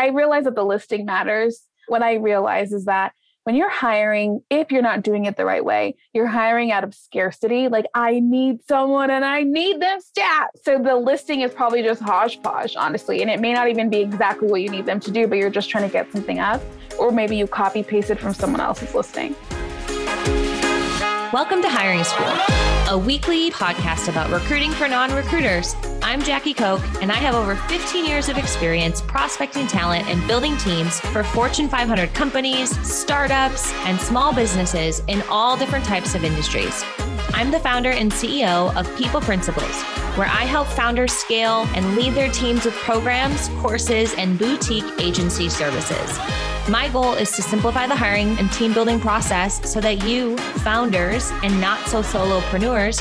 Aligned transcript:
I 0.00 0.08
realize 0.08 0.44
that 0.44 0.54
the 0.54 0.64
listing 0.64 1.04
matters. 1.04 1.60
What 1.88 2.02
I 2.02 2.14
realize 2.14 2.72
is 2.72 2.86
that 2.86 3.12
when 3.44 3.54
you're 3.54 3.68
hiring, 3.68 4.40
if 4.48 4.72
you're 4.72 4.80
not 4.80 5.02
doing 5.02 5.26
it 5.26 5.36
the 5.36 5.44
right 5.44 5.62
way, 5.62 5.94
you're 6.14 6.26
hiring 6.26 6.72
out 6.72 6.84
of 6.84 6.94
scarcity. 6.94 7.68
Like, 7.68 7.84
I 7.94 8.18
need 8.20 8.62
someone 8.66 9.10
and 9.10 9.26
I 9.26 9.42
need 9.42 9.78
them 9.82 10.00
stat. 10.00 10.52
So 10.62 10.78
the 10.82 10.96
listing 10.96 11.42
is 11.42 11.52
probably 11.52 11.82
just 11.82 12.00
hodgepodge, 12.00 12.76
honestly. 12.76 13.20
And 13.20 13.30
it 13.30 13.40
may 13.40 13.52
not 13.52 13.68
even 13.68 13.90
be 13.90 13.98
exactly 13.98 14.48
what 14.48 14.62
you 14.62 14.70
need 14.70 14.86
them 14.86 15.00
to 15.00 15.10
do, 15.10 15.26
but 15.26 15.36
you're 15.36 15.50
just 15.50 15.68
trying 15.68 15.86
to 15.86 15.92
get 15.92 16.10
something 16.12 16.38
up. 16.38 16.62
Or 16.98 17.10
maybe 17.10 17.36
you 17.36 17.46
copy 17.46 17.82
pasted 17.82 18.18
from 18.18 18.32
someone 18.32 18.62
else's 18.62 18.94
listing. 18.94 19.36
Welcome 21.32 21.62
to 21.62 21.68
Hiring 21.68 22.02
School, 22.02 22.26
a 22.92 22.98
weekly 22.98 23.52
podcast 23.52 24.08
about 24.08 24.30
recruiting 24.32 24.72
for 24.72 24.88
non 24.88 25.14
recruiters. 25.14 25.76
I'm 26.02 26.20
Jackie 26.22 26.52
Koch, 26.52 26.80
and 27.00 27.12
I 27.12 27.14
have 27.14 27.36
over 27.36 27.54
15 27.54 28.04
years 28.04 28.28
of 28.28 28.36
experience 28.36 29.00
prospecting 29.00 29.68
talent 29.68 30.08
and 30.08 30.26
building 30.26 30.56
teams 30.56 30.98
for 30.98 31.22
Fortune 31.22 31.68
500 31.68 32.12
companies, 32.14 32.76
startups, 32.84 33.72
and 33.84 34.00
small 34.00 34.34
businesses 34.34 35.02
in 35.06 35.22
all 35.30 35.56
different 35.56 35.84
types 35.84 36.16
of 36.16 36.24
industries. 36.24 36.82
I'm 37.34 37.50
the 37.50 37.60
founder 37.60 37.90
and 37.90 38.10
CEO 38.12 38.74
of 38.76 38.96
People 38.96 39.20
Principles, 39.20 39.82
where 40.16 40.26
I 40.26 40.44
help 40.44 40.66
founders 40.68 41.12
scale 41.12 41.66
and 41.74 41.96
lead 41.96 42.14
their 42.14 42.30
teams 42.30 42.64
with 42.64 42.74
programs, 42.74 43.48
courses, 43.60 44.14
and 44.14 44.38
boutique 44.38 44.84
agency 44.98 45.48
services. 45.48 46.18
My 46.68 46.88
goal 46.88 47.14
is 47.14 47.32
to 47.32 47.42
simplify 47.42 47.86
the 47.86 47.96
hiring 47.96 48.38
and 48.38 48.52
team 48.52 48.72
building 48.72 49.00
process 49.00 49.60
so 49.68 49.80
that 49.80 50.04
you, 50.04 50.36
founders 50.64 51.30
and 51.42 51.60
not 51.60 51.86
so 51.88 52.02
solopreneurs, 52.02 53.00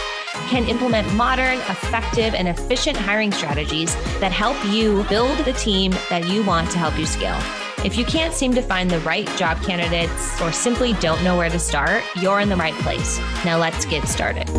can 0.50 0.68
implement 0.68 1.14
modern, 1.14 1.58
effective, 1.70 2.34
and 2.34 2.48
efficient 2.48 2.98
hiring 2.98 3.32
strategies 3.32 3.94
that 4.20 4.32
help 4.32 4.58
you 4.74 5.04
build 5.10 5.38
the 5.46 5.54
team 5.54 5.92
that 6.10 6.28
you 6.28 6.44
want 6.44 6.72
to 6.72 6.78
help 6.78 6.98
you 6.98 7.06
scale. 7.06 7.69
If 7.86 7.98
you 7.98 8.04
can't 8.04 8.34
seem 8.34 8.54
to 8.56 8.62
find 8.62 8.92
the 8.92 9.00
right 9.00 9.26
job 9.38 9.64
candidates 9.64 10.42
or 10.42 10.52
simply 10.52 10.92
don't 10.96 11.24
know 11.24 11.38
where 11.38 11.50
to 11.50 11.58
start, 11.58 12.04
you're 12.18 12.42
in 12.42 12.50
the 12.50 12.58
right 12.58 12.74
place. 12.74 13.18
Now 13.46 13.58
let's 13.58 13.86
get 13.86 14.06
started. 14.06 14.50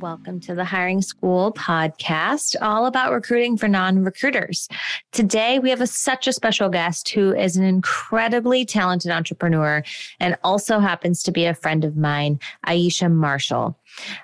Welcome 0.00 0.40
to 0.40 0.56
the 0.56 0.64
Hiring 0.64 1.02
School 1.02 1.52
podcast, 1.52 2.56
all 2.60 2.86
about 2.86 3.12
recruiting 3.12 3.56
for 3.56 3.68
non 3.68 4.02
recruiters. 4.02 4.68
Today, 5.12 5.60
we 5.60 5.70
have 5.70 5.80
a, 5.80 5.86
such 5.86 6.26
a 6.26 6.32
special 6.32 6.68
guest 6.68 7.10
who 7.10 7.32
is 7.32 7.56
an 7.56 7.62
incredibly 7.62 8.64
talented 8.64 9.12
entrepreneur 9.12 9.84
and 10.18 10.36
also 10.42 10.80
happens 10.80 11.22
to 11.22 11.30
be 11.30 11.44
a 11.44 11.54
friend 11.54 11.84
of 11.84 11.96
mine, 11.96 12.40
Aisha 12.66 13.08
Marshall. 13.08 13.78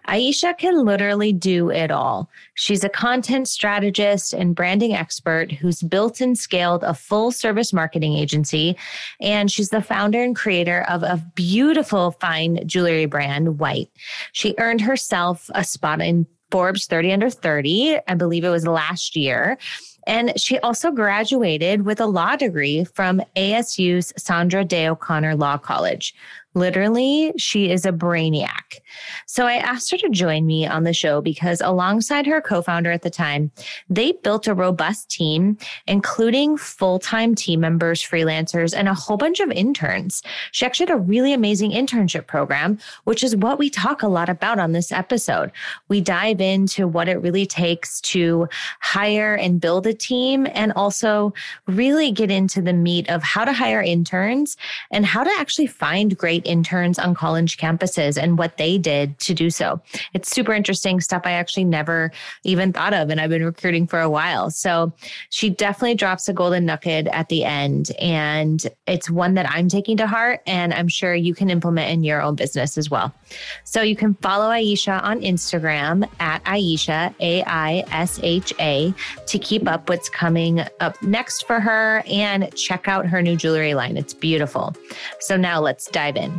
Aisha 0.07 0.57
can 0.57 0.85
literally 0.85 1.33
do 1.33 1.71
it 1.71 1.91
all. 1.91 2.31
She's 2.55 2.85
a 2.85 2.89
content 2.89 3.49
strategist 3.49 4.33
and 4.33 4.55
branding 4.55 4.95
expert 4.95 5.53
who's 5.53 5.83
built 5.83 6.21
and 6.21 6.39
scaled 6.39 6.83
a 6.83 6.95
full 6.95 7.31
service 7.33 7.73
marketing 7.73 8.15
agency. 8.15 8.77
And 9.21 9.51
she's 9.51 9.71
the 9.71 9.83
founder 9.83 10.23
and 10.23 10.35
creator 10.35 10.85
of 10.89 11.03
a 11.03 11.23
beautiful 11.35 12.13
fine 12.13 12.67
jewelry 12.67 13.07
brand, 13.07 13.49
WHXTE. 13.49 13.89
She 14.33 14.55
earned 14.59 14.81
herself 14.81 15.51
a 15.55 15.65
spot 15.65 16.01
in 16.01 16.27
Forbes 16.51 16.87
30 16.87 17.13
under 17.13 17.31
30. 17.31 17.99
I 18.09 18.15
believe 18.15 18.45
it 18.45 18.51
was 18.51 18.67
last 18.67 19.17
year. 19.17 19.59
And 20.07 20.33
she 20.41 20.59
also 20.61 20.91
graduated 20.91 21.85
with 21.85 22.01
a 22.01 22.07
law 22.07 22.35
degree 22.35 22.85
from 22.85 23.21
ASU's 23.37 24.13
Sandra 24.17 24.65
Day 24.65 24.89
O'Connor 24.89 25.37
Law 25.37 25.59
College. 25.59 26.15
Literally, 26.55 27.33
she 27.37 27.71
is 27.71 27.85
a 27.85 27.93
brainiac. 27.93 28.81
So 29.27 29.47
I 29.47 29.55
asked 29.55 29.91
her 29.91 29.99
to 29.99 30.09
join 30.09 30.47
me 30.47 30.67
on 30.67 30.83
the 30.83 30.93
show 30.93 31.21
because 31.21 31.61
alongside 31.61 32.27
her 32.27 32.41
co-founder 32.41 32.91
at 32.91 33.03
the 33.03 33.11
time, 33.11 33.53
they 33.89 34.13
built 34.13 34.49
a 34.49 34.55
robust 34.55 35.11
team, 35.11 35.59
including 35.87 36.57
full-time 36.57 37.35
team 37.35 37.61
members, 37.61 38.03
freelancers, 38.03 38.75
and 38.77 38.89
a 38.89 38.95
whole 38.95 39.17
bunch 39.17 39.41
of 39.41 39.51
interns. 39.53 40.23
She 40.53 40.65
actually 40.65 40.87
had 40.87 40.97
a 40.97 41.03
really 41.03 41.33
amazing 41.33 41.71
internship 41.71 42.27
program, 42.27 42.79
which 43.05 43.23
is 43.23 43.37
what 43.37 43.59
we 43.59 43.71
talk 43.71 44.03
a 44.03 44.09
lot 44.09 44.29
about 44.29 44.59
on 44.59 44.73
this 44.73 44.91
episode. 44.91 45.53
We 45.89 46.01
dive 46.01 46.41
into 46.41 46.89
what 46.89 47.09
it 47.09 47.23
really 47.23 47.47
takes 47.47 48.01
to 48.01 48.49
hire 48.81 49.35
and 49.35 49.61
build 49.61 49.87
a 49.87 49.95
team 49.95 50.47
and 50.55 50.73
also 50.73 51.35
really 51.67 52.11
get 52.11 52.31
into 52.31 52.63
the 52.63 52.73
meat 52.73 53.09
of 53.11 53.23
how 53.23 53.45
to 53.45 53.53
hire 53.53 53.83
interns 53.83 54.57
and 54.91 55.05
how 55.05 55.23
to 55.23 55.31
actually 55.39 55.67
find 55.67 56.17
great 56.17 56.47
interns 56.49 56.99
on 56.99 57.15
college 57.15 57.59
campuses 57.59 58.21
and 58.21 58.39
what 58.39 58.57
they 58.57 58.79
did 58.79 59.19
to 59.21 59.35
do 59.35 59.51
so. 59.51 59.81
It's 60.15 60.31
super 60.31 60.53
interesting 60.53 61.01
stuff 61.01 61.23
I 61.25 61.33
actually 61.33 61.65
never 61.65 62.11
even 62.45 62.73
thought 62.73 62.95
of, 62.95 63.11
and 63.11 63.21
I've 63.21 63.31
been 63.31 63.45
recruiting 63.45 63.87
for 63.87 64.01
a 64.01 64.11
while. 64.11 64.51
So 64.51 64.93
she 65.31 65.51
definitely 65.51 65.95
drops 65.95 66.29
a 66.29 66.33
golden 66.33 66.67
nugget 66.67 67.07
at 67.09 67.29
the 67.29 67.45
end, 67.45 67.91
and 68.01 68.67
it's 68.87 69.11
one 69.11 69.35
that 69.35 69.49
I'm 69.51 69.69
taking 69.69 69.97
to 69.99 70.07
heart, 70.07 70.41
and 70.47 70.73
I'm 70.73 70.89
sure 70.89 71.15
you 71.15 71.35
can 71.35 71.51
implement 71.51 71.91
in 71.91 72.05
your 72.05 72.23
own 72.23 72.35
business 72.35 72.79
as 72.79 72.91
well. 72.91 73.13
So 73.65 73.83
you 73.83 73.95
can 73.95 74.15
follow 74.15 74.47
Aisha 74.47 75.03
on 75.03 75.21
Instagram 75.21 76.09
at 76.19 76.43
Aisha, 76.45 77.15
A 77.21 77.43
I 77.45 77.85
S 77.93 78.19
H 78.23 78.53
A, 78.59 78.95
to 79.27 79.39
keep 79.39 79.69
up 79.69 79.89
what's 79.89 80.09
coming 80.09 80.61
up 80.81 81.01
next 81.03 81.47
for 81.47 81.61
her 81.61 82.03
and 82.09 82.55
check 82.57 82.89
out 82.89 83.07
her 83.07 83.21
new 83.21 83.37
jewelry 83.37 83.75
line. 83.75 83.97
It's 83.97 84.15
beautiful. 84.15 84.75
So 85.21 85.37
now 85.37 85.61
let's 85.61 85.87
dive 85.87 86.17
in. 86.17 86.38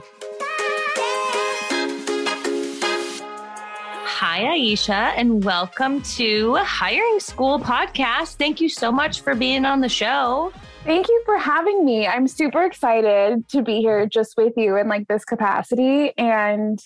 Hi, 4.21 4.41
Aisha, 4.41 5.13
and 5.15 5.45
welcome 5.45 6.01
to 6.01 6.55
Hiring 6.55 7.21
School 7.21 7.57
Podcast. 7.57 8.35
Thank 8.35 8.59
you 8.59 8.67
so 8.67 8.91
much 8.91 9.21
for 9.21 9.33
being 9.33 9.63
on 9.63 9.79
the 9.79 9.87
show. 9.87 10.51
Thank 10.83 11.07
you 11.07 11.23
for 11.25 11.37
having 11.37 11.85
me. 11.85 12.05
I'm 12.05 12.27
super 12.27 12.65
excited 12.65 13.47
to 13.47 13.61
be 13.61 13.79
here 13.79 14.05
just 14.07 14.35
with 14.35 14.51
you 14.57 14.75
in 14.75 14.89
like 14.89 15.07
this 15.07 15.23
capacity 15.23 16.11
and 16.17 16.77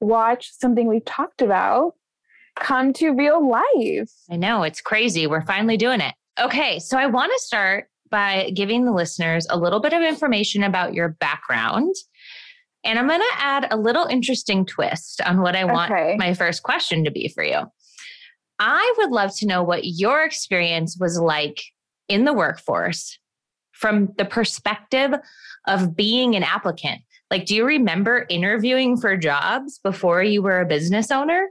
watch 0.00 0.52
something 0.52 0.86
we've 0.86 1.04
talked 1.04 1.42
about 1.42 1.94
come 2.54 2.92
to 2.92 3.10
real 3.10 3.50
life. 3.50 4.12
I 4.30 4.36
know, 4.36 4.62
it's 4.62 4.80
crazy. 4.80 5.26
We're 5.26 5.44
finally 5.44 5.76
doing 5.76 6.00
it. 6.00 6.14
Okay, 6.40 6.78
so 6.78 6.96
I 6.96 7.06
want 7.06 7.32
to 7.32 7.42
start 7.44 7.88
by 8.10 8.52
giving 8.54 8.84
the 8.84 8.92
listeners 8.92 9.44
a 9.50 9.58
little 9.58 9.80
bit 9.80 9.92
of 9.92 10.02
information 10.02 10.62
about 10.62 10.94
your 10.94 11.08
background 11.08 11.96
and 12.86 12.98
I'm 12.98 13.08
going 13.08 13.20
to 13.20 13.36
add 13.38 13.68
a 13.70 13.76
little 13.76 14.06
interesting 14.06 14.64
twist 14.64 15.20
on 15.22 15.42
what 15.42 15.56
I 15.56 15.64
want 15.64 15.92
okay. 15.92 16.14
my 16.16 16.32
first 16.32 16.62
question 16.62 17.04
to 17.04 17.10
be 17.10 17.28
for 17.28 17.42
you. 17.42 17.62
I 18.58 18.94
would 18.98 19.10
love 19.10 19.36
to 19.38 19.46
know 19.46 19.62
what 19.62 19.84
your 19.84 20.24
experience 20.24 20.96
was 20.98 21.18
like 21.18 21.60
in 22.08 22.24
the 22.24 22.32
workforce 22.32 23.18
from 23.72 24.14
the 24.16 24.24
perspective 24.24 25.12
of 25.66 25.94
being 25.94 26.34
an 26.36 26.42
applicant. 26.42 27.02
Like, 27.30 27.44
do 27.44 27.54
you 27.54 27.66
remember 27.66 28.24
interviewing 28.30 28.96
for 28.96 29.16
jobs 29.16 29.80
before 29.82 30.22
you 30.22 30.40
were 30.40 30.60
a 30.60 30.66
business 30.66 31.10
owner? 31.10 31.48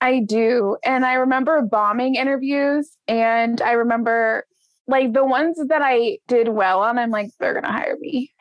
I 0.00 0.20
do. 0.20 0.76
And 0.84 1.04
I 1.04 1.14
remember 1.14 1.62
bombing 1.62 2.16
interviews 2.16 2.90
and 3.08 3.60
I 3.62 3.72
remember 3.72 4.44
like 4.86 5.12
the 5.12 5.24
ones 5.24 5.58
that 5.68 5.80
I 5.82 6.18
did 6.28 6.48
well 6.48 6.80
on, 6.80 6.98
I'm 6.98 7.10
like, 7.10 7.30
they're 7.40 7.54
gonna 7.54 7.72
hire 7.72 7.96
me. 8.00 8.32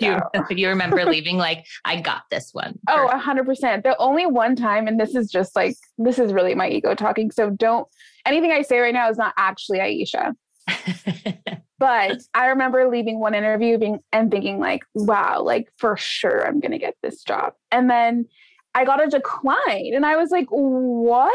you, 0.00 0.18
you 0.50 0.68
remember 0.68 1.04
leaving 1.10 1.36
like, 1.36 1.66
I 1.84 2.00
got 2.00 2.22
this 2.30 2.50
one. 2.52 2.78
Oh, 2.88 3.08
hundred 3.18 3.44
percent. 3.44 3.84
The 3.84 3.96
only 3.98 4.26
one 4.26 4.56
time, 4.56 4.88
and 4.88 4.98
this 4.98 5.14
is 5.14 5.30
just 5.30 5.54
like 5.54 5.76
this 5.98 6.18
is 6.18 6.32
really 6.32 6.54
my 6.54 6.68
ego 6.68 6.94
talking. 6.94 7.30
So 7.30 7.50
don't 7.50 7.86
anything 8.24 8.52
I 8.52 8.62
say 8.62 8.78
right 8.78 8.94
now 8.94 9.10
is 9.10 9.18
not 9.18 9.34
actually 9.36 9.78
Aisha. 9.78 10.32
but 11.78 12.22
I 12.34 12.46
remember 12.46 12.88
leaving 12.88 13.18
one 13.18 13.34
interview 13.34 13.76
being 13.76 13.98
and 14.12 14.30
thinking 14.30 14.58
like, 14.58 14.82
wow, 14.94 15.42
like 15.42 15.68
for 15.76 15.96
sure 15.96 16.46
I'm 16.46 16.60
gonna 16.60 16.78
get 16.78 16.96
this 17.02 17.22
job. 17.22 17.52
And 17.70 17.90
then 17.90 18.26
I 18.74 18.84
got 18.84 19.04
a 19.04 19.08
decline 19.08 19.92
and 19.94 20.06
I 20.06 20.16
was 20.16 20.30
like, 20.30 20.46
what? 20.48 21.34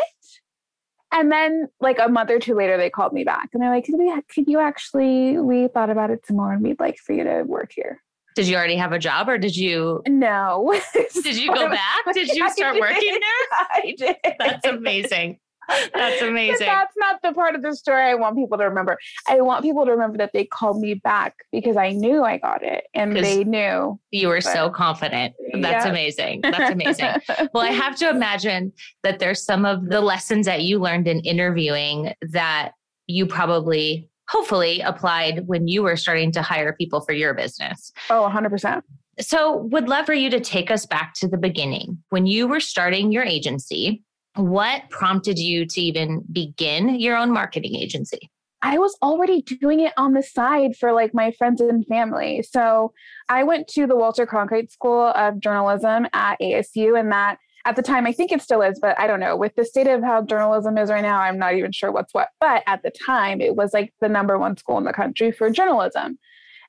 And 1.12 1.32
then 1.32 1.68
like 1.80 2.00
a 2.00 2.10
month 2.10 2.30
or 2.30 2.40
two 2.40 2.54
later, 2.56 2.78
they 2.78 2.90
called 2.90 3.14
me 3.14 3.24
back 3.24 3.50
and 3.54 3.62
they're 3.62 3.70
like, 3.70 3.86
could 3.86 3.96
we, 3.98 4.14
could 4.34 4.48
you 4.48 4.60
actually, 4.60 5.38
we 5.38 5.68
thought 5.70 5.90
about 5.90 6.10
it 6.10 6.26
some 6.26 6.38
more 6.38 6.52
and 6.52 6.62
we'd 6.62 6.80
like 6.80 6.98
for 6.98 7.14
you 7.14 7.24
to 7.24 7.44
work 7.44 7.72
here. 7.74 8.02
Did 8.36 8.48
you 8.48 8.56
already 8.56 8.76
have 8.76 8.92
a 8.92 9.00
job 9.00 9.30
or 9.30 9.40
did 9.40 9.56
you? 9.58 10.04
No. 10.08 10.80
did 10.94 11.38
you 11.38 11.54
go 11.54 11.70
back? 11.70 12.14
Did 12.14 12.28
you 12.28 12.48
start 12.52 12.80
working 12.80 13.14
there? 13.14 13.48
I 13.52 13.96
did. 13.98 14.16
That's 14.38 14.68
amazing. 14.68 15.40
That's 15.68 16.22
amazing. 16.22 16.68
That's 16.68 16.94
not 16.98 17.22
the 17.22 17.34
part 17.34 17.56
of 17.56 17.62
the 17.62 17.76
story 17.76 18.04
I 18.04 18.16
want 18.16 18.36
people 18.36 18.58
to 18.58 18.64
remember. 18.64 18.98
I 19.28 19.42
want 19.42 19.64
people 19.64 19.86
to 19.86 19.92
remember 19.92 20.18
that 20.18 20.32
they 20.34 20.46
called 20.46 20.82
me 20.82 20.96
back 20.96 21.36
because 21.52 21.78
I 21.78 21.92
knew 21.92 22.24
I 22.24 22.38
got 22.38 22.64
it 22.64 22.86
and 22.94 23.16
they 23.16 23.44
knew. 23.44 24.00
You 24.12 24.28
were 24.28 24.42
but, 24.44 24.54
so 24.54 24.70
confident. 24.70 25.34
That's 25.54 25.86
yeah. 25.86 25.92
amazing. 25.92 26.42
That's 26.42 26.72
amazing. 26.72 27.16
well, 27.54 27.64
I 27.64 27.72
have 27.72 27.96
to 27.98 28.10
imagine 28.10 28.74
that 29.04 29.20
there's 29.20 29.44
some 29.44 29.66
of 29.66 29.90
the 29.90 30.02
lessons 30.02 30.46
that 30.46 30.64
you 30.64 30.80
learned 30.80 31.08
in 31.08 31.20
interviewing 31.22 32.14
that 32.22 32.72
you 33.08 33.26
probably 33.26 34.10
hopefully 34.30 34.82
applied 34.82 35.48
when 35.48 35.68
you 35.68 35.84
were 35.84 35.96
starting 35.96 36.32
to 36.34 36.42
hire 36.42 36.74
people 36.74 37.02
for 37.02 37.14
your 37.14 37.34
business. 37.34 37.92
Oh, 38.10 38.30
100%. 38.30 38.82
So, 39.20 39.58
would 39.72 39.90
love 39.90 40.06
for 40.06 40.14
you 40.14 40.30
to 40.30 40.40
take 40.40 40.70
us 40.70 40.86
back 40.86 41.14
to 41.16 41.28
the 41.28 41.38
beginning 41.38 42.04
when 42.10 42.28
you 42.28 42.48
were 42.48 42.60
starting 42.60 43.12
your 43.12 43.24
agency 43.24 44.04
What 44.38 44.90
prompted 44.90 45.40
you 45.40 45.66
to 45.66 45.82
even 45.82 46.24
begin 46.32 47.00
your 47.00 47.18
own 47.18 47.32
marketing 47.32 47.76
agency? 47.76 48.30
I 48.62 48.78
was 48.78 48.96
already 49.02 49.42
doing 49.42 49.82
it 49.82 49.94
on 49.98 50.14
the 50.14 50.24
side 50.24 50.76
for 50.76 50.92
like 50.92 51.14
my 51.14 51.32
friends 51.32 51.62
and 51.62 51.86
family. 51.88 52.44
So 52.44 52.94
I 53.30 53.44
went 53.44 53.68
to 53.70 53.86
the 53.88 53.96
Walter 53.96 54.26
Cronkite 54.26 54.72
School 54.72 55.08
of 55.08 55.40
Journalism 55.40 56.08
at 56.14 56.40
ASU, 56.40 57.00
and 57.00 57.12
that 57.12 57.38
at 57.66 57.76
the 57.76 57.82
time, 57.82 58.08
I 58.08 58.14
think 58.14 58.32
it 58.32 58.42
still 58.42 58.62
is, 58.62 58.80
but 58.80 58.98
I 59.00 59.08
don't 59.08 59.20
know. 59.20 59.36
With 59.36 59.56
the 59.56 59.66
state 59.66 59.88
of 59.88 60.02
how 60.02 60.22
journalism 60.22 60.78
is 60.78 60.90
right 60.90 61.02
now, 61.02 61.20
I'm 61.20 61.38
not 61.38 61.56
even 61.56 61.72
sure 61.72 61.92
what's 61.92 62.14
what. 62.14 62.30
But 62.40 62.64
at 62.66 62.82
the 62.82 62.92
time, 62.92 63.42
it 63.42 63.56
was 63.56 63.74
like 63.74 63.94
the 64.00 64.08
number 64.08 64.38
one 64.38 64.56
school 64.56 64.78
in 64.78 64.86
the 64.86 64.94
country 64.94 65.32
for 65.32 65.50
journalism. 65.50 66.18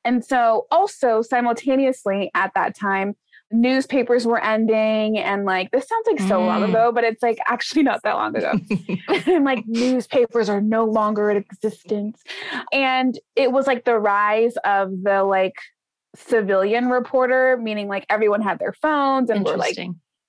And 0.04 0.24
so, 0.24 0.66
also 0.70 1.22
simultaneously 1.22 2.30
at 2.34 2.52
that 2.54 2.76
time, 2.76 3.14
newspapers 3.50 4.26
were 4.26 4.42
ending 4.42 5.18
and 5.18 5.44
like 5.44 5.70
this 5.70 5.88
sounds 5.88 6.06
like 6.06 6.20
so 6.28 6.38
mm. 6.38 6.46
long 6.46 6.62
ago 6.62 6.92
but 6.92 7.02
it's 7.02 7.22
like 7.22 7.38
actually 7.46 7.82
not 7.82 8.02
that 8.02 8.14
long 8.14 8.36
ago. 8.36 8.52
And 9.26 9.44
like 9.44 9.64
newspapers 9.66 10.48
are 10.48 10.60
no 10.60 10.84
longer 10.84 11.30
in 11.30 11.36
existence. 11.38 12.22
And 12.72 13.18
it 13.36 13.52
was 13.52 13.66
like 13.66 13.84
the 13.84 13.98
rise 13.98 14.56
of 14.64 14.90
the 15.02 15.22
like 15.24 15.54
civilian 16.16 16.88
reporter 16.88 17.58
meaning 17.62 17.88
like 17.88 18.04
everyone 18.10 18.42
had 18.42 18.58
their 18.58 18.72
phones 18.72 19.30
and 19.30 19.44
were 19.44 19.56
like 19.56 19.78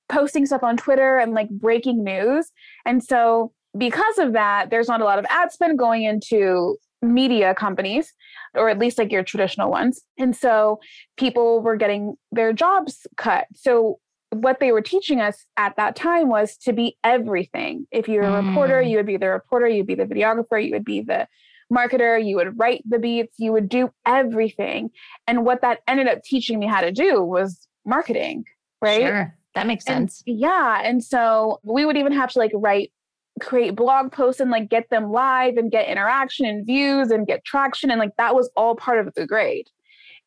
posting 0.10 0.45
stuff 0.45 0.63
on 0.63 0.77
twitter 0.77 1.18
and 1.18 1.33
like 1.33 1.50
breaking 1.50 2.04
news. 2.04 2.51
And 2.86 3.04
so 3.04 3.51
because 3.77 4.18
of 4.18 4.33
that 4.33 4.69
there's 4.69 4.88
not 4.88 5.01
a 5.01 5.06
lot 5.06 5.19
of 5.19 5.25
ad 5.30 5.51
spend 5.51 5.77
going 5.77 6.04
into 6.04 6.77
media 7.01 7.56
companies 7.56 8.13
or 8.56 8.69
at 8.69 8.80
least 8.80 8.98
like 8.98 9.12
your 9.12 9.24
traditional 9.24 9.69
ones. 9.69 10.01
And 10.18 10.36
so 10.36 10.80
people 11.18 11.62
were 11.62 11.78
getting 11.78 12.16
their 12.31 12.54
jobs 12.54 13.07
cut. 13.18 13.48
So 13.56 14.00
what 14.31 14.60
they 14.60 14.72
were 14.72 14.81
teaching 14.81 15.22
us 15.22 15.46
at 15.57 15.75
that 15.78 15.96
time 15.96 16.30
was 16.30 16.57
to 16.57 16.74
be 16.74 16.98
everything. 17.04 17.88
If 17.92 18.07
you're 18.07 18.24
a 18.24 18.42
mm. 18.42 18.48
reporter, 18.48 18.81
you 18.81 18.98
would 18.98 19.06
be 19.06 19.18
the 19.18 19.30
reporter, 19.30 19.68
you'd 19.68 19.88
be 19.88 19.96
the 19.96 20.06
videographer, 20.06 20.63
you 20.63 20.72
would 20.72 20.86
be 20.86 21.01
the 21.01 21.28
marketer, 21.72 22.24
you 22.24 22.36
would 22.36 22.57
write 22.60 22.84
the 22.88 23.00
beats, 23.00 23.36
you 23.38 23.52
would 23.52 23.69
do 23.69 23.92
everything. 24.06 24.90
And 25.28 25.45
what 25.45 25.62
that 25.62 25.80
ended 25.88 26.07
up 26.07 26.24
teaching 26.24 26.60
me 26.60 26.68
how 26.68 26.81
to 26.81 26.92
do 26.92 27.24
was 27.24 27.68
marketing, 27.86 28.45
right? 28.81 29.02
Sure. 29.02 29.36
That 29.56 29.68
makes 29.68 29.86
sense. 29.86 30.24
And, 30.28 30.40
yeah. 30.40 30.81
And 30.84 31.04
so 31.04 31.60
we 31.63 31.86
would 31.86 31.98
even 31.98 32.12
have 32.12 32.31
to 32.34 32.40
like 32.40 32.52
write 32.54 32.92
create 33.40 33.76
blog 33.76 34.12
posts 34.12 34.42
and 34.42 34.52
like 34.52 34.70
get 34.70 34.90
them 34.90 35.12
live 35.12 35.58
and 35.58 35.72
get 35.72 35.88
interaction 35.88 36.46
and 36.46 36.66
views 36.66 37.12
and 37.12 37.28
get 37.28 37.44
traction 37.46 37.92
and 37.92 38.00
like 38.00 38.16
that 38.18 38.36
was 38.36 38.50
all 38.56 38.76
part 38.76 39.06
of 39.06 39.14
the 39.16 39.26
grade 39.26 39.70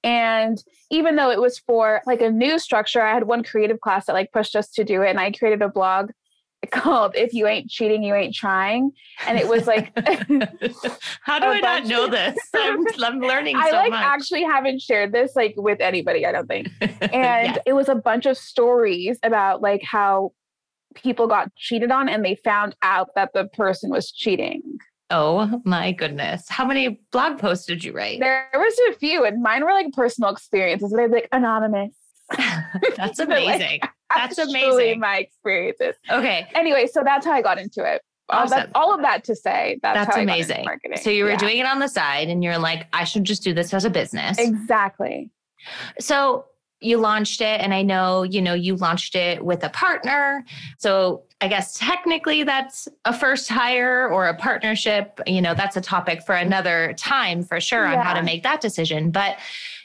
and 0.04 0.62
even 0.90 1.16
though 1.16 1.30
it 1.30 1.40
was 1.40 1.58
for 1.58 2.02
like 2.06 2.20
a 2.20 2.30
new 2.30 2.58
structure 2.58 3.02
i 3.02 3.12
had 3.12 3.24
one 3.24 3.42
creative 3.42 3.80
class 3.80 4.06
that 4.06 4.12
like 4.12 4.32
pushed 4.32 4.56
us 4.56 4.68
to 4.68 4.84
do 4.84 5.02
it 5.02 5.10
and 5.10 5.20
i 5.20 5.30
created 5.30 5.62
a 5.62 5.68
blog 5.68 6.10
called 6.70 7.12
if 7.16 7.34
you 7.34 7.46
ain't 7.46 7.68
cheating 7.68 8.04
you 8.04 8.14
ain't 8.14 8.34
trying 8.34 8.92
and 9.26 9.36
it 9.36 9.48
was 9.48 9.66
like 9.66 9.92
how 11.22 11.38
do 11.38 11.46
i 11.48 11.60
not 11.60 11.86
know 11.86 12.06
this 12.06 12.36
i'm, 12.54 12.84
I'm 13.02 13.20
learning 13.20 13.56
i 13.56 13.70
so 13.70 13.76
like 13.76 13.90
much. 13.90 14.04
actually 14.04 14.44
haven't 14.44 14.80
shared 14.80 15.12
this 15.12 15.34
like 15.34 15.54
with 15.56 15.80
anybody 15.80 16.24
i 16.24 16.30
don't 16.30 16.46
think 16.46 16.68
and 16.80 17.10
yeah. 17.10 17.56
it 17.66 17.72
was 17.72 17.88
a 17.88 17.96
bunch 17.96 18.26
of 18.26 18.38
stories 18.38 19.18
about 19.24 19.60
like 19.60 19.82
how 19.82 20.32
people 20.94 21.26
got 21.26 21.54
cheated 21.56 21.90
on 21.90 22.08
and 22.08 22.24
they 22.24 22.36
found 22.36 22.76
out 22.82 23.10
that 23.14 23.32
the 23.32 23.46
person 23.46 23.90
was 23.90 24.10
cheating. 24.10 24.62
Oh 25.10 25.60
my 25.64 25.92
goodness. 25.92 26.48
How 26.48 26.64
many 26.64 27.00
blog 27.10 27.38
posts 27.38 27.66
did 27.66 27.84
you 27.84 27.92
write? 27.92 28.20
There 28.20 28.48
was 28.54 28.74
a 28.90 28.94
few, 28.94 29.24
and 29.24 29.42
mine 29.42 29.62
were 29.62 29.72
like 29.72 29.92
personal 29.92 30.30
experiences. 30.30 30.90
They're 30.90 31.08
like 31.08 31.28
anonymous. 31.32 31.94
that's 32.96 33.18
amazing. 33.18 33.80
like, 33.82 33.90
that's 34.14 34.38
amazing. 34.38 35.00
My 35.00 35.18
experiences. 35.18 35.96
Okay. 36.10 36.48
Anyway, 36.54 36.86
so 36.86 37.02
that's 37.04 37.26
how 37.26 37.32
I 37.32 37.42
got 37.42 37.58
into 37.58 37.84
it. 37.84 38.00
Uh, 38.30 38.36
awesome. 38.44 38.70
All, 38.74 38.84
all 38.84 38.94
of 38.94 39.02
that 39.02 39.24
to 39.24 39.36
say 39.36 39.78
that's, 39.82 40.06
that's 40.06 40.16
amazing. 40.16 40.66
So 41.02 41.10
you 41.10 41.24
were 41.24 41.30
yeah. 41.30 41.36
doing 41.36 41.58
it 41.58 41.66
on 41.66 41.78
the 41.78 41.88
side, 41.88 42.28
and 42.28 42.42
you're 42.42 42.58
like, 42.58 42.86
I 42.94 43.04
should 43.04 43.24
just 43.24 43.42
do 43.42 43.52
this 43.52 43.74
as 43.74 43.84
a 43.84 43.90
business. 43.90 44.38
Exactly. 44.38 45.30
So 46.00 46.46
you 46.84 46.98
launched 46.98 47.40
it 47.40 47.60
and 47.60 47.72
I 47.72 47.82
know, 47.82 48.22
you 48.22 48.42
know, 48.42 48.54
you 48.54 48.76
launched 48.76 49.14
it 49.14 49.44
with 49.44 49.64
a 49.64 49.68
partner. 49.70 50.44
So 50.78 51.24
I 51.40 51.48
guess 51.48 51.78
technically 51.78 52.42
that's 52.44 52.88
a 53.04 53.12
first 53.12 53.48
hire 53.48 54.08
or 54.08 54.28
a 54.28 54.34
partnership. 54.34 55.20
You 55.26 55.42
know, 55.42 55.54
that's 55.54 55.76
a 55.76 55.80
topic 55.80 56.22
for 56.22 56.34
another 56.34 56.94
time 56.96 57.42
for 57.42 57.60
sure 57.60 57.84
yeah. 57.84 57.98
on 57.98 58.04
how 58.04 58.14
to 58.14 58.22
make 58.22 58.42
that 58.42 58.60
decision. 58.60 59.10
But 59.10 59.38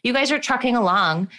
you 0.04 0.14
guys 0.14 0.32
are 0.32 0.40
trucking 0.40 0.76
along. 0.76 1.30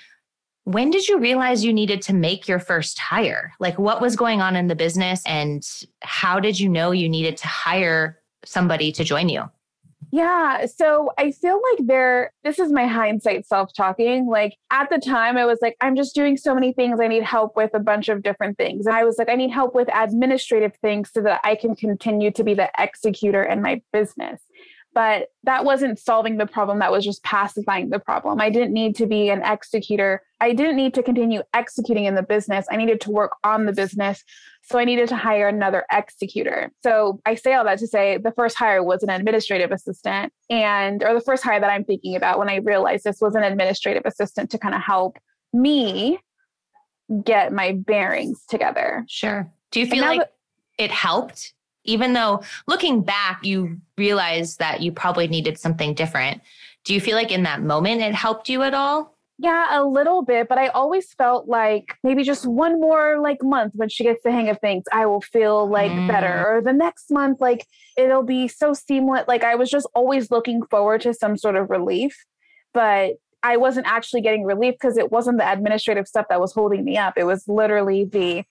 When 0.65 0.91
did 0.91 1.09
you 1.09 1.19
realize 1.19 1.65
you 1.65 1.73
needed 1.73 2.03
to 2.03 2.13
make 2.13 2.47
your 2.47 2.59
first 2.59 2.99
hire? 2.99 3.53
Like 3.59 3.79
what 3.79 4.01
was 4.01 4.17
going 4.17 4.43
on 4.43 4.57
in 4.57 4.67
the 4.69 4.75
business 4.75 5.23
and 5.25 5.67
how 6.03 6.41
did 6.41 6.61
you 6.61 6.69
know 6.69 6.91
you 6.91 7.09
needed 7.09 7.37
to 7.39 7.47
hire 7.47 8.19
somebody 8.45 8.93
to 8.93 9.05
join 9.05 9.29
you? 9.29 9.49
Yeah. 10.11 10.67
So 10.67 11.11
I 11.19 11.33
feel 11.33 11.61
like 11.73 11.87
there, 11.87 12.33
this 12.43 12.59
is 12.59 12.73
my 12.73 12.87
hindsight 12.87 13.47
self 13.47 13.73
talking. 13.75 14.27
Like 14.27 14.57
at 14.71 14.89
the 14.91 14.99
time, 14.99 15.37
I 15.37 15.45
was 15.45 15.59
like, 15.61 15.77
I'm 15.81 15.97
just 15.97 16.15
doing 16.15 16.37
so 16.37 16.55
many 16.55 16.73
things. 16.73 16.99
I 17.01 17.09
need 17.09 17.23
help 17.23 17.57
with 17.57 17.73
a 17.75 17.79
bunch 17.79 18.09
of 18.09 18.23
different 18.23 18.57
things. 18.57 18.87
And 18.87 18.95
I 18.95 19.05
was 19.05 19.19
like, 19.19 19.29
I 19.29 19.35
need 19.35 19.51
help 19.51 19.75
with 19.75 19.89
administrative 19.95 20.75
things 20.77 21.11
so 21.13 21.21
that 21.23 21.41
I 21.45 21.55
can 21.55 21.77
continue 21.77 22.31
to 22.33 22.45
be 22.45 22.55
the 22.55 22.71
executor 22.79 23.43
in 23.43 23.63
my 23.63 23.83
business 23.93 24.41
but 24.95 25.29
that 25.45 25.65
wasn't 25.65 25.99
solving 25.99 26.39
the 26.39 26.47
problem 26.47 26.79
that 26.79 26.91
was 26.91 27.05
just 27.05 27.23
pacifying 27.23 27.91
the 27.91 27.99
problem 27.99 28.41
i 28.41 28.49
didn't 28.49 28.73
need 28.73 28.97
to 28.97 29.07
be 29.07 29.29
an 29.29 29.43
executor 29.45 30.23
i 30.41 30.53
didn't 30.53 30.77
need 30.77 30.95
to 30.95 31.03
continue 31.03 31.43
executing 31.55 32.05
in 32.05 32.15
the 32.15 32.23
business. 32.23 32.67
I 32.71 32.77
needed 32.77 33.01
to 33.03 33.11
work 33.11 33.33
on 33.45 33.67
the 33.67 33.73
business. 33.73 34.23
So 34.63 34.79
i 34.79 34.85
needed 34.85 35.09
to 35.09 35.17
hire 35.17 35.49
another 35.49 35.85
executor. 35.93 36.71
So 36.83 37.21
i 37.27 37.35
say 37.35 37.55
all 37.55 37.65
that 37.65 37.79
to 37.79 37.87
say 37.87 38.19
the 38.19 38.33
first 38.33 38.57
hire 38.57 38.83
was 38.83 39.03
an 39.03 39.11
administrative 39.11 39.73
assistant 39.73 40.33
and 40.51 41.03
or 41.03 41.15
the 41.15 41.21
first 41.21 41.45
hire 41.45 41.61
that 41.61 41.71
i'm 41.71 41.85
thinking 41.85 42.17
about 42.17 42.39
when 42.39 42.49
i 42.49 42.57
realized 42.57 43.05
this 43.05 43.21
was 43.21 43.35
an 43.35 43.43
administrative 43.43 44.03
assistant 44.05 44.51
to 44.51 44.59
kind 44.59 44.75
of 44.75 44.83
help 44.83 45.19
me 45.53 46.19
get 47.25 47.53
my 47.53 47.73
bearings 47.73 48.45
together. 48.49 49.05
Sure. 49.09 49.51
Do 49.71 49.81
you 49.81 49.87
feel 49.87 50.03
like 50.03 50.21
that, 50.21 50.35
it 50.79 50.91
helped? 50.91 51.55
Even 51.85 52.13
though 52.13 52.43
looking 52.67 53.03
back, 53.03 53.45
you 53.45 53.81
realize 53.97 54.57
that 54.57 54.83
you 54.83 54.93
probably 54.93 55.27
needed 55.27 55.59
something 55.59 55.95
different. 55.95 56.43
Do 56.85 56.95
you 56.95 57.01
feel 57.01 57.17
like 57.17 57.33
in 57.33 57.45
that 57.45 57.63
moment 57.63 58.03
it 58.03 58.15
helped 58.15 58.49
you 58.49 58.63
at 58.63 58.75
all? 58.75 59.17
Yeah, 59.41 59.81
a 59.81 59.85
little 59.85 60.23
bit, 60.25 60.49
but 60.49 60.59
I 60.59 60.67
always 60.69 61.13
felt 61.15 61.47
like 61.47 61.97
maybe 62.03 62.25
just 62.25 62.45
one 62.45 62.81
more 62.81 63.21
like 63.21 63.39
month 63.41 63.73
when 63.77 63.89
she 63.89 64.03
gets 64.03 64.21
the 64.25 64.33
hang 64.33 64.49
of 64.49 64.59
things, 64.59 64.83
I 64.93 65.07
will 65.07 65.21
feel 65.21 65.69
like 65.71 65.93
mm. 65.93 66.09
better. 66.09 66.45
Or 66.49 66.61
the 66.61 66.73
next 66.73 67.13
month, 67.13 67.41
like 67.41 67.65
it'll 67.97 68.25
be 68.25 68.49
so 68.49 68.73
seamless. 68.73 69.29
Like 69.29 69.45
I 69.45 69.55
was 69.55 69.71
just 69.71 69.87
always 69.95 70.33
looking 70.33 70.63
forward 70.65 71.03
to 71.03 71.15
some 71.15 71.37
sort 71.37 71.55
of 71.55 71.71
relief, 71.71 72.17
but 72.75 73.13
I 73.45 73.57
wasn't 73.59 73.87
actually 73.87 74.23
getting 74.23 74.43
relief 74.43 74.75
because 74.75 74.97
it 74.97 75.13
wasn't 75.13 75.39
the 75.39 75.51
administrative 75.51 76.09
stuff 76.09 76.27
that 76.31 76.41
was 76.41 76.53
holding 76.53 76.85
me 76.85 76.97
up. 76.97 77.15
It 77.17 77.25
was 77.25 77.47
literally 77.47 78.05
the 78.05 78.43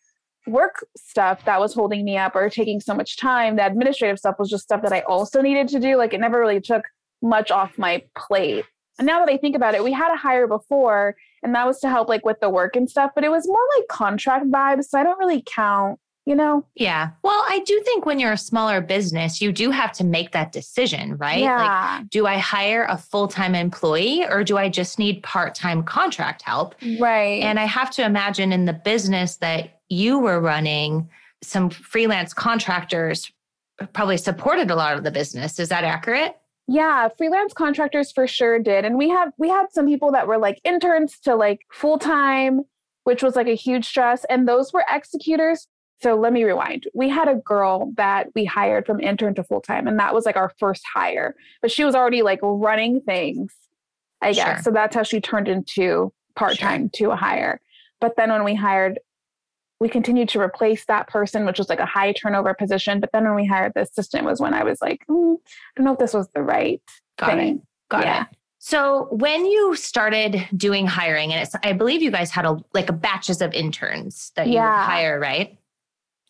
work 0.48 0.86
stuff 0.96 1.44
that 1.44 1.60
was 1.60 1.74
holding 1.74 2.06
me 2.06 2.18
up 2.18 2.34
or 2.34 2.50
taking 2.50 2.80
so 2.80 2.94
much 2.94 3.18
time. 3.18 3.58
The 3.58 3.66
administrative 3.66 4.18
stuff 4.18 4.36
was 4.40 4.50
just 4.50 4.64
stuff 4.64 4.82
that 4.84 4.94
I 4.94 5.02
also 5.02 5.42
needed 5.42 5.68
to 5.70 5.80
do. 5.82 5.98
Like 5.98 6.14
it 6.14 6.22
never 6.22 6.40
really 6.40 6.62
took 6.62 6.84
much 7.22 7.52
off 7.52 7.78
my 7.78 8.04
plate. 8.16 8.64
And 8.98 9.06
now 9.06 9.24
that 9.24 9.32
I 9.32 9.38
think 9.38 9.56
about 9.56 9.76
it, 9.76 9.84
we 9.84 9.92
had 9.92 10.14
a 10.14 10.18
hire 10.18 10.48
before 10.48 11.16
and 11.44 11.54
that 11.56 11.68
was 11.68 11.80
to 11.80 11.90
help 11.90 12.10
like 12.10 12.26
with 12.26 12.40
the 12.40 12.50
work 12.50 12.76
and 12.76 12.90
stuff, 12.90 13.12
but 13.14 13.24
it 13.24 13.30
was 13.30 13.48
more 13.48 13.58
like 13.78 13.88
contract 13.88 14.46
vibes. 14.48 14.86
So 14.86 15.00
I 15.00 15.04
don't 15.04 15.20
really 15.20 15.44
count, 15.46 16.00
you 16.26 16.36
know? 16.36 16.66
Yeah. 16.76 17.12
Well, 17.24 17.46
I 17.48 17.60
do 17.66 17.80
think 17.86 18.06
when 18.06 18.20
you're 18.20 18.34
a 18.34 18.38
smaller 18.38 18.82
business, 18.82 19.40
you 19.40 19.52
do 19.52 19.72
have 19.72 19.92
to 19.94 20.04
make 20.04 20.32
that 20.32 20.52
decision, 20.52 21.16
right? 21.18 21.40
Yeah. 21.40 22.00
Like, 22.00 22.10
do 22.10 22.26
I 22.26 22.38
hire 22.38 22.86
a 22.90 22.98
full 22.98 23.28
time 23.28 23.56
employee 23.56 24.26
or 24.26 24.44
do 24.44 24.58
I 24.58 24.68
just 24.68 24.98
need 24.98 25.22
part 25.24 25.54
time 25.54 25.84
contract 25.84 26.42
help? 26.42 26.76
Right. 27.00 27.42
And 27.44 27.60
I 27.60 27.66
have 27.66 27.92
to 27.92 28.04
imagine 28.04 28.52
in 28.52 28.66
the 28.66 28.74
business 28.74 29.38
that 29.38 29.80
you 29.90 30.20
were 30.20 30.40
running, 30.40 31.10
some 31.44 31.70
freelance 31.70 32.34
contractors 32.34 33.32
probably 33.94 34.18
supported 34.18 34.72
a 34.72 34.76
lot 34.76 34.98
of 34.98 35.04
the 35.04 35.12
business. 35.12 35.60
Is 35.60 35.70
that 35.70 35.84
accurate? 35.84 36.36
Yeah, 36.68 37.08
freelance 37.18 37.54
contractors 37.54 38.12
for 38.12 38.28
sure 38.28 38.60
did. 38.60 38.84
And 38.84 38.98
we 38.98 39.10
have 39.10 39.32
we 39.38 39.48
had 39.50 39.68
some 39.72 39.88
people 39.88 40.12
that 40.12 40.28
were 40.28 40.38
like 40.38 40.60
interns 40.64 41.18
to 41.22 41.36
like 41.36 41.62
full-time, 41.72 42.62
which 43.06 43.24
was 43.24 43.36
like 43.36 43.48
a 43.48 43.56
huge 43.56 43.88
stress 43.88 44.26
and 44.30 44.48
those 44.48 44.74
were 44.74 44.84
executors. 44.92 45.68
So 46.02 46.16
let 46.16 46.34
me 46.34 46.44
rewind. 46.44 46.88
We 46.94 47.10
had 47.10 47.28
a 47.28 47.36
girl 47.36 47.94
that 47.96 48.28
we 48.36 48.44
hired 48.46 48.86
from 48.86 49.00
intern 49.00 49.34
to 49.36 49.44
full-time 49.44 49.88
and 49.88 49.98
that 50.00 50.14
was 50.14 50.26
like 50.26 50.36
our 50.36 50.52
first 50.60 50.84
hire. 50.94 51.36
But 51.62 51.72
she 51.72 51.86
was 51.86 51.96
already 51.96 52.22
like 52.22 52.40
running 52.44 53.00
things, 53.02 53.56
I 54.22 54.34
guess. 54.34 54.58
Sure. 54.58 54.64
So 54.64 54.72
that's 54.72 54.96
how 54.96 55.04
she 55.04 55.22
turned 55.22 55.48
into 55.48 56.12
part-time 56.36 56.92
sure. 56.94 57.08
to 57.08 57.14
a 57.14 57.16
hire. 57.16 57.62
But 58.02 58.16
then 58.18 58.30
when 58.30 58.44
we 58.44 58.56
hired 58.56 59.00
we 59.80 59.90
continued 59.90 60.30
to 60.30 60.40
replace 60.40 60.86
that 60.86 61.08
person, 61.08 61.46
which 61.46 61.60
was 61.60 61.70
like 61.70 61.80
a 61.80 61.86
high 61.86 62.12
turnover 62.12 62.54
position. 62.54 63.00
But 63.00 63.12
then 63.12 63.26
when 63.26 63.36
we 63.36 63.46
hired 63.46 63.74
the 63.76 63.82
assistant 63.82 64.26
was 64.26 64.40
when 64.40 64.54
I 64.54 64.64
was 64.64 64.82
like, 64.82 65.06
mm, 65.10 65.36
I 65.36 65.72
don't 65.76 65.86
know 65.86 65.94
if 65.94 66.00
this 66.00 66.14
was 66.14 66.28
the 66.34 66.42
right 66.42 66.82
Got 67.18 67.32
thing. 67.32 67.58
It. 67.58 67.62
Got 67.90 68.04
yeah. 68.06 68.22
it. 68.24 68.28
So 68.60 69.08
when 69.12 69.46
you 69.46 69.76
started 69.76 70.46
doing 70.58 70.88
hiring, 70.88 71.32
and 71.32 71.42
it's 71.42 71.56
I 71.64 71.74
believe 71.74 72.02
you 72.02 72.12
guys 72.12 72.32
had 72.32 72.46
a 72.46 72.58
like 72.74 72.90
a 72.90 72.94
batches 72.94 73.42
of 73.42 73.54
interns 73.54 74.32
that 74.36 74.48
you 74.48 74.56
yeah. 74.56 74.84
hire, 74.84 75.20
right? 75.20 75.58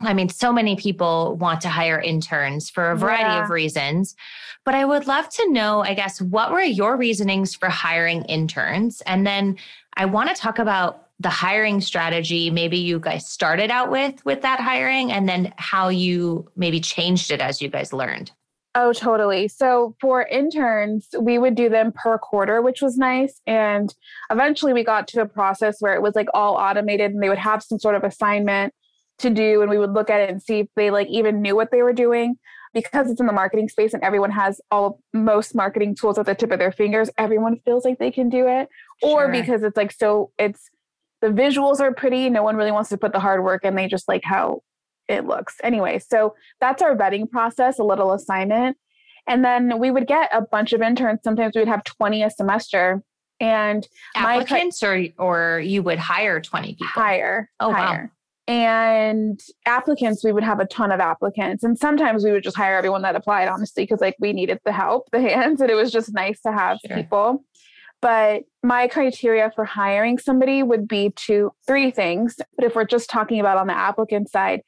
I 0.01 0.13
mean, 0.13 0.30
so 0.30 0.54
many 0.54 0.75
people 0.75 1.36
want 1.38 1.62
to 1.62 1.70
hire 1.70 2.00
interns 2.00 2.70
for 2.70 2.92
a 2.92 2.96
variety 2.98 3.24
yeah. 3.24 3.44
of 3.44 3.50
reasons. 3.50 4.16
But 4.63 4.75
I 4.75 4.86
would 4.86 5.08
love 5.08 5.30
to 5.30 5.51
know, 5.51 5.82
I 5.82 5.94
guess, 5.94 6.22
what 6.22 6.51
were 6.51 6.62
your 6.62 6.98
reasonings 6.98 7.56
for 7.56 7.70
hiring 7.70 8.24
interns? 8.25 9.01
And 9.01 9.25
then 9.25 9.58
I 9.96 10.06
want 10.06 10.30
to 10.30 10.36
talk 10.36 10.60
about 10.60 11.07
the 11.20 11.30
hiring 11.30 11.82
strategy 11.82 12.52
maybe 12.52 12.78
you 12.78 13.00
guys 13.00 13.28
started 13.28 13.72
out 13.72 13.90
with 13.90 14.24
with 14.24 14.42
that 14.42 14.60
hiring 14.60 15.12
and 15.12 15.28
then 15.28 15.52
how 15.58 15.90
you 15.90 16.48
maybe 16.56 16.80
changed 16.80 17.32
it 17.32 17.42
as 17.42 17.62
you 17.62 17.70
guys 17.70 17.92
learned. 17.92 18.32
Oh, 18.80 18.94
totally. 18.94 19.48
So 19.48 19.96
for 20.00 20.22
interns, 20.22 21.08
we 21.20 21.40
would 21.40 21.56
do 21.56 21.68
them 21.68 21.92
per 21.92 22.20
quarter, 22.20 22.62
which 22.62 22.80
was 22.80 22.96
nice. 22.96 23.42
And 23.48 23.92
eventually 24.30 24.72
we 24.72 24.84
got 24.84 25.08
to 25.10 25.22
a 25.22 25.26
process 25.26 25.78
where 25.80 25.96
it 25.96 26.02
was 26.04 26.14
like 26.14 26.28
all 26.36 26.54
automated 26.54 27.12
and 27.12 27.24
they 27.24 27.30
would 27.30 27.40
have 27.40 27.64
some 27.64 27.80
sort 27.80 27.96
of 27.96 28.04
assignment 28.04 28.76
to 29.18 29.32
do. 29.32 29.64
And 29.64 29.72
we 29.72 29.80
would 29.80 29.94
look 29.94 30.12
at 30.12 30.22
it 30.22 30.30
and 30.30 30.44
see 30.44 30.60
if 30.60 30.68
they 30.76 30.92
like 30.92 31.08
even 31.08 31.42
knew 31.42 31.56
what 31.56 31.72
they 31.72 31.82
were 31.82 31.94
doing. 31.94 32.36
Because 32.72 33.10
it's 33.10 33.20
in 33.20 33.26
the 33.26 33.34
marketing 33.34 33.70
space 33.70 33.96
and 33.96 34.04
everyone 34.04 34.30
has 34.30 34.62
all 34.70 35.00
most 35.12 35.56
marketing 35.56 35.96
tools 35.96 36.20
at 36.20 36.28
the 36.28 36.36
tip 36.36 36.52
of 36.52 36.60
their 36.60 36.72
fingers, 36.72 37.10
everyone 37.18 37.60
feels 37.66 37.84
like 37.84 37.98
they 37.98 38.12
can 38.12 38.30
do 38.30 38.48
it. 38.48 38.70
Sure. 39.00 39.26
Or 39.26 39.32
because 39.32 39.64
it's 39.64 39.78
like 39.78 39.92
so 39.92 40.32
it's 40.38 40.70
the 41.22 41.28
visuals 41.28 41.80
are 41.80 41.94
pretty. 41.94 42.30
No 42.30 42.44
one 42.44 42.56
really 42.56 42.72
wants 42.72 42.90
to 42.90 42.98
put 42.98 43.14
the 43.14 43.20
hard 43.20 43.44
work 43.44 43.62
and 43.64 43.78
they 43.78 43.88
just 43.88 44.08
like 44.08 44.24
how 44.24 44.62
it 45.08 45.26
looks. 45.26 45.56
Anyway, 45.64 46.00
so 46.00 46.36
that's 46.60 46.82
our 46.82 46.96
vetting 46.96 47.30
process, 47.30 47.80
a 47.80 47.84
little 47.84 48.12
assignment. 48.12 48.78
And 49.28 49.44
then 49.44 49.80
we 49.80 49.92
would 49.92 50.08
get 50.08 50.30
a 50.34 50.42
bunch 50.42 50.74
of 50.74 50.82
interns. 50.82 51.20
Sometimes 51.24 51.56
we 51.56 51.62
would 51.62 51.68
have 51.68 51.84
20 51.84 52.24
a 52.24 52.30
semester. 52.30 53.04
And 53.40 53.88
applicants 54.16 54.82
my, 54.82 55.14
or 55.18 55.56
or 55.56 55.60
you 55.60 55.84
would 55.84 56.00
hire 56.00 56.42
20 56.42 56.70
people. 56.70 56.88
Hire. 56.88 57.52
Oh 57.60 57.72
hire. 57.72 58.04
wow. 58.04 58.10
And 58.48 59.40
applicants, 59.66 60.24
we 60.24 60.32
would 60.32 60.44
have 60.44 60.62
a 60.62 60.66
ton 60.66 60.92
of 60.92 61.02
applicants. 61.02 61.64
And 61.64 61.78
sometimes 61.78 62.24
we 62.24 62.32
would 62.32 62.44
just 62.44 62.56
hire 62.56 62.78
everyone 62.78 63.02
that 63.02 63.16
applied, 63.16 63.50
honestly, 63.50 63.84
because 63.84 64.00
like 64.00 64.16
we 64.20 64.32
needed 64.32 64.60
the 64.64 64.72
help, 64.72 65.08
the 65.12 65.20
hands, 65.20 65.62
and 65.62 65.70
it 65.70 65.76
was 65.76 65.92
just 65.92 66.14
nice 66.14 66.40
to 66.42 66.52
have 66.52 66.80
sure. 66.88 66.96
people. 66.96 67.44
But 68.01 68.44
my 68.63 68.88
criteria 68.88 69.51
for 69.56 69.66
hiring 69.66 70.20
somebody 70.20 70.62
would 70.62 70.88
be 70.88 71.12
two, 71.16 71.51
three 71.66 71.92
things. 71.92 72.36
But 72.56 72.66
if 72.66 72.75
we're 72.75 72.86
just 72.86 73.10
talking 73.10 73.39
about 73.39 73.58
on 73.58 73.68
the 73.68 73.77
applicant 73.77 74.30
side, 74.30 74.62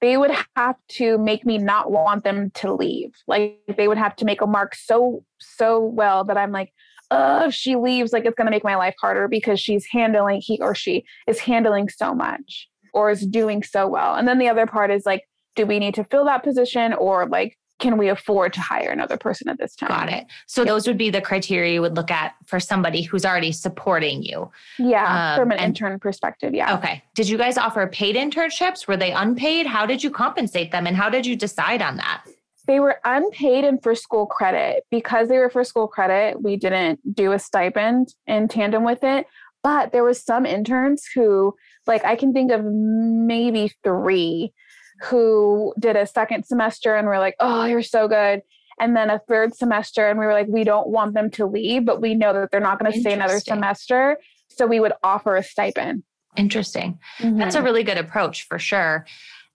they 0.00 0.16
would 0.16 0.32
have 0.56 0.76
to 0.90 1.16
make 1.16 1.46
me 1.46 1.56
not 1.56 1.90
want 1.90 2.24
them 2.24 2.50
to 2.56 2.74
leave. 2.74 3.12
Like 3.26 3.58
they 3.76 3.88
would 3.88 3.96
have 3.96 4.14
to 4.16 4.24
make 4.24 4.42
a 4.42 4.46
mark 4.46 4.74
so, 4.74 5.24
so 5.40 5.80
well 5.80 6.24
that 6.24 6.36
I'm 6.36 6.52
like, 6.52 6.72
oh, 7.10 7.46
if 7.46 7.54
she 7.54 7.76
leaves, 7.76 8.12
like 8.12 8.26
it's 8.26 8.34
going 8.34 8.46
to 8.46 8.50
make 8.50 8.64
my 8.64 8.76
life 8.76 8.94
harder 9.00 9.28
because 9.28 9.60
she's 9.60 9.86
handling, 9.90 10.42
he 10.42 10.58
or 10.60 10.74
she 10.74 11.04
is 11.26 11.38
handling 11.38 11.88
so 11.88 12.14
much 12.14 12.68
or 12.92 13.10
is 13.10 13.26
doing 13.26 13.62
so 13.62 13.86
well. 13.86 14.14
And 14.14 14.28
then 14.28 14.38
the 14.38 14.48
other 14.48 14.66
part 14.66 14.90
is 14.90 15.06
like, 15.06 15.22
do 15.56 15.64
we 15.64 15.78
need 15.78 15.94
to 15.94 16.04
fill 16.04 16.24
that 16.26 16.42
position 16.42 16.92
or 16.92 17.26
like 17.26 17.56
can 17.84 17.98
we 17.98 18.08
afford 18.08 18.54
to 18.54 18.62
hire 18.62 18.90
another 18.90 19.18
person 19.18 19.46
at 19.46 19.58
this 19.58 19.76
time? 19.76 19.88
Got 19.88 20.08
it. 20.10 20.26
So 20.46 20.64
those 20.64 20.86
would 20.86 20.96
be 20.96 21.10
the 21.10 21.20
criteria 21.20 21.74
you 21.74 21.82
would 21.82 21.96
look 21.96 22.10
at 22.10 22.34
for 22.46 22.58
somebody 22.58 23.02
who's 23.02 23.26
already 23.26 23.52
supporting 23.52 24.22
you. 24.22 24.50
Yeah, 24.78 25.34
um, 25.34 25.38
from 25.38 25.50
an 25.50 25.58
and, 25.58 25.76
intern 25.76 26.00
perspective. 26.00 26.54
Yeah. 26.54 26.74
Okay. 26.78 27.04
Did 27.14 27.28
you 27.28 27.36
guys 27.36 27.58
offer 27.58 27.86
paid 27.86 28.16
internships? 28.16 28.88
Were 28.88 28.96
they 28.96 29.12
unpaid? 29.12 29.66
How 29.66 29.84
did 29.84 30.02
you 30.02 30.10
compensate 30.10 30.72
them 30.72 30.86
and 30.86 30.96
how 30.96 31.10
did 31.10 31.26
you 31.26 31.36
decide 31.36 31.82
on 31.82 31.98
that? 31.98 32.24
They 32.66 32.80
were 32.80 32.98
unpaid 33.04 33.66
and 33.66 33.82
for 33.82 33.94
school 33.94 34.24
credit. 34.24 34.84
Because 34.90 35.28
they 35.28 35.36
were 35.36 35.50
for 35.50 35.62
school 35.62 35.86
credit, 35.86 36.42
we 36.42 36.56
didn't 36.56 37.00
do 37.14 37.32
a 37.32 37.38
stipend 37.38 38.14
in 38.26 38.48
tandem 38.48 38.82
with 38.82 39.04
it. 39.04 39.26
But 39.62 39.92
there 39.92 40.04
was 40.04 40.22
some 40.22 40.46
interns 40.46 41.06
who, 41.14 41.54
like, 41.86 42.02
I 42.04 42.16
can 42.16 42.32
think 42.32 42.50
of 42.50 42.64
maybe 42.64 43.72
three 43.82 44.54
who 45.02 45.74
did 45.78 45.96
a 45.96 46.06
second 46.06 46.44
semester 46.44 46.94
and 46.94 47.06
we're 47.06 47.18
like, 47.18 47.36
oh, 47.40 47.64
you're 47.64 47.82
so 47.82 48.08
good. 48.08 48.42
And 48.80 48.96
then 48.96 49.08
a 49.08 49.20
third 49.28 49.54
semester, 49.54 50.08
and 50.08 50.18
we 50.18 50.26
were 50.26 50.32
like, 50.32 50.48
we 50.48 50.64
don't 50.64 50.88
want 50.88 51.14
them 51.14 51.30
to 51.32 51.46
leave, 51.46 51.84
but 51.84 52.00
we 52.00 52.14
know 52.14 52.32
that 52.32 52.50
they're 52.50 52.60
not 52.60 52.80
going 52.80 52.92
to 52.92 53.00
stay 53.00 53.12
another 53.12 53.38
semester. 53.38 54.18
So 54.48 54.66
we 54.66 54.80
would 54.80 54.92
offer 55.02 55.36
a 55.36 55.44
stipend. 55.44 56.02
Interesting. 56.36 56.98
Mm-hmm. 57.18 57.38
That's 57.38 57.54
a 57.54 57.62
really 57.62 57.84
good 57.84 57.98
approach 57.98 58.48
for 58.48 58.58
sure. 58.58 59.06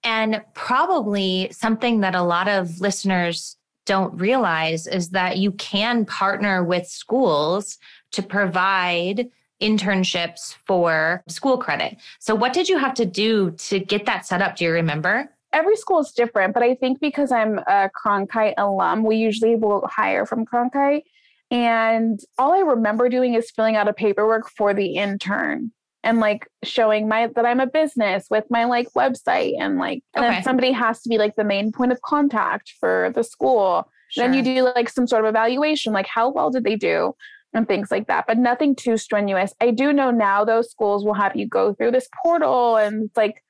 And 0.02 0.42
probably 0.54 1.50
something 1.52 2.00
that 2.00 2.14
a 2.14 2.22
lot 2.22 2.48
of 2.48 2.80
listeners 2.80 3.56
don't 3.84 4.18
realize 4.18 4.86
is 4.86 5.10
that 5.10 5.36
you 5.36 5.52
can 5.52 6.06
partner 6.06 6.64
with 6.64 6.86
schools 6.86 7.76
to 8.12 8.22
provide 8.22 9.28
internships 9.60 10.56
for 10.66 11.22
school 11.28 11.58
credit. 11.58 11.96
So, 12.18 12.34
what 12.34 12.52
did 12.52 12.68
you 12.68 12.78
have 12.78 12.94
to 12.94 13.06
do 13.06 13.52
to 13.52 13.78
get 13.78 14.06
that 14.06 14.26
set 14.26 14.42
up? 14.42 14.56
Do 14.56 14.64
you 14.64 14.72
remember? 14.72 15.30
Every 15.52 15.76
school 15.76 16.00
is 16.00 16.12
different, 16.12 16.54
but 16.54 16.62
I 16.62 16.74
think 16.74 17.00
because 17.00 17.32
I'm 17.32 17.58
a 17.58 17.90
Cronkite 17.90 18.54
alum, 18.56 19.02
we 19.02 19.16
usually 19.16 19.56
will 19.56 19.86
hire 19.86 20.24
from 20.24 20.46
Cronkite. 20.46 21.02
And 21.50 22.20
all 22.38 22.52
I 22.52 22.60
remember 22.60 23.08
doing 23.08 23.34
is 23.34 23.50
filling 23.50 23.74
out 23.74 23.88
a 23.88 23.92
paperwork 23.92 24.48
for 24.48 24.72
the 24.72 24.94
intern 24.94 25.72
and 26.02 26.20
like 26.20 26.48
showing 26.62 27.08
my 27.08 27.26
that 27.26 27.44
I'm 27.44 27.60
a 27.60 27.66
business 27.66 28.26
with 28.30 28.44
my 28.50 28.64
like 28.64 28.88
website 28.94 29.54
and 29.58 29.78
like 29.78 30.02
and 30.14 30.24
okay. 30.24 30.34
then 30.34 30.42
somebody 30.42 30.72
has 30.72 31.02
to 31.02 31.08
be 31.08 31.18
like 31.18 31.36
the 31.36 31.44
main 31.44 31.72
point 31.72 31.92
of 31.92 32.00
contact 32.02 32.74
for 32.80 33.12
the 33.14 33.22
school. 33.22 33.90
Sure. 34.08 34.24
Then 34.24 34.34
you 34.34 34.42
do 34.42 34.62
like 34.74 34.88
some 34.88 35.06
sort 35.06 35.24
of 35.24 35.28
evaluation, 35.28 35.92
like 35.92 36.06
how 36.06 36.30
well 36.30 36.50
did 36.50 36.64
they 36.64 36.76
do? 36.76 37.14
And 37.52 37.66
things 37.66 37.90
like 37.90 38.06
that, 38.06 38.26
but 38.26 38.38
nothing 38.38 38.74
too 38.76 38.96
strenuous. 38.96 39.52
I 39.60 39.70
do 39.70 39.92
know 39.92 40.10
now 40.10 40.44
those 40.44 40.70
schools 40.70 41.04
will 41.04 41.14
have 41.14 41.36
you 41.36 41.46
go 41.46 41.74
through 41.74 41.90
this 41.90 42.08
portal 42.22 42.76
and 42.76 43.04
it's 43.04 43.16
like 43.16 43.42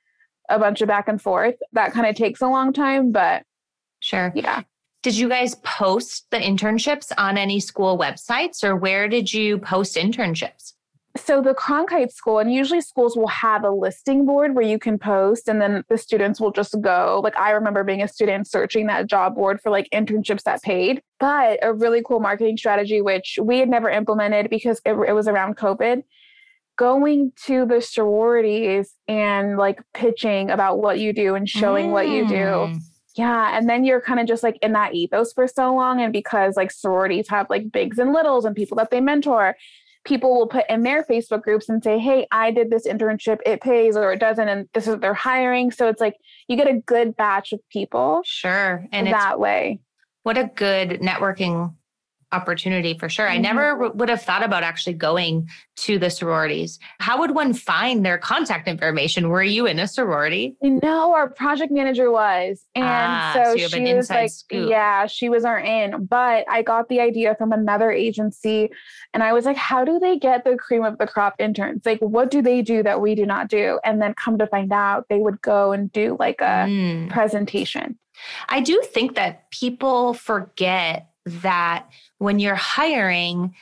a 0.48 0.58
bunch 0.58 0.80
of 0.80 0.88
back 0.88 1.08
and 1.08 1.20
forth. 1.20 1.56
That 1.72 1.92
kind 1.92 2.06
of 2.06 2.16
takes 2.16 2.40
a 2.40 2.48
long 2.48 2.72
time, 2.72 3.12
but 3.12 3.44
sure. 4.00 4.32
Yeah. 4.34 4.62
Did 5.02 5.16
you 5.16 5.28
guys 5.28 5.54
post 5.56 6.26
the 6.30 6.38
internships 6.38 7.12
on 7.16 7.38
any 7.38 7.60
school 7.60 7.98
websites 7.98 8.62
or 8.62 8.76
where 8.76 9.08
did 9.08 9.32
you 9.32 9.58
post 9.58 9.96
internships? 9.96 10.74
So 11.16 11.42
the 11.42 11.54
Cronkite 11.54 12.12
school, 12.12 12.38
and 12.38 12.52
usually 12.52 12.80
schools 12.80 13.16
will 13.16 13.26
have 13.28 13.64
a 13.64 13.70
listing 13.70 14.24
board 14.24 14.54
where 14.54 14.64
you 14.64 14.78
can 14.78 14.98
post, 14.98 15.48
and 15.48 15.60
then 15.60 15.84
the 15.88 15.98
students 15.98 16.40
will 16.40 16.52
just 16.52 16.80
go. 16.80 17.20
Like 17.24 17.36
I 17.36 17.50
remember 17.50 17.82
being 17.82 18.02
a 18.02 18.08
student 18.08 18.46
searching 18.46 18.86
that 18.86 19.06
job 19.08 19.34
board 19.34 19.60
for 19.60 19.70
like 19.70 19.88
internships 19.92 20.44
that 20.44 20.62
paid. 20.62 21.02
But 21.18 21.58
a 21.62 21.74
really 21.74 22.02
cool 22.06 22.20
marketing 22.20 22.56
strategy, 22.56 23.00
which 23.00 23.38
we 23.42 23.58
had 23.58 23.68
never 23.68 23.90
implemented 23.90 24.50
because 24.50 24.80
it, 24.84 24.92
it 24.92 25.12
was 25.12 25.26
around 25.26 25.56
COVID, 25.56 26.04
going 26.76 27.32
to 27.46 27.66
the 27.66 27.80
sororities 27.80 28.94
and 29.08 29.58
like 29.58 29.82
pitching 29.92 30.50
about 30.50 30.78
what 30.78 31.00
you 31.00 31.12
do 31.12 31.34
and 31.34 31.48
showing 31.48 31.88
mm. 31.88 31.92
what 31.92 32.08
you 32.08 32.26
do. 32.26 32.34
Mm. 32.34 32.78
Yeah. 33.16 33.58
And 33.58 33.68
then 33.68 33.84
you're 33.84 34.00
kind 34.00 34.20
of 34.20 34.26
just 34.26 34.42
like 34.42 34.58
in 34.62 34.72
that 34.72 34.94
ethos 34.94 35.32
for 35.32 35.46
so 35.48 35.74
long. 35.74 36.00
And 36.00 36.12
because 36.12 36.56
like 36.56 36.70
sororities 36.70 37.28
have 37.28 37.50
like 37.50 37.70
bigs 37.72 37.98
and 37.98 38.12
littles 38.12 38.44
and 38.44 38.54
people 38.54 38.76
that 38.76 38.90
they 38.90 39.00
mentor, 39.00 39.56
people 40.04 40.36
will 40.36 40.46
put 40.46 40.64
in 40.68 40.82
their 40.82 41.04
Facebook 41.04 41.42
groups 41.42 41.68
and 41.68 41.82
say, 41.82 41.98
Hey, 41.98 42.26
I 42.30 42.50
did 42.50 42.70
this 42.70 42.86
internship, 42.86 43.38
it 43.44 43.60
pays 43.60 43.96
or 43.96 44.12
it 44.12 44.20
doesn't, 44.20 44.48
and 44.48 44.68
this 44.74 44.84
is 44.84 44.90
what 44.90 45.00
they're 45.00 45.14
hiring. 45.14 45.70
So 45.70 45.88
it's 45.88 46.00
like 46.00 46.16
you 46.48 46.56
get 46.56 46.68
a 46.68 46.80
good 46.86 47.16
batch 47.16 47.52
of 47.52 47.60
people. 47.70 48.22
Sure. 48.24 48.86
And 48.92 49.08
it's 49.08 49.16
that 49.16 49.38
way. 49.38 49.80
What 50.22 50.36
a 50.36 50.50
good 50.54 51.00
networking 51.00 51.74
opportunity 52.32 52.96
for 52.96 53.08
sure. 53.08 53.26
Mm-hmm. 53.26 53.34
I 53.34 53.38
never 53.38 53.72
w- 53.72 53.92
would 53.94 54.08
have 54.08 54.22
thought 54.22 54.42
about 54.42 54.62
actually 54.62 54.94
going 54.94 55.48
to 55.76 55.98
the 55.98 56.10
sororities. 56.10 56.78
How 56.98 57.18
would 57.18 57.34
one 57.34 57.52
find 57.52 58.04
their 58.04 58.18
contact 58.18 58.68
information? 58.68 59.28
Were 59.28 59.42
you 59.42 59.66
in 59.66 59.78
a 59.78 59.88
sorority? 59.88 60.56
No, 60.62 61.14
our 61.14 61.28
project 61.28 61.72
manager 61.72 62.10
was. 62.10 62.64
And 62.74 62.84
ah, 62.84 63.32
so, 63.34 63.56
so 63.56 63.68
she 63.68 63.94
was 63.94 64.10
like, 64.10 64.30
scoop. 64.30 64.70
yeah, 64.70 65.06
she 65.06 65.28
was 65.28 65.44
our 65.44 65.58
in. 65.58 66.04
But 66.06 66.44
I 66.48 66.62
got 66.62 66.88
the 66.88 67.00
idea 67.00 67.34
from 67.36 67.52
another 67.52 67.90
agency. 67.90 68.70
And 69.12 69.22
I 69.22 69.32
was 69.32 69.44
like, 69.44 69.56
how 69.56 69.84
do 69.84 69.98
they 69.98 70.18
get 70.18 70.44
the 70.44 70.56
cream 70.56 70.84
of 70.84 70.98
the 70.98 71.06
crop 71.06 71.34
interns? 71.38 71.84
Like, 71.84 72.00
what 72.00 72.30
do 72.30 72.42
they 72.42 72.62
do 72.62 72.82
that 72.82 73.00
we 73.00 73.14
do 73.14 73.26
not 73.26 73.48
do? 73.48 73.80
And 73.84 74.00
then 74.00 74.14
come 74.14 74.38
to 74.38 74.46
find 74.46 74.72
out, 74.72 75.06
they 75.08 75.18
would 75.18 75.40
go 75.42 75.72
and 75.72 75.90
do 75.92 76.16
like 76.18 76.40
a 76.40 76.66
mm. 76.68 77.10
presentation. 77.10 77.98
I 78.48 78.60
do 78.60 78.82
think 78.92 79.16
that 79.16 79.50
people 79.50 80.14
forget 80.14 81.09
that 81.42 81.86
when 82.18 82.38
you're 82.38 82.54
hiring, 82.54 83.54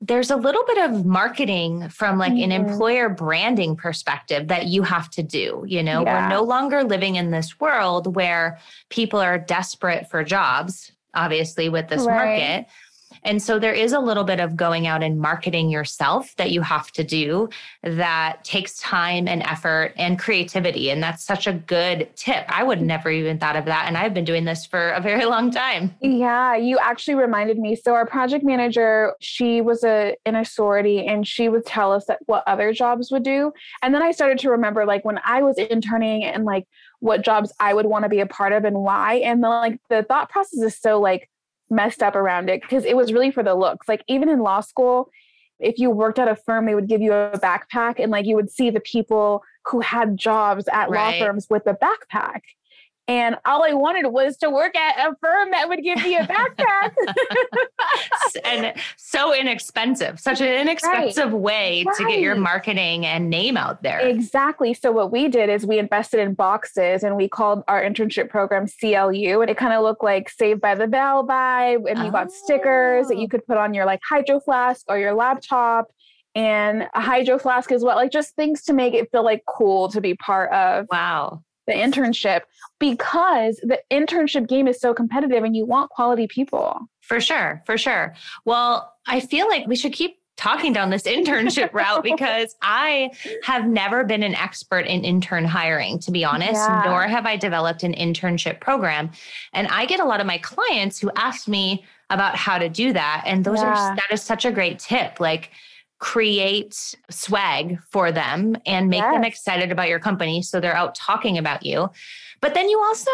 there's 0.00 0.30
a 0.30 0.36
little 0.36 0.64
bit 0.64 0.90
of 0.90 1.06
marketing 1.06 1.88
from 1.88 2.18
like 2.18 2.32
mm-hmm. 2.32 2.50
an 2.50 2.52
employer 2.52 3.08
branding 3.08 3.76
perspective 3.76 4.48
that 4.48 4.66
you 4.66 4.82
have 4.82 5.08
to 5.10 5.22
do. 5.22 5.64
You 5.66 5.82
know, 5.82 6.02
yeah. 6.02 6.24
we're 6.24 6.34
no 6.34 6.42
longer 6.42 6.82
living 6.82 7.16
in 7.16 7.30
this 7.30 7.60
world 7.60 8.16
where 8.16 8.58
people 8.90 9.20
are 9.20 9.38
desperate 9.38 10.10
for 10.10 10.24
jobs, 10.24 10.90
obviously, 11.14 11.68
with 11.68 11.88
this 11.88 12.04
right. 12.04 12.14
market. 12.14 12.66
And 13.24 13.42
so 13.42 13.58
there 13.58 13.72
is 13.72 13.92
a 13.92 14.00
little 14.00 14.24
bit 14.24 14.40
of 14.40 14.56
going 14.56 14.86
out 14.86 15.02
and 15.02 15.18
marketing 15.18 15.70
yourself 15.70 16.34
that 16.36 16.50
you 16.50 16.60
have 16.62 16.90
to 16.92 17.04
do 17.04 17.48
that 17.82 18.42
takes 18.44 18.78
time 18.78 19.28
and 19.28 19.42
effort 19.42 19.92
and 19.96 20.18
creativity. 20.18 20.90
And 20.90 21.02
that's 21.02 21.24
such 21.24 21.46
a 21.46 21.52
good 21.52 22.08
tip. 22.16 22.44
I 22.48 22.62
would 22.62 22.82
never 22.82 23.10
even 23.10 23.38
thought 23.38 23.56
of 23.56 23.64
that. 23.66 23.84
And 23.86 23.96
I've 23.96 24.14
been 24.14 24.24
doing 24.24 24.44
this 24.44 24.66
for 24.66 24.90
a 24.90 25.00
very 25.00 25.24
long 25.24 25.50
time. 25.50 25.94
Yeah, 26.00 26.56
you 26.56 26.78
actually 26.78 27.14
reminded 27.14 27.58
me. 27.58 27.76
So 27.76 27.94
our 27.94 28.06
project 28.06 28.44
manager, 28.44 29.14
she 29.20 29.60
was 29.60 29.84
a 29.84 30.16
in 30.26 30.36
a 30.36 30.44
sorority 30.44 31.06
and 31.06 31.26
she 31.26 31.48
would 31.48 31.64
tell 31.64 31.92
us 31.92 32.06
that 32.06 32.18
what 32.26 32.44
other 32.46 32.72
jobs 32.72 33.10
would 33.10 33.22
do. 33.22 33.52
And 33.82 33.94
then 33.94 34.02
I 34.02 34.10
started 34.10 34.38
to 34.40 34.50
remember 34.50 34.84
like 34.84 35.04
when 35.04 35.20
I 35.24 35.42
was 35.42 35.58
interning 35.58 36.24
and 36.24 36.44
like 36.44 36.66
what 37.00 37.22
jobs 37.22 37.52
I 37.58 37.74
would 37.74 37.86
want 37.86 38.04
to 38.04 38.08
be 38.08 38.20
a 38.20 38.26
part 38.26 38.52
of 38.52 38.64
and 38.64 38.78
why. 38.78 39.14
And 39.14 39.42
the 39.42 39.48
like 39.48 39.80
the 39.88 40.04
thought 40.04 40.30
process 40.30 40.60
is 40.60 40.78
so 40.78 41.00
like 41.00 41.28
messed 41.72 42.02
up 42.02 42.14
around 42.14 42.48
it 42.48 42.60
because 42.62 42.84
it 42.84 42.96
was 42.96 43.12
really 43.12 43.30
for 43.30 43.42
the 43.42 43.54
looks. 43.54 43.88
Like 43.88 44.04
even 44.06 44.28
in 44.28 44.40
law 44.40 44.60
school, 44.60 45.10
if 45.58 45.78
you 45.78 45.90
worked 45.90 46.18
at 46.18 46.28
a 46.28 46.36
firm, 46.36 46.66
they 46.66 46.74
would 46.74 46.88
give 46.88 47.00
you 47.00 47.12
a 47.12 47.38
backpack 47.38 47.98
and 47.98 48.12
like 48.12 48.26
you 48.26 48.36
would 48.36 48.50
see 48.50 48.70
the 48.70 48.80
people 48.80 49.42
who 49.64 49.80
had 49.80 50.16
jobs 50.16 50.68
at 50.72 50.90
right. 50.90 51.18
law 51.18 51.26
firms 51.26 51.46
with 51.48 51.66
a 51.66 51.74
backpack. 51.74 52.40
And 53.08 53.36
all 53.44 53.64
I 53.64 53.72
wanted 53.72 54.08
was 54.08 54.36
to 54.38 54.50
work 54.50 54.76
at 54.76 54.96
a 54.96 55.16
firm 55.20 55.50
that 55.50 55.68
would 55.68 55.82
give 55.82 56.00
me 56.04 56.16
a 56.16 56.24
backpack. 56.24 56.92
and 58.44 58.74
so 58.96 59.34
inexpensive, 59.34 60.20
such 60.20 60.40
an 60.40 60.46
inexpensive 60.46 61.32
right. 61.32 61.40
way 61.40 61.84
right. 61.84 61.96
to 61.96 62.04
get 62.04 62.20
your 62.20 62.36
marketing 62.36 63.04
and 63.04 63.28
name 63.28 63.56
out 63.56 63.82
there. 63.82 63.98
Exactly. 63.98 64.72
So, 64.72 64.92
what 64.92 65.10
we 65.10 65.28
did 65.28 65.50
is 65.50 65.66
we 65.66 65.80
invested 65.80 66.20
in 66.20 66.34
boxes 66.34 67.02
and 67.02 67.16
we 67.16 67.28
called 67.28 67.64
our 67.66 67.82
internship 67.82 68.28
program 68.28 68.66
CLU. 68.68 69.40
And 69.40 69.50
it 69.50 69.56
kind 69.56 69.72
of 69.72 69.82
looked 69.82 70.04
like 70.04 70.30
Saved 70.30 70.60
by 70.60 70.76
the 70.76 70.86
Bell 70.86 71.26
vibe. 71.26 71.90
And 71.90 71.98
you 71.98 72.06
oh. 72.06 72.10
got 72.10 72.30
stickers 72.30 73.08
that 73.08 73.18
you 73.18 73.24
oh. 73.24 73.28
could 73.28 73.44
put 73.46 73.56
on 73.56 73.74
your 73.74 73.84
like 73.84 74.00
hydro 74.08 74.38
flask 74.38 74.84
or 74.88 74.96
your 74.96 75.14
laptop 75.14 75.88
and 76.36 76.88
a 76.94 77.00
hydro 77.00 77.36
flask 77.38 77.72
as 77.72 77.82
well. 77.82 77.96
Like 77.96 78.12
just 78.12 78.36
things 78.36 78.62
to 78.64 78.72
make 78.72 78.94
it 78.94 79.10
feel 79.10 79.24
like 79.24 79.42
cool 79.48 79.88
to 79.88 80.00
be 80.00 80.14
part 80.14 80.52
of. 80.52 80.86
Wow 80.88 81.42
the 81.66 81.72
internship 81.72 82.42
because 82.78 83.56
the 83.58 83.80
internship 83.90 84.48
game 84.48 84.66
is 84.66 84.80
so 84.80 84.92
competitive 84.92 85.44
and 85.44 85.56
you 85.56 85.64
want 85.64 85.90
quality 85.90 86.26
people. 86.26 86.78
For 87.00 87.20
sure, 87.20 87.62
for 87.66 87.78
sure. 87.78 88.14
Well, 88.44 88.92
I 89.06 89.20
feel 89.20 89.48
like 89.48 89.66
we 89.66 89.76
should 89.76 89.92
keep 89.92 90.18
talking 90.36 90.72
down 90.72 90.90
this 90.90 91.04
internship 91.04 91.72
route 91.74 92.02
because 92.02 92.56
I 92.62 93.10
have 93.44 93.66
never 93.66 94.02
been 94.02 94.22
an 94.22 94.34
expert 94.34 94.86
in 94.86 95.04
intern 95.04 95.44
hiring, 95.44 95.98
to 96.00 96.10
be 96.10 96.24
honest, 96.24 96.54
yeah. 96.54 96.82
nor 96.84 97.02
have 97.02 97.26
I 97.26 97.36
developed 97.36 97.82
an 97.82 97.94
internship 97.94 98.60
program. 98.60 99.10
And 99.52 99.68
I 99.68 99.86
get 99.86 100.00
a 100.00 100.04
lot 100.04 100.20
of 100.20 100.26
my 100.26 100.38
clients 100.38 100.98
who 100.98 101.10
ask 101.16 101.46
me 101.46 101.84
about 102.10 102.34
how 102.34 102.58
to 102.58 102.68
do 102.68 102.92
that. 102.92 103.22
And 103.26 103.44
those 103.44 103.58
yeah. 103.58 103.68
are, 103.68 103.96
that 103.96 104.08
is 104.10 104.22
such 104.22 104.44
a 104.44 104.50
great 104.50 104.78
tip. 104.78 105.20
Like, 105.20 105.50
create 106.02 106.96
swag 107.10 107.78
for 107.88 108.10
them 108.10 108.56
and 108.66 108.88
make 108.88 109.00
yes. 109.02 109.14
them 109.14 109.22
excited 109.22 109.70
about 109.70 109.88
your 109.88 110.00
company 110.00 110.42
so 110.42 110.58
they're 110.58 110.74
out 110.74 110.96
talking 110.96 111.38
about 111.38 111.64
you. 111.64 111.88
But 112.40 112.54
then 112.54 112.68
you 112.68 112.80
also 112.80 113.10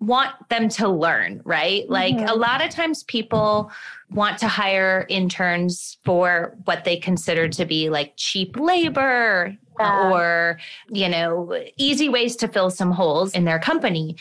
want 0.00 0.32
them 0.48 0.68
to 0.70 0.88
learn, 0.88 1.40
right? 1.44 1.84
Mm-hmm. 1.84 1.92
Like 1.92 2.28
a 2.28 2.34
lot 2.34 2.64
of 2.64 2.70
times 2.70 3.04
people 3.04 3.70
want 4.10 4.38
to 4.38 4.48
hire 4.48 5.06
interns 5.08 5.98
for 6.04 6.56
what 6.64 6.82
they 6.82 6.96
consider 6.96 7.48
to 7.48 7.64
be 7.64 7.90
like 7.90 8.14
cheap 8.16 8.58
labor 8.58 9.56
yeah. 9.78 10.10
or, 10.10 10.58
you 10.90 11.08
know, 11.08 11.56
easy 11.76 12.08
ways 12.08 12.34
to 12.36 12.48
fill 12.48 12.70
some 12.70 12.90
holes 12.90 13.34
in 13.34 13.44
their 13.44 13.60
company. 13.60 14.16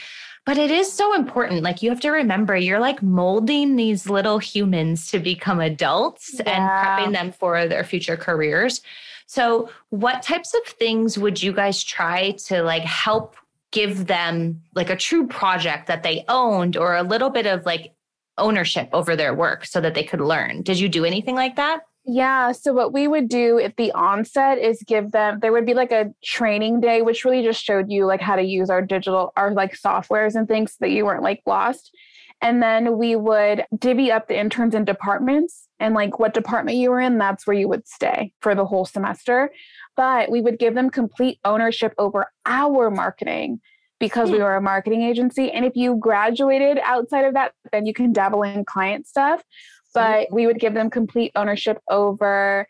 But 0.46 0.60
it 0.60 0.70
is 0.70 0.92
so 0.92 1.16
important. 1.16 1.64
Like 1.64 1.82
you 1.82 1.90
have 1.90 2.00
to 2.02 2.12
remember, 2.12 2.56
you're 2.56 2.80
like 2.80 3.02
molding 3.02 3.76
these 3.76 4.08
little 4.10 4.38
humans 4.38 5.10
to 5.12 5.20
become 5.20 5.60
adults 5.60 6.36
yeah. 6.36 6.44
and 6.52 7.08
prepping 7.10 7.14
them 7.14 7.32
for 7.32 7.68
their 7.68 7.84
future 7.84 8.16
careers. 8.16 8.82
So, 9.28 9.70
what 9.90 10.22
types 10.22 10.54
of 10.54 10.64
things 10.74 11.18
would 11.18 11.42
you 11.42 11.52
guys 11.52 11.84
try 11.84 12.32
to 12.46 12.62
like 12.62 12.84
help 12.84 13.36
give 13.72 14.06
them 14.06 14.62
like 14.76 14.92
a 14.92 14.96
true 14.96 15.28
project 15.28 15.88
that 15.88 16.04
they 16.04 16.24
owned 16.28 16.78
or 16.78 16.96
a 16.96 17.04
little 17.04 17.32
bit 17.32 17.48
of 17.48 17.66
like 17.66 17.96
ownership 18.38 18.90
over 18.94 19.16
their 19.16 19.34
work 19.34 19.66
so 19.66 19.82
that 19.82 19.96
they 19.96 20.04
could 20.04 20.22
learn? 20.22 20.62
Did 20.62 20.80
you 20.80 20.88
do 20.88 21.06
anything 21.06 21.36
like 21.36 21.56
that? 21.56 21.82
Yeah. 22.08 22.52
So 22.52 22.72
what 22.72 22.94
we 22.94 23.08
would 23.08 23.28
do 23.28 23.60
at 23.60 23.78
the 23.78 23.92
onset 23.94 24.60
is 24.60 24.84
give 24.86 25.12
them, 25.12 25.40
there 25.42 25.52
would 25.52 25.66
be 25.66 25.74
like 25.74 25.92
a 25.92 26.14
training 26.24 26.80
day, 26.80 27.02
which 27.02 27.26
really 27.26 27.42
just 27.42 27.64
showed 27.64 27.90
you 27.90 28.06
like 28.06 28.22
how 28.22 28.36
to 28.36 28.44
use 28.44 28.70
our 28.70 28.82
digital, 28.82 29.34
our 29.36 29.52
like 29.52 29.76
softwares 29.76 30.36
and 30.36 30.48
things 30.48 30.74
so 30.74 30.78
that 30.82 30.92
you 30.92 31.06
weren't 31.06 31.24
like 31.24 31.42
lost. 31.48 31.92
And 32.42 32.62
then 32.62 33.00
we 33.00 33.16
would 33.16 33.66
divvy 33.76 34.12
up 34.12 34.28
the 34.28 34.38
interns 34.38 34.76
in 34.76 34.86
departments 34.86 35.68
and 35.80 35.96
like 35.96 36.20
what 36.20 36.36
department 36.36 36.78
you 36.78 36.92
were 36.92 37.00
in, 37.00 37.18
that's 37.18 37.48
where 37.48 37.58
you 37.58 37.68
would 37.68 37.88
stay 37.88 38.34
for 38.40 38.54
the 38.54 38.66
whole 38.66 38.86
semester. 38.86 39.52
But 39.98 40.30
we 40.30 40.42
would 40.42 40.60
give 40.60 40.76
them 40.76 40.92
complete 40.92 41.40
ownership 41.44 41.94
over 41.98 42.28
our 42.46 42.92
marketing 42.92 43.62
because 44.00 44.30
we 44.30 44.38
hmm. 44.38 44.44
were 44.44 44.56
a 44.56 44.62
marketing 44.62 45.02
agency. 45.02 45.52
And 45.52 45.66
if 45.66 45.76
you 45.76 45.96
graduated 45.96 46.78
outside 46.84 47.26
of 47.26 47.34
that, 47.34 47.54
then 47.72 47.86
you 47.86 47.94
can 47.94 48.14
dabble 48.14 48.44
in 48.44 48.66
client 48.66 49.08
stuff 49.08 49.42
but 49.96 50.28
we 50.32 50.46
would 50.46 50.60
give 50.60 50.74
them 50.74 50.90
complete 50.90 51.32
ownership 51.36 51.80
over 51.90 52.68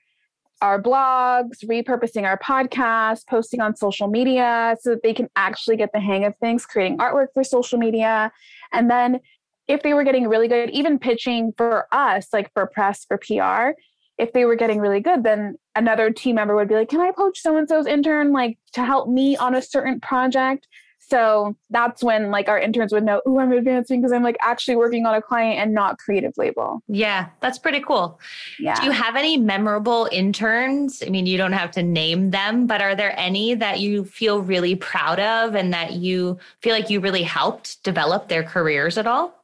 our 0.61 0.81
blogs, 0.81 1.63
repurposing 1.65 2.23
our 2.23 2.37
podcast, 2.39 3.27
posting 3.27 3.59
on 3.59 3.75
social 3.75 4.07
media 4.07 4.77
so 4.79 4.91
that 4.91 5.03
they 5.03 5.13
can 5.13 5.29
actually 5.35 5.75
get 5.75 5.91
the 5.93 5.99
hang 5.99 6.23
of 6.23 6.35
things, 6.37 6.65
creating 6.65 6.97
artwork 6.97 7.27
for 7.33 7.43
social 7.43 7.77
media. 7.77 8.31
And 8.71 8.89
then 8.89 9.19
if 9.67 9.83
they 9.83 9.93
were 9.93 10.03
getting 10.03 10.27
really 10.27 10.47
good, 10.47 10.69
even 10.69 10.97
pitching 10.99 11.53
for 11.57 11.87
us, 11.91 12.27
like 12.31 12.51
for 12.53 12.67
press, 12.67 13.05
for 13.05 13.17
PR, 13.17 13.77
if 14.17 14.31
they 14.31 14.45
were 14.45 14.55
getting 14.55 14.79
really 14.79 15.01
good, 15.01 15.23
then 15.23 15.57
another 15.75 16.09
team 16.09 16.35
member 16.35 16.55
would 16.55 16.69
be 16.69 16.75
like, 16.75 16.89
Can 16.89 17.01
I 17.01 17.11
poach 17.11 17.41
so 17.41 17.57
and 17.57 17.67
so's 17.67 17.87
intern 17.87 18.31
like 18.31 18.57
to 18.73 18.85
help 18.85 19.09
me 19.09 19.35
on 19.35 19.55
a 19.55 19.61
certain 19.61 19.99
project? 19.99 20.67
So 21.07 21.55
that's 21.69 22.03
when 22.03 22.31
like 22.31 22.49
our 22.49 22.59
interns 22.59 22.91
would 22.91 23.03
know, 23.03 23.21
oh, 23.25 23.39
I'm 23.39 23.51
advancing 23.51 24.01
because 24.01 24.11
I'm 24.11 24.23
like 24.23 24.37
actually 24.41 24.75
working 24.75 25.05
on 25.05 25.13
a 25.13 25.21
client 25.21 25.59
and 25.59 25.73
not 25.73 25.99
creative 25.99 26.33
label. 26.35 26.81
Yeah, 26.87 27.27
that's 27.41 27.59
pretty 27.59 27.79
cool. 27.79 28.19
Yeah. 28.59 28.79
Do 28.79 28.85
you 28.85 28.91
have 28.91 29.15
any 29.15 29.37
memorable 29.37 30.09
interns? 30.11 31.03
I 31.05 31.09
mean, 31.09 31.27
you 31.27 31.37
don't 31.37 31.53
have 31.53 31.71
to 31.71 31.83
name 31.83 32.31
them, 32.31 32.65
but 32.65 32.81
are 32.81 32.95
there 32.95 33.13
any 33.19 33.53
that 33.53 33.79
you 33.79 34.05
feel 34.05 34.39
really 34.39 34.75
proud 34.75 35.19
of 35.19 35.53
and 35.53 35.71
that 35.73 35.93
you 35.93 36.39
feel 36.61 36.73
like 36.73 36.89
you 36.89 36.99
really 36.99 37.23
helped 37.23 37.83
develop 37.83 38.27
their 38.27 38.43
careers 38.43 38.97
at 38.97 39.05
all? 39.05 39.43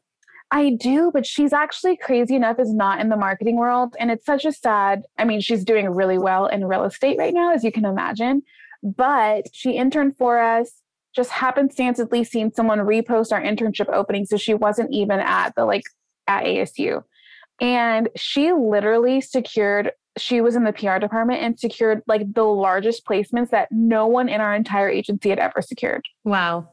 I 0.50 0.71
do, 0.71 1.12
but 1.13 1.26
she's 1.26 1.54
actually 1.54 1.95
crazy 1.95 2.36
enough 2.36 2.60
is 2.60 2.74
not 2.74 3.00
in 3.00 3.10
the 3.10 3.15
marketing 3.15 3.56
world. 3.56 3.95
And 4.00 4.12
it's 4.12 4.26
such 4.26 4.45
a 4.45 4.52
sad, 4.52 5.04
I 5.17 5.26
mean, 5.26 5.41
she's 5.41 5.63
doing 5.63 5.89
really 5.89 6.17
well 6.17 6.47
in 6.47 6.65
real 6.65 6.84
estate 6.84 7.17
right 7.17 7.34
now, 7.34 7.54
as 7.54 7.63
you 7.63 7.71
can 7.71 7.86
imagine. 7.86 8.41
But 8.84 9.45
she 9.54 9.74
interned 9.74 10.17
for 10.17 10.39
us 10.39 10.81
just 11.15 11.30
happenstancely 11.32 12.26
seen 12.26 12.54
someone 12.54 12.80
repost 12.80 13.32
our 13.32 13.41
internship 13.41 13.91
opening. 13.93 14.26
So 14.26 14.38
she 14.38 14.54
wasn't 14.54 14.93
even 14.93 15.19
at 15.19 15.54
the 15.56 15.65
like 15.65 15.84
at 16.28 16.45
ASU. 16.45 17.04
And 17.60 18.10
she 18.15 18.52
literally 18.52 19.21
secured, 19.21 19.91
she 20.17 20.41
was 20.41 20.56
in 20.56 20.63
the 20.63 20.74
PR 20.74 20.97
department 20.97 21.41
and 21.41 21.60
secured 21.60 22.02
like 22.08 22.34
the 22.34 22.43
largest 22.43 23.06
placements 23.06 23.52
that 23.52 23.67
no 23.71 24.08
one 24.08 24.30
in 24.30 24.41
our 24.41 24.56
entire 24.56 24.89
agency 24.89 25.30
had 25.30 25.39
ever 25.39 25.62
secured. 25.62 26.04
Wow. 26.24 26.69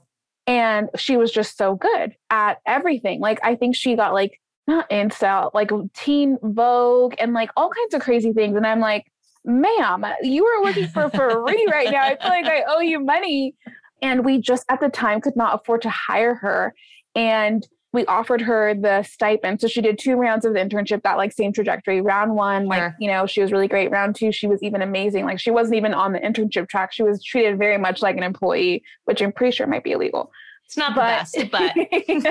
And 0.46 0.88
she 0.96 1.18
was 1.18 1.30
just 1.30 1.58
so 1.58 1.74
good 1.74 2.14
at 2.30 2.58
everything. 2.66 3.20
Like, 3.20 3.38
I 3.42 3.54
think 3.54 3.76
she 3.76 3.96
got 3.96 4.14
like, 4.14 4.40
not 4.66 4.88
Insta, 4.88 5.52
like 5.52 5.70
Teen 5.94 6.38
Vogue 6.42 7.14
and 7.18 7.32
like 7.34 7.50
all 7.56 7.70
kinds 7.70 7.94
of 7.94 8.00
crazy 8.00 8.32
things. 8.32 8.56
And 8.56 8.66
I'm 8.66 8.80
like, 8.80 9.10
ma'am, 9.44 10.04
you 10.22 10.44
are 10.46 10.62
working 10.62 10.88
for 10.88 11.10
free 11.10 11.66
right 11.70 11.90
now. 11.90 12.02
I 12.02 12.16
feel 12.16 12.30
like 12.30 12.46
I 12.46 12.64
owe 12.66 12.80
you 12.80 13.00
money. 13.00 13.54
And 14.02 14.24
we 14.24 14.40
just 14.40 14.64
at 14.68 14.80
the 14.80 14.88
time 14.88 15.20
could 15.20 15.36
not 15.36 15.54
afford 15.54 15.82
to 15.82 15.90
hire 15.90 16.34
her. 16.36 16.74
And 17.14 17.66
we 17.92 18.04
offered 18.06 18.42
her 18.42 18.74
the 18.74 19.02
stipend. 19.02 19.60
So 19.60 19.66
she 19.66 19.80
did 19.80 19.98
two 19.98 20.16
rounds 20.16 20.44
of 20.44 20.52
the 20.52 20.60
internship, 20.60 21.02
that 21.02 21.16
like 21.16 21.32
same 21.32 21.52
trajectory. 21.52 22.00
Round 22.00 22.34
one, 22.34 22.66
like, 22.66 22.80
sure. 22.80 22.96
you 23.00 23.08
know, 23.08 23.26
she 23.26 23.40
was 23.40 23.50
really 23.50 23.68
great. 23.68 23.90
Round 23.90 24.14
two, 24.14 24.30
she 24.30 24.46
was 24.46 24.62
even 24.62 24.82
amazing. 24.82 25.24
Like 25.24 25.40
she 25.40 25.50
wasn't 25.50 25.76
even 25.76 25.94
on 25.94 26.12
the 26.12 26.18
internship 26.20 26.68
track. 26.68 26.92
She 26.92 27.02
was 27.02 27.22
treated 27.24 27.58
very 27.58 27.78
much 27.78 28.02
like 28.02 28.16
an 28.16 28.22
employee, 28.22 28.82
which 29.04 29.22
I'm 29.22 29.32
pretty 29.32 29.56
sure 29.56 29.66
might 29.66 29.84
be 29.84 29.92
illegal. 29.92 30.30
It's 30.66 30.76
not 30.76 30.94
but, 30.94 31.26
the 31.32 31.46
best, 31.46 32.30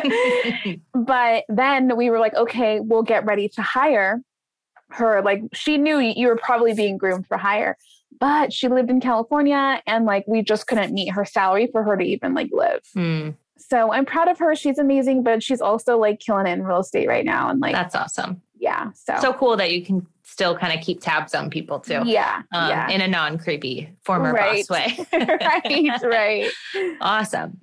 but 0.64 0.80
but 1.06 1.44
then 1.50 1.98
we 1.98 2.12
were 2.12 2.20
like, 2.20 2.36
okay, 2.36 2.80
we'll 2.80 3.02
get 3.02 3.26
ready 3.26 3.50
to 3.50 3.62
hire 3.64 4.22
her. 4.90 5.24
Like 5.24 5.42
she 5.54 5.80
knew 5.80 5.98
you 5.98 6.28
were 6.28 6.38
probably 6.38 6.76
being 6.76 7.00
groomed 7.00 7.26
for 7.26 7.36
hire 7.36 7.78
but 8.20 8.52
she 8.54 8.68
lived 8.68 8.90
in 8.90 9.00
California 9.00 9.82
and 9.86 10.06
like 10.06 10.26
we 10.28 10.42
just 10.42 10.68
couldn't 10.68 10.94
meet 10.94 11.10
her 11.10 11.26
salary 11.26 11.68
for 11.72 11.84
her 11.84 11.98
to 11.98 12.04
even 12.04 12.34
like 12.34 12.50
live. 12.52 12.82
Hmm. 12.94 13.30
So 13.58 13.92
I'm 13.92 14.06
proud 14.06 14.28
of 14.28 14.38
her. 14.40 14.56
She's 14.56 14.78
amazing, 14.78 15.24
but 15.24 15.42
she's 15.42 15.62
also 15.62 15.98
like 15.98 16.20
killing 16.20 16.48
it 16.48 16.52
in 16.52 16.64
real 16.64 16.80
estate 16.80 17.08
right 17.08 17.26
now. 17.26 17.50
And 17.50 17.60
like 17.60 17.74
that's 17.74 17.96
awesome. 17.96 18.42
Yeah. 18.60 18.92
So 18.94 19.16
so 19.20 19.34
cool 19.34 19.58
that 19.58 19.72
you 19.72 19.84
can 19.84 20.06
still 20.24 20.58
kind 20.58 20.78
of 20.78 20.84
keep 20.86 21.02
tabs 21.02 21.34
on 21.34 21.50
people 21.50 21.80
too. 21.80 22.02
Yeah. 22.06 22.44
Um, 22.54 22.70
yeah. 22.70 22.90
In 22.90 23.02
a 23.02 23.08
non 23.08 23.38
creepy 23.38 23.90
former 24.04 24.32
right. 24.34 24.68
boss 24.68 24.70
way. 24.70 25.06
right. 25.14 26.02
Right. 26.04 26.52
Awesome. 27.02 27.60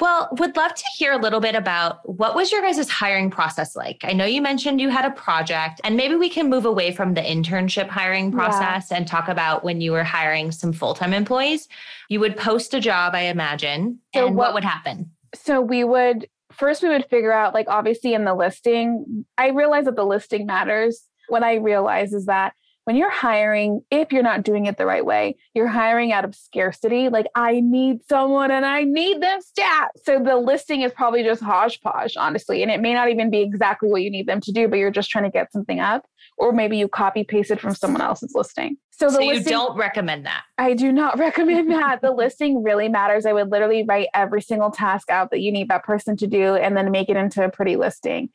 Well, 0.00 0.28
would 0.32 0.56
love 0.56 0.74
to 0.74 0.84
hear 0.96 1.12
a 1.12 1.16
little 1.16 1.40
bit 1.40 1.54
about 1.54 2.08
what 2.08 2.34
was 2.34 2.52
your 2.52 2.60
guys' 2.62 2.88
hiring 2.88 3.30
process 3.30 3.76
like? 3.76 4.00
I 4.04 4.12
know 4.12 4.24
you 4.24 4.42
mentioned 4.42 4.80
you 4.80 4.88
had 4.88 5.04
a 5.04 5.10
project, 5.10 5.80
and 5.84 5.96
maybe 5.96 6.14
we 6.16 6.28
can 6.28 6.50
move 6.50 6.64
away 6.64 6.92
from 6.92 7.14
the 7.14 7.20
internship 7.20 7.88
hiring 7.88 8.32
process 8.32 8.88
yeah. 8.90 8.96
and 8.96 9.06
talk 9.06 9.28
about 9.28 9.64
when 9.64 9.80
you 9.80 9.92
were 9.92 10.04
hiring 10.04 10.52
some 10.52 10.72
full-time 10.72 11.12
employees. 11.12 11.68
You 12.08 12.20
would 12.20 12.36
post 12.36 12.74
a 12.74 12.80
job, 12.80 13.14
I 13.14 13.22
imagine, 13.22 14.00
so 14.14 14.26
and 14.26 14.36
what, 14.36 14.48
what 14.48 14.54
would 14.54 14.64
happen? 14.64 15.10
So 15.34 15.60
we 15.60 15.84
would 15.84 16.28
first 16.52 16.82
we 16.82 16.88
would 16.88 17.06
figure 17.06 17.32
out 17.32 17.54
like 17.54 17.68
obviously 17.68 18.14
in 18.14 18.24
the 18.24 18.34
listing, 18.34 19.26
I 19.36 19.48
realize 19.48 19.84
that 19.84 19.96
the 19.96 20.06
listing 20.06 20.46
matters. 20.46 21.04
What 21.28 21.42
I 21.42 21.56
realize 21.56 22.12
is 22.12 22.26
that 22.26 22.54
when 22.86 22.94
you're 22.94 23.10
hiring, 23.10 23.82
if 23.90 24.12
you're 24.12 24.22
not 24.22 24.44
doing 24.44 24.66
it 24.66 24.76
the 24.78 24.86
right 24.86 25.04
way, 25.04 25.36
you're 25.54 25.66
hiring 25.66 26.12
out 26.12 26.24
of 26.24 26.36
scarcity. 26.36 27.08
Like, 27.08 27.26
I 27.34 27.58
need 27.58 27.98
someone 28.08 28.52
and 28.52 28.64
I 28.64 28.84
need 28.84 29.20
them 29.20 29.40
stat. 29.40 29.90
So 30.04 30.22
the 30.22 30.36
listing 30.36 30.82
is 30.82 30.92
probably 30.92 31.24
just 31.24 31.42
hodgepodge, 31.42 32.16
honestly. 32.16 32.62
And 32.62 32.70
it 32.70 32.80
may 32.80 32.94
not 32.94 33.10
even 33.10 33.28
be 33.28 33.40
exactly 33.40 33.90
what 33.90 34.02
you 34.02 34.10
need 34.10 34.28
them 34.28 34.40
to 34.40 34.52
do, 34.52 34.68
but 34.68 34.78
you're 34.78 34.92
just 34.92 35.10
trying 35.10 35.24
to 35.24 35.30
get 35.30 35.50
something 35.50 35.80
up. 35.80 36.06
Or 36.38 36.52
maybe 36.52 36.76
you 36.76 36.86
copy 36.86 37.24
pasted 37.24 37.60
from 37.60 37.74
someone 37.74 38.02
else's 38.02 38.32
listing. 38.36 38.76
So, 38.92 39.08
so 39.08 39.18
listing, 39.18 39.34
you 39.34 39.42
don't 39.42 39.76
recommend 39.76 40.24
that? 40.26 40.44
I 40.56 40.74
do 40.74 40.92
not 40.92 41.18
recommend 41.18 41.72
that. 41.72 42.02
the 42.02 42.12
listing 42.12 42.62
really 42.62 42.88
matters. 42.88 43.26
I 43.26 43.32
would 43.32 43.50
literally 43.50 43.84
write 43.88 44.08
every 44.14 44.42
single 44.42 44.70
task 44.70 45.10
out 45.10 45.32
that 45.32 45.40
you 45.40 45.50
need 45.50 45.68
that 45.70 45.82
person 45.82 46.16
to 46.18 46.28
do 46.28 46.54
and 46.54 46.76
then 46.76 46.92
make 46.92 47.08
it 47.08 47.16
into 47.16 47.44
a 47.44 47.50
pretty 47.50 47.74
listing. 47.74 48.28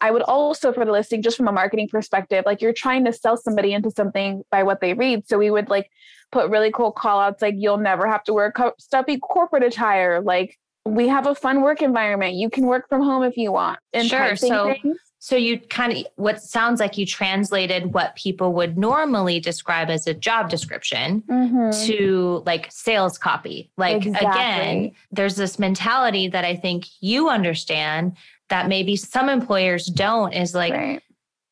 I 0.00 0.10
would 0.10 0.22
also, 0.22 0.72
for 0.72 0.84
the 0.84 0.92
listing, 0.92 1.22
just 1.22 1.36
from 1.36 1.48
a 1.48 1.52
marketing 1.52 1.88
perspective, 1.88 2.44
like 2.44 2.60
you're 2.60 2.72
trying 2.72 3.04
to 3.06 3.12
sell 3.12 3.36
somebody 3.36 3.72
into 3.72 3.90
something 3.90 4.42
by 4.50 4.62
what 4.62 4.80
they 4.80 4.92
read. 4.92 5.26
So 5.28 5.38
we 5.38 5.50
would 5.50 5.70
like 5.70 5.90
put 6.32 6.50
really 6.50 6.70
cool 6.70 6.92
call 6.92 7.20
outs 7.20 7.40
like, 7.40 7.54
you'll 7.56 7.78
never 7.78 8.06
have 8.06 8.22
to 8.24 8.34
wear 8.34 8.52
co- 8.52 8.74
stuffy 8.78 9.18
corporate 9.18 9.62
attire. 9.62 10.20
Like, 10.20 10.58
we 10.84 11.08
have 11.08 11.26
a 11.26 11.34
fun 11.34 11.62
work 11.62 11.82
environment. 11.82 12.34
You 12.34 12.50
can 12.50 12.66
work 12.66 12.88
from 12.88 13.02
home 13.02 13.24
if 13.24 13.36
you 13.36 13.52
want. 13.52 13.78
And 13.92 14.06
sure. 14.06 14.36
So, 14.36 14.74
things. 14.74 14.98
so 15.18 15.34
you 15.34 15.58
kind 15.58 15.92
of, 15.92 16.06
what 16.16 16.40
sounds 16.42 16.78
like 16.78 16.98
you 16.98 17.06
translated 17.06 17.92
what 17.92 18.14
people 18.16 18.52
would 18.52 18.76
normally 18.78 19.40
describe 19.40 19.88
as 19.88 20.06
a 20.06 20.14
job 20.14 20.50
description 20.50 21.22
mm-hmm. 21.22 21.86
to 21.86 22.42
like 22.46 22.70
sales 22.70 23.18
copy. 23.18 23.70
Like, 23.76 24.06
exactly. 24.06 24.28
again, 24.28 24.92
there's 25.10 25.36
this 25.36 25.58
mentality 25.58 26.28
that 26.28 26.44
I 26.44 26.54
think 26.54 26.84
you 27.00 27.30
understand 27.30 28.16
that 28.48 28.68
maybe 28.68 28.96
some 28.96 29.28
employers 29.28 29.86
don't 29.86 30.32
is 30.32 30.54
like 30.54 30.72
right. 30.72 31.02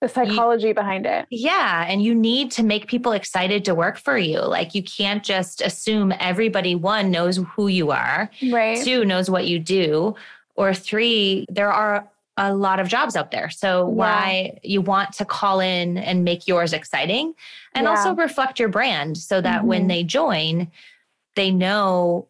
the 0.01 0.09
psychology 0.09 0.69
you, 0.69 0.75
behind 0.75 1.07
it. 1.07 1.27
Yeah. 1.31 1.85
And 1.89 2.03
you 2.03 2.15
need 2.15 2.51
to 2.53 2.63
make 2.63 2.87
people 2.87 3.13
excited 3.13 3.65
to 3.65 3.75
work 3.75 3.99
for 3.99 4.17
you. 4.17 4.41
Like 4.41 4.75
you 4.75 4.83
can't 4.83 5.25
just 5.25 5.61
assume 5.61 6.13
everybody, 6.19 6.75
one, 6.75 7.11
knows 7.11 7.39
who 7.55 7.69
you 7.69 7.91
are, 7.91 8.31
right. 8.51 8.83
two, 8.85 9.05
knows 9.05 9.31
what 9.31 9.47
you 9.47 9.59
do, 9.59 10.15
or 10.55 10.73
three, 10.73 11.47
there 11.49 11.73
are 11.73 12.09
a 12.37 12.55
lot 12.55 12.81
of 12.81 12.89
jobs 12.89 13.17
out 13.17 13.31
there. 13.31 13.51
So 13.51 13.89
yeah. 13.89 13.95
why 13.95 14.59
you 14.63 14.81
want 14.81 15.13
to 15.15 15.25
call 15.25 15.61
in 15.61 15.99
and 15.99 16.25
make 16.25 16.49
yours 16.49 16.73
exciting 16.73 17.35
and 17.75 17.85
yeah. 17.85 17.91
also 17.91 18.15
reflect 18.15 18.59
your 18.59 18.69
brand 18.69 19.17
so 19.19 19.41
that 19.41 19.59
mm-hmm. 19.61 19.69
when 19.69 19.87
they 19.87 20.03
join, 20.05 20.71
they 21.37 21.51
know 21.51 22.29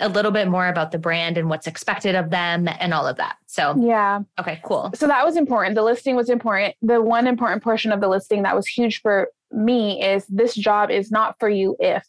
a 0.00 0.08
little 0.08 0.30
bit 0.30 0.48
more 0.48 0.68
about 0.68 0.90
the 0.90 0.98
brand 0.98 1.38
and 1.38 1.48
what's 1.48 1.66
expected 1.66 2.14
of 2.14 2.30
them 2.30 2.68
and 2.68 2.92
all 2.92 3.06
of 3.06 3.16
that. 3.16 3.36
So, 3.46 3.74
yeah. 3.78 4.20
Okay, 4.38 4.60
cool. 4.64 4.90
So 4.94 5.06
that 5.06 5.24
was 5.24 5.36
important. 5.36 5.74
The 5.74 5.82
listing 5.82 6.16
was 6.16 6.28
important. 6.28 6.74
The 6.82 7.00
one 7.00 7.26
important 7.26 7.62
portion 7.62 7.92
of 7.92 8.00
the 8.00 8.08
listing 8.08 8.42
that 8.42 8.54
was 8.54 8.66
huge 8.66 9.00
for 9.00 9.28
me 9.52 10.02
is 10.02 10.26
this 10.26 10.54
job 10.54 10.90
is 10.90 11.10
not 11.10 11.38
for 11.38 11.48
you 11.48 11.76
if. 11.78 12.04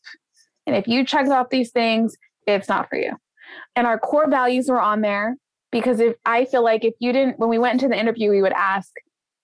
And 0.65 0.75
if 0.75 0.87
you 0.87 1.05
check 1.05 1.27
off 1.27 1.49
these 1.49 1.71
things, 1.71 2.17
it's 2.45 2.67
not 2.67 2.89
for 2.89 2.97
you. 2.97 3.15
And 3.75 3.87
our 3.87 3.97
core 3.97 4.29
values 4.29 4.69
were 4.69 4.81
on 4.81 5.01
there 5.01 5.37
because 5.71 5.99
if 5.99 6.15
I 6.25 6.45
feel 6.45 6.63
like 6.63 6.83
if 6.83 6.93
you 6.99 7.13
didn't, 7.13 7.39
when 7.39 7.49
we 7.49 7.57
went 7.57 7.73
into 7.73 7.87
the 7.87 7.99
interview, 7.99 8.31
we 8.31 8.41
would 8.41 8.53
ask, 8.53 8.91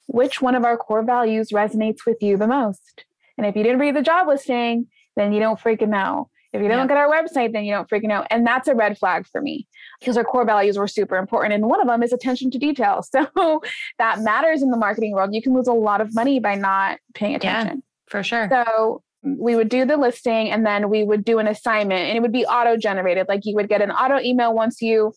which 0.08 0.42
one 0.42 0.56
of 0.56 0.66
our 0.66 0.76
core 0.76 1.04
values 1.04 1.50
resonates 1.54 2.06
with 2.06 2.18
you 2.22 2.36
the 2.36 2.48
most? 2.48 3.06
And 3.38 3.48
if 3.48 3.56
you 3.56 3.64
didn't 3.64 3.80
read 3.80 3.96
the 3.96 4.02
job 4.02 4.28
listing, 4.28 4.88
then 5.16 5.32
you 5.32 5.40
don't 5.40 5.60
freaking 5.60 5.90
know. 5.90 6.30
If 6.54 6.62
you 6.62 6.68
don't 6.68 6.78
yeah. 6.78 6.84
look 6.84 6.92
at 6.92 6.98
our 6.98 7.10
website, 7.10 7.52
then 7.52 7.66
you 7.66 7.74
don't 7.74 7.90
freaking 7.90 8.08
know. 8.08 8.24
And 8.30 8.46
that's 8.46 8.68
a 8.68 8.76
red 8.76 8.98
flag 8.98 9.26
for 9.28 9.42
me 9.42 9.68
because 10.00 10.18
our 10.18 10.24
core 10.24 10.46
values 10.46 10.78
were 10.78 10.88
super 10.88 11.18
important. 11.18 11.54
And 11.56 11.66
one 11.66 11.82
of 11.82 11.88
them 11.88 12.04
is 12.04 12.14
attention 12.14 12.52
to 12.52 12.60
detail. 12.60 13.04
So 13.14 13.62
that 14.00 14.20
matters 14.22 14.62
in 14.62 14.70
the 14.70 14.78
marketing 14.78 15.14
world. 15.14 15.34
You 15.34 15.42
can 15.42 15.54
lose 15.54 15.68
a 15.68 15.74
lot 15.74 16.02
of 16.02 16.14
money 16.14 16.40
by 16.40 16.56
not 16.56 17.00
paying 17.14 17.36
attention. 17.36 17.78
Yeah, 17.78 17.82
for 18.08 18.24
sure. 18.24 18.48
So 18.50 19.04
we 19.24 19.56
would 19.56 19.70
do 19.70 19.86
the 19.86 19.98
listing 19.98 20.52
and 20.52 20.66
then 20.66 20.90
we 20.90 21.04
would 21.04 21.24
do 21.24 21.40
an 21.40 21.48
assignment 21.48 22.02
and 22.02 22.18
it 22.18 22.22
would 22.22 22.32
be 22.32 22.46
auto 22.46 22.78
generated. 22.78 23.28
Like 23.28 23.46
you 23.46 23.56
would 23.56 23.70
get 23.70 23.82
an 23.82 23.92
auto 23.92 24.20
email 24.20 24.54
once 24.54 24.82
you 24.82 25.14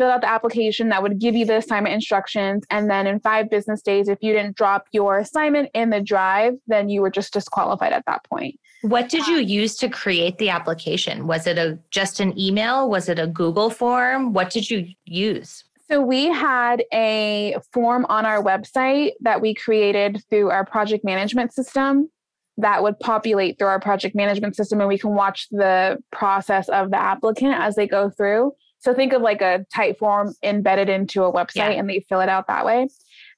fill 0.00 0.10
out 0.10 0.22
the 0.22 0.30
application 0.30 0.88
that 0.88 1.02
would 1.02 1.18
give 1.18 1.36
you 1.36 1.44
the 1.44 1.58
assignment 1.58 1.94
instructions. 1.94 2.64
And 2.70 2.88
then 2.88 3.06
in 3.06 3.20
five 3.20 3.50
business 3.50 3.82
days, 3.82 4.08
if 4.08 4.16
you 4.22 4.32
didn't 4.32 4.56
drop 4.56 4.86
your 4.92 5.18
assignment 5.18 5.68
in 5.74 5.90
the 5.90 6.00
drive, 6.00 6.54
then 6.66 6.88
you 6.88 7.02
were 7.02 7.10
just 7.10 7.34
disqualified 7.34 7.92
at 7.92 8.06
that 8.06 8.24
point. 8.24 8.58
What 8.80 9.10
did 9.10 9.26
you 9.26 9.36
use 9.36 9.76
to 9.76 9.90
create 9.90 10.38
the 10.38 10.48
application? 10.48 11.26
Was 11.26 11.46
it 11.46 11.58
a 11.58 11.78
just 11.90 12.18
an 12.18 12.38
email? 12.38 12.88
Was 12.88 13.10
it 13.10 13.18
a 13.18 13.26
Google 13.26 13.68
form? 13.68 14.32
What 14.32 14.48
did 14.48 14.70
you 14.70 14.88
use? 15.04 15.64
So 15.90 16.00
we 16.00 16.28
had 16.28 16.82
a 16.94 17.56
form 17.70 18.06
on 18.08 18.24
our 18.24 18.42
website 18.42 19.10
that 19.20 19.42
we 19.42 19.52
created 19.52 20.22
through 20.30 20.48
our 20.48 20.64
project 20.64 21.04
management 21.04 21.52
system 21.52 22.08
that 22.56 22.82
would 22.82 22.98
populate 23.00 23.58
through 23.58 23.68
our 23.68 23.80
project 23.80 24.14
management 24.14 24.56
system 24.56 24.80
and 24.80 24.88
we 24.88 24.96
can 24.96 25.14
watch 25.14 25.48
the 25.50 25.98
process 26.10 26.70
of 26.70 26.90
the 26.90 26.96
applicant 26.96 27.54
as 27.54 27.74
they 27.74 27.86
go 27.86 28.08
through. 28.08 28.52
So 28.80 28.94
think 28.94 29.12
of 29.12 29.22
like 29.22 29.42
a 29.42 29.64
Typeform 29.74 30.34
embedded 30.42 30.88
into 30.88 31.22
a 31.22 31.32
website 31.32 31.54
yeah. 31.56 31.70
and 31.72 31.88
they 31.88 32.00
fill 32.08 32.20
it 32.20 32.28
out 32.28 32.46
that 32.48 32.64
way. 32.64 32.88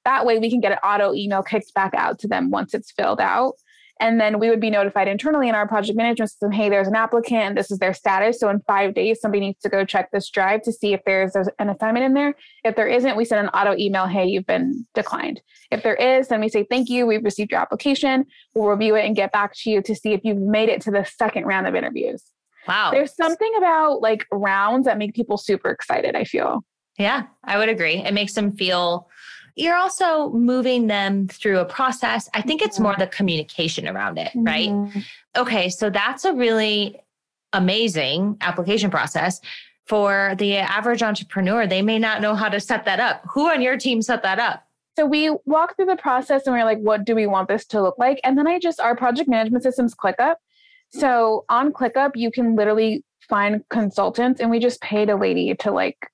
That 0.04 0.24
way 0.24 0.38
we 0.38 0.50
can 0.50 0.60
get 0.60 0.72
an 0.72 0.78
auto 0.78 1.12
email 1.14 1.42
kicked 1.42 1.74
back 1.74 1.94
out 1.94 2.18
to 2.20 2.28
them 2.28 2.50
once 2.50 2.74
it's 2.74 2.92
filled 2.92 3.20
out. 3.20 3.54
And 4.00 4.20
then 4.20 4.40
we 4.40 4.50
would 4.50 4.60
be 4.60 4.70
notified 4.70 5.06
internally 5.06 5.48
in 5.48 5.54
our 5.54 5.68
project 5.68 5.96
management 5.96 6.30
system 6.30 6.50
hey, 6.50 6.68
there's 6.68 6.88
an 6.88 6.96
applicant 6.96 7.42
and 7.42 7.56
this 7.56 7.70
is 7.70 7.78
their 7.78 7.94
status. 7.94 8.40
So 8.40 8.48
in 8.48 8.60
five 8.66 8.94
days, 8.94 9.20
somebody 9.20 9.40
needs 9.40 9.60
to 9.60 9.68
go 9.68 9.84
check 9.84 10.10
this 10.10 10.28
drive 10.28 10.62
to 10.62 10.72
see 10.72 10.92
if 10.92 11.00
there's 11.04 11.36
an 11.36 11.68
assignment 11.68 12.04
in 12.04 12.14
there. 12.14 12.34
If 12.64 12.74
there 12.74 12.88
isn't, 12.88 13.16
we 13.16 13.24
send 13.24 13.46
an 13.46 13.48
auto 13.50 13.76
email 13.76 14.06
hey, 14.06 14.26
you've 14.26 14.46
been 14.46 14.86
declined. 14.94 15.40
If 15.70 15.82
there 15.82 15.94
is, 15.94 16.28
then 16.28 16.40
we 16.40 16.48
say 16.48 16.66
thank 16.68 16.88
you, 16.88 17.06
we've 17.06 17.24
received 17.24 17.52
your 17.52 17.60
application. 17.60 18.26
We'll 18.54 18.68
review 18.68 18.96
it 18.96 19.04
and 19.04 19.14
get 19.14 19.30
back 19.30 19.54
to 19.58 19.70
you 19.70 19.82
to 19.82 19.94
see 19.94 20.12
if 20.12 20.20
you've 20.24 20.38
made 20.38 20.68
it 20.68 20.80
to 20.82 20.90
the 20.90 21.04
second 21.04 21.44
round 21.44 21.66
of 21.66 21.74
interviews. 21.74 22.24
Wow. 22.68 22.90
There's 22.92 23.14
something 23.14 23.52
about 23.58 24.00
like 24.00 24.26
rounds 24.30 24.86
that 24.86 24.98
make 24.98 25.14
people 25.14 25.36
super 25.36 25.70
excited, 25.70 26.14
I 26.14 26.24
feel. 26.24 26.64
Yeah, 26.98 27.24
I 27.44 27.58
would 27.58 27.68
agree. 27.68 27.96
It 27.96 28.14
makes 28.14 28.34
them 28.34 28.52
feel 28.52 29.08
you're 29.54 29.76
also 29.76 30.30
moving 30.30 30.86
them 30.86 31.28
through 31.28 31.58
a 31.58 31.64
process. 31.64 32.28
I 32.34 32.40
think 32.40 32.62
it's 32.62 32.80
more 32.80 32.94
the 32.98 33.06
communication 33.06 33.86
around 33.86 34.18
it, 34.18 34.30
right? 34.34 34.70
Mm-hmm. 34.70 35.00
Okay, 35.36 35.68
so 35.68 35.90
that's 35.90 36.24
a 36.24 36.32
really 36.32 36.98
amazing 37.52 38.38
application 38.40 38.90
process. 38.90 39.40
For 39.86 40.34
the 40.38 40.56
average 40.58 41.02
entrepreneur, 41.02 41.66
they 41.66 41.82
may 41.82 41.98
not 41.98 42.22
know 42.22 42.34
how 42.34 42.48
to 42.48 42.60
set 42.60 42.84
that 42.86 43.00
up. 43.00 43.24
Who 43.30 43.50
on 43.50 43.60
your 43.60 43.76
team 43.76 44.00
set 44.00 44.22
that 44.22 44.38
up? 44.38 44.66
So 44.96 45.04
we 45.06 45.34
walk 45.44 45.76
through 45.76 45.86
the 45.86 45.96
process 45.96 46.46
and 46.46 46.54
we're 46.54 46.64
like, 46.64 46.78
what 46.78 47.04
do 47.04 47.14
we 47.14 47.26
want 47.26 47.48
this 47.48 47.64
to 47.66 47.82
look 47.82 47.98
like? 47.98 48.20
And 48.24 48.38
then 48.38 48.46
I 48.46 48.58
just, 48.58 48.78
our 48.80 48.94
project 48.94 49.28
management 49.28 49.64
systems 49.64 49.94
ClickUp. 49.94 50.36
So 50.92 51.44
on 51.48 51.72
ClickUp, 51.72 52.12
you 52.14 52.30
can 52.30 52.54
literally 52.54 53.04
find 53.28 53.62
consultants 53.70 54.40
and 54.40 54.50
we 54.50 54.58
just 54.58 54.80
paid 54.80 55.08
a 55.08 55.16
lady 55.16 55.54
to 55.54 55.70
like 55.70 56.10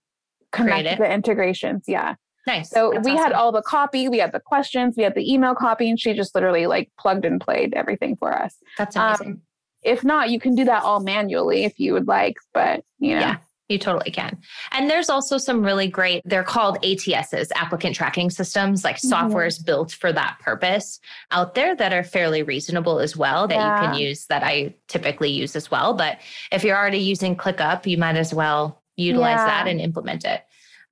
connect 0.52 0.98
the 0.98 1.12
integrations. 1.12 1.84
Yeah. 1.86 2.14
Nice. 2.46 2.70
So 2.70 2.92
That's 2.94 3.04
we 3.04 3.12
awesome. 3.12 3.24
had 3.24 3.32
all 3.32 3.52
the 3.52 3.62
copy, 3.62 4.08
we 4.08 4.18
had 4.18 4.32
the 4.32 4.40
questions, 4.40 4.94
we 4.96 5.02
had 5.02 5.14
the 5.14 5.32
email 5.32 5.54
copy, 5.54 5.90
and 5.90 6.00
she 6.00 6.14
just 6.14 6.34
literally 6.34 6.66
like 6.66 6.90
plugged 6.98 7.24
and 7.26 7.40
played 7.40 7.74
everything 7.74 8.16
for 8.16 8.32
us. 8.32 8.56
That's 8.78 8.96
amazing. 8.96 9.32
Um, 9.32 9.42
if 9.82 10.02
not, 10.02 10.30
you 10.30 10.40
can 10.40 10.54
do 10.54 10.64
that 10.64 10.82
all 10.82 11.00
manually 11.00 11.64
if 11.64 11.78
you 11.78 11.92
would 11.92 12.08
like, 12.08 12.36
but 12.54 12.84
you 12.98 13.14
know. 13.14 13.20
Yeah. 13.20 13.36
You 13.68 13.78
totally 13.78 14.10
can. 14.10 14.38
And 14.72 14.88
there's 14.88 15.10
also 15.10 15.36
some 15.36 15.62
really 15.62 15.88
great, 15.88 16.22
they're 16.24 16.42
called 16.42 16.80
ATSs, 16.80 17.48
applicant 17.54 17.94
tracking 17.94 18.30
systems, 18.30 18.82
like 18.82 18.96
mm-hmm. 18.96 19.12
softwares 19.12 19.64
built 19.64 19.92
for 19.92 20.10
that 20.12 20.38
purpose 20.40 21.00
out 21.30 21.54
there 21.54 21.76
that 21.76 21.92
are 21.92 22.02
fairly 22.02 22.42
reasonable 22.42 22.98
as 22.98 23.14
well 23.14 23.46
that 23.46 23.54
yeah. 23.54 23.82
you 23.82 23.88
can 23.88 23.98
use 23.98 24.24
that 24.26 24.42
I 24.42 24.74
typically 24.86 25.30
use 25.30 25.54
as 25.54 25.70
well. 25.70 25.92
But 25.92 26.18
if 26.50 26.64
you're 26.64 26.78
already 26.78 26.98
using 26.98 27.36
ClickUp, 27.36 27.84
you 27.84 27.98
might 27.98 28.16
as 28.16 28.32
well 28.32 28.82
utilize 28.96 29.36
yeah. 29.36 29.46
that 29.46 29.68
and 29.68 29.80
implement 29.80 30.24
it. 30.24 30.42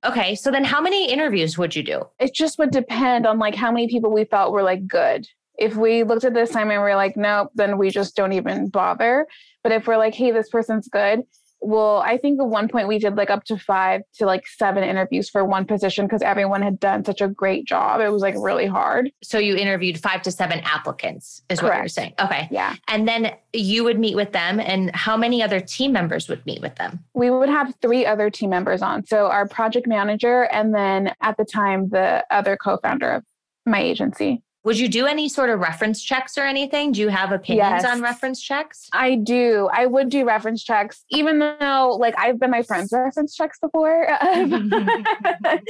Okay. 0.05 0.35
So 0.35 0.51
then 0.51 0.63
how 0.63 0.79
many 0.79 1.11
interviews 1.11 1.57
would 1.57 1.75
you 1.75 1.81
do? 1.81 2.03
It 2.19 2.35
just 2.35 2.59
would 2.59 2.69
depend 2.69 3.25
on 3.25 3.39
like 3.39 3.55
how 3.55 3.71
many 3.71 3.87
people 3.87 4.11
we 4.11 4.25
felt 4.25 4.53
were 4.53 4.63
like 4.63 4.87
good. 4.87 5.27
If 5.57 5.75
we 5.75 6.03
looked 6.03 6.23
at 6.23 6.35
the 6.35 6.43
assignment 6.43 6.77
and 6.77 6.83
we're 6.83 6.95
like, 6.95 7.17
nope, 7.17 7.49
then 7.55 7.79
we 7.79 7.89
just 7.89 8.15
don't 8.15 8.33
even 8.33 8.69
bother. 8.69 9.25
But 9.63 9.71
if 9.71 9.87
we're 9.87 9.97
like, 9.97 10.13
hey, 10.13 10.29
this 10.29 10.49
person's 10.49 10.87
good, 10.87 11.23
well, 11.67 11.97
I 11.97 12.15
think 12.15 12.39
at 12.39 12.47
one 12.47 12.69
point 12.69 12.87
we 12.87 12.97
did 12.97 13.17
like 13.17 13.29
up 13.29 13.43
to 13.45 13.57
five 13.57 14.01
to 14.15 14.25
like 14.25 14.47
seven 14.47 14.85
interviews 14.85 15.29
for 15.29 15.43
one 15.43 15.65
position 15.65 16.05
because 16.05 16.21
everyone 16.21 16.61
had 16.61 16.79
done 16.79 17.03
such 17.03 17.19
a 17.19 17.27
great 17.27 17.65
job. 17.65 17.99
It 17.99 18.07
was 18.07 18.21
like 18.21 18.35
really 18.37 18.67
hard. 18.67 19.11
So 19.21 19.37
you 19.37 19.57
interviewed 19.57 19.99
five 19.99 20.21
to 20.21 20.31
seven 20.31 20.61
applicants, 20.61 21.43
is 21.49 21.59
Correct. 21.59 21.75
what 21.75 21.81
you're 21.81 21.89
saying. 21.89 22.13
Okay. 22.21 22.47
Yeah. 22.51 22.75
And 22.87 23.05
then 23.05 23.35
you 23.51 23.83
would 23.83 23.99
meet 23.99 24.15
with 24.15 24.31
them, 24.31 24.61
and 24.61 24.95
how 24.95 25.17
many 25.17 25.43
other 25.43 25.59
team 25.59 25.91
members 25.91 26.29
would 26.29 26.45
meet 26.45 26.61
with 26.61 26.75
them? 26.75 27.03
We 27.13 27.29
would 27.31 27.49
have 27.49 27.75
three 27.81 28.05
other 28.05 28.29
team 28.29 28.49
members 28.49 28.81
on. 28.81 29.05
So 29.05 29.27
our 29.27 29.45
project 29.45 29.87
manager, 29.87 30.43
and 30.43 30.73
then 30.73 31.13
at 31.21 31.35
the 31.35 31.43
time, 31.43 31.89
the 31.89 32.25
other 32.31 32.55
co 32.55 32.77
founder 32.77 33.11
of 33.11 33.25
my 33.65 33.81
agency 33.81 34.41
Would 34.67 34.77
you 34.77 34.89
do 34.89 35.05
any 35.05 35.29
sort 35.29 35.49
of 35.49 35.61
reference 35.61 36.03
checks 36.03 36.37
or 36.37 36.41
anything? 36.41 36.91
Do 36.91 36.99
you 36.99 37.07
have 37.07 37.31
opinions 37.31 37.83
yes. 37.83 37.85
on 37.85 38.01
reference 38.01 38.41
checks? 38.41 38.89
I 38.91 39.15
do. 39.15 39.69
I 39.71 39.85
would 39.85 40.09
do 40.09 40.25
reference 40.25 40.61
checks, 40.61 41.05
even 41.09 41.39
though 41.39 41.95
like 41.97 42.13
I've 42.17 42.37
been 42.37 42.51
my 42.51 42.63
friend's 42.63 42.91
reference 42.91 43.33
checks 43.33 43.59
before. 43.59 44.05
I 44.11 45.63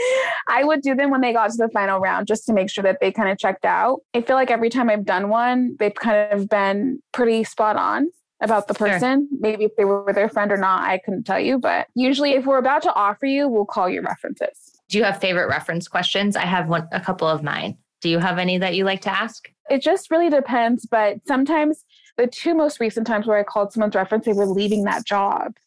would 0.64 0.82
do 0.82 0.96
them 0.96 1.12
when 1.12 1.22
they 1.22 1.32
got 1.32 1.52
to 1.52 1.58
the 1.58 1.70
final 1.70 2.00
round 2.00 2.26
just 2.26 2.48
to 2.48 2.54
make 2.54 2.72
sure 2.72 2.84
that 2.86 2.98
they 3.00 3.12
kind 3.12 3.30
of 3.30 3.38
checked 3.38 3.66
out. 3.66 4.00
I 4.16 4.22
feel 4.22 4.36
like 4.36 4.50
every 4.50 4.72
time 4.72 4.90
I've 4.90 5.06
done 5.06 5.30
one, 5.30 5.76
they've 5.78 5.94
kind 5.94 6.34
of 6.34 6.50
been 6.50 7.00
pretty 7.14 7.44
spot 7.44 7.76
on 7.76 8.10
about 8.42 8.68
the 8.68 8.74
person. 8.74 9.30
Sure. 9.30 9.40
Maybe 9.40 9.66
if 9.66 9.76
they 9.76 9.86
were 9.86 10.12
their 10.12 10.28
friend 10.28 10.52
or 10.52 10.58
not, 10.58 10.90
I 10.90 10.98
couldn't 10.98 11.26
tell 11.26 11.40
you. 11.40 11.60
But 11.60 11.86
usually, 11.94 12.32
if 12.32 12.48
we're 12.48 12.58
about 12.58 12.82
to 12.82 12.94
offer 12.96 13.28
you, 13.28 13.48
we'll 13.48 13.66
call 13.66 13.88
your 13.90 14.02
references. 14.02 14.82
Do 14.90 14.98
you 14.98 15.04
have 15.04 15.22
favorite 15.22 15.50
reference 15.50 15.88
questions? 15.88 16.36
I 16.36 16.46
have 16.46 16.68
one, 16.68 16.88
a 16.92 17.00
couple 17.00 17.28
of 17.28 17.44
mine. 17.44 17.78
Do 18.08 18.12
you 18.12 18.20
have 18.20 18.38
any 18.38 18.58
that 18.60 18.74
you 18.74 18.86
like 18.86 19.02
to 19.02 19.12
ask? 19.12 19.52
It 19.70 19.82
just 19.82 20.10
really 20.10 20.30
depends. 20.30 20.86
But 20.86 21.18
sometimes 21.28 21.84
the 22.16 22.26
two 22.26 22.56
most 22.56 22.80
recent 22.80 23.06
times 23.06 23.28
where 23.28 23.38
I 23.38 23.44
called 23.44 23.74
someone's 23.74 23.96
reference, 23.96 24.24
they 24.24 24.32
were 24.32 24.46
leaving 24.46 24.86
that 24.86 25.06
job. 25.06 25.58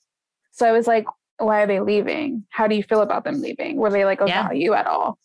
So 0.50 0.66
I 0.66 0.72
was 0.72 0.86
like, 0.86 1.04
why 1.36 1.60
are 1.60 1.66
they 1.66 1.80
leaving? 1.80 2.46
How 2.48 2.66
do 2.66 2.74
you 2.74 2.82
feel 2.82 3.02
about 3.02 3.24
them 3.24 3.42
leaving? 3.42 3.76
Were 3.76 3.90
they 3.90 4.06
like 4.06 4.22
of 4.22 4.28
yeah. 4.28 4.44
value 4.44 4.72
at 4.72 4.86
all? 4.86 5.18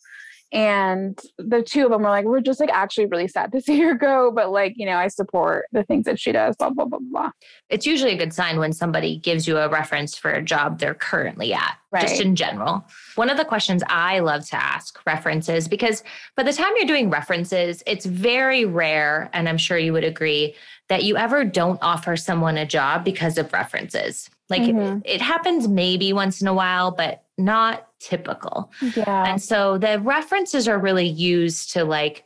And 0.52 1.18
the 1.38 1.62
two 1.62 1.84
of 1.84 1.90
them 1.90 2.02
were 2.02 2.10
like, 2.10 2.24
we're 2.24 2.40
just 2.40 2.60
like 2.60 2.70
actually 2.70 3.06
really 3.06 3.28
sad 3.28 3.52
to 3.52 3.60
see 3.62 3.80
her 3.80 3.94
go, 3.94 4.30
but 4.30 4.50
like, 4.50 4.74
you 4.76 4.86
know, 4.86 4.96
I 4.96 5.08
support 5.08 5.66
the 5.72 5.82
things 5.82 6.04
that 6.04 6.20
she 6.20 6.32
does, 6.32 6.56
blah, 6.56 6.70
blah, 6.70 6.84
blah, 6.84 7.00
blah. 7.00 7.30
It's 7.68 7.86
usually 7.86 8.12
a 8.12 8.16
good 8.16 8.32
sign 8.32 8.58
when 8.58 8.72
somebody 8.72 9.18
gives 9.18 9.48
you 9.48 9.58
a 9.58 9.68
reference 9.68 10.16
for 10.16 10.30
a 10.30 10.42
job 10.42 10.78
they're 10.78 10.94
currently 10.94 11.52
at, 11.52 11.76
right. 11.90 12.02
just 12.02 12.20
in 12.20 12.36
general. 12.36 12.84
One 13.16 13.30
of 13.30 13.36
the 13.36 13.44
questions 13.44 13.82
I 13.88 14.20
love 14.20 14.46
to 14.48 14.56
ask 14.56 14.98
references, 15.06 15.68
because 15.68 16.04
by 16.36 16.44
the 16.44 16.52
time 16.52 16.72
you're 16.76 16.86
doing 16.86 17.10
references, 17.10 17.82
it's 17.86 18.06
very 18.06 18.64
rare, 18.64 19.30
and 19.32 19.48
I'm 19.48 19.58
sure 19.58 19.78
you 19.78 19.92
would 19.92 20.04
agree, 20.04 20.54
that 20.88 21.02
you 21.02 21.16
ever 21.16 21.44
don't 21.44 21.80
offer 21.82 22.16
someone 22.16 22.56
a 22.56 22.66
job 22.66 23.04
because 23.04 23.38
of 23.38 23.52
references. 23.52 24.30
Like 24.48 24.62
mm-hmm. 24.62 24.98
it, 25.04 25.16
it 25.16 25.20
happens 25.20 25.66
maybe 25.66 26.12
once 26.12 26.40
in 26.40 26.46
a 26.46 26.54
while, 26.54 26.92
but 26.92 27.24
not 27.36 27.85
typical. 28.00 28.70
Yeah. 28.94 29.26
And 29.26 29.42
so 29.42 29.78
the 29.78 30.00
references 30.00 30.68
are 30.68 30.78
really 30.78 31.06
used 31.06 31.72
to 31.72 31.84
like 31.84 32.24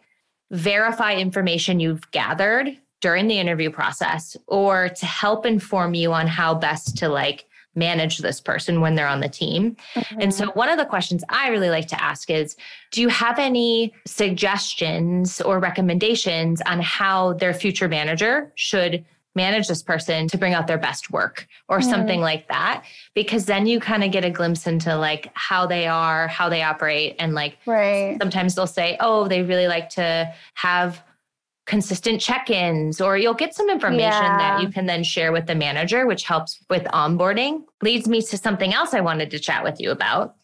verify 0.51 1.15
information 1.15 1.81
you've 1.81 2.11
gathered 2.11 2.77
during 3.01 3.29
the 3.29 3.39
interview 3.39 3.71
process 3.71 4.37
or 4.47 4.89
to 4.89 5.07
help 5.07 5.47
inform 5.47 5.95
you 5.95 6.13
on 6.13 6.27
how 6.27 6.55
best 6.55 6.97
to 6.99 7.09
like 7.09 7.47
manage 7.75 8.19
this 8.19 8.41
person 8.41 8.81
when 8.81 8.95
they're 8.95 9.07
on 9.07 9.21
the 9.21 9.29
team. 9.29 9.77
Mm-hmm. 9.95 10.21
And 10.21 10.35
so 10.35 10.47
one 10.53 10.69
of 10.69 10.77
the 10.77 10.85
questions 10.85 11.23
I 11.29 11.49
really 11.49 11.71
like 11.71 11.87
to 11.89 12.03
ask 12.03 12.29
is 12.29 12.57
do 12.91 13.01
you 13.01 13.09
have 13.09 13.39
any 13.39 13.95
suggestions 14.07 15.41
or 15.41 15.61
recommendations 15.61 16.61
on 16.67 16.81
how 16.81 17.35
their 17.35 17.55
future 17.55 17.89
manager 17.89 18.53
should 18.57 19.05
manage 19.35 19.69
this 19.69 19.83
person 19.83 20.27
to 20.29 20.39
bring 20.39 20.55
out 20.55 20.67
their 20.67 20.79
best 20.79 21.11
work 21.11 21.47
or 21.69 21.79
mm. 21.79 21.85
something 21.85 22.21
like 22.21 22.49
that 22.49 22.85
because 23.15 23.47
then 23.47 23.67
you 23.67 23.79
kind 23.79 24.03
of 24.03 24.11
get 24.11 24.25
a 24.25 24.31
glimpse 24.31 24.67
into 24.67 24.97
like 24.97 25.31
how 25.35 25.67
they 25.67 25.87
are 25.87 26.27
how 26.29 26.49
they 26.49 26.63
operate 26.63 27.15
and 27.19 27.35
like 27.35 27.57
right. 27.67 28.17
sometimes 28.21 28.55
they'll 28.55 28.67
say 28.67 28.97
oh 29.01 29.29
they 29.29 29.43
really 29.43 29.69
like 29.69 29.89
to 29.89 30.33
have 30.55 31.03
consistent 31.67 32.21
check-ins 32.21 33.01
or 33.01 33.17
you'll 33.17 33.33
get 33.33 33.55
some 33.55 33.71
information 33.71 34.11
yeah. 34.11 34.39
that 34.39 34.63
you 34.63 34.69
can 34.69 34.87
then 34.87 35.05
share 35.05 35.31
with 35.31 35.47
the 35.47 35.55
manager 35.55 36.07
which 36.07 36.25
helps 36.25 36.59
with 36.69 36.83
onboarding 36.87 37.63
leads 37.83 38.09
me 38.09 38.21
to 38.21 38.37
something 38.37 38.75
else 38.75 38.93
i 38.93 39.01
wanted 39.01 39.31
to 39.31 39.39
chat 39.39 39.63
with 39.63 39.81
you 39.81 39.93
about 39.93 40.35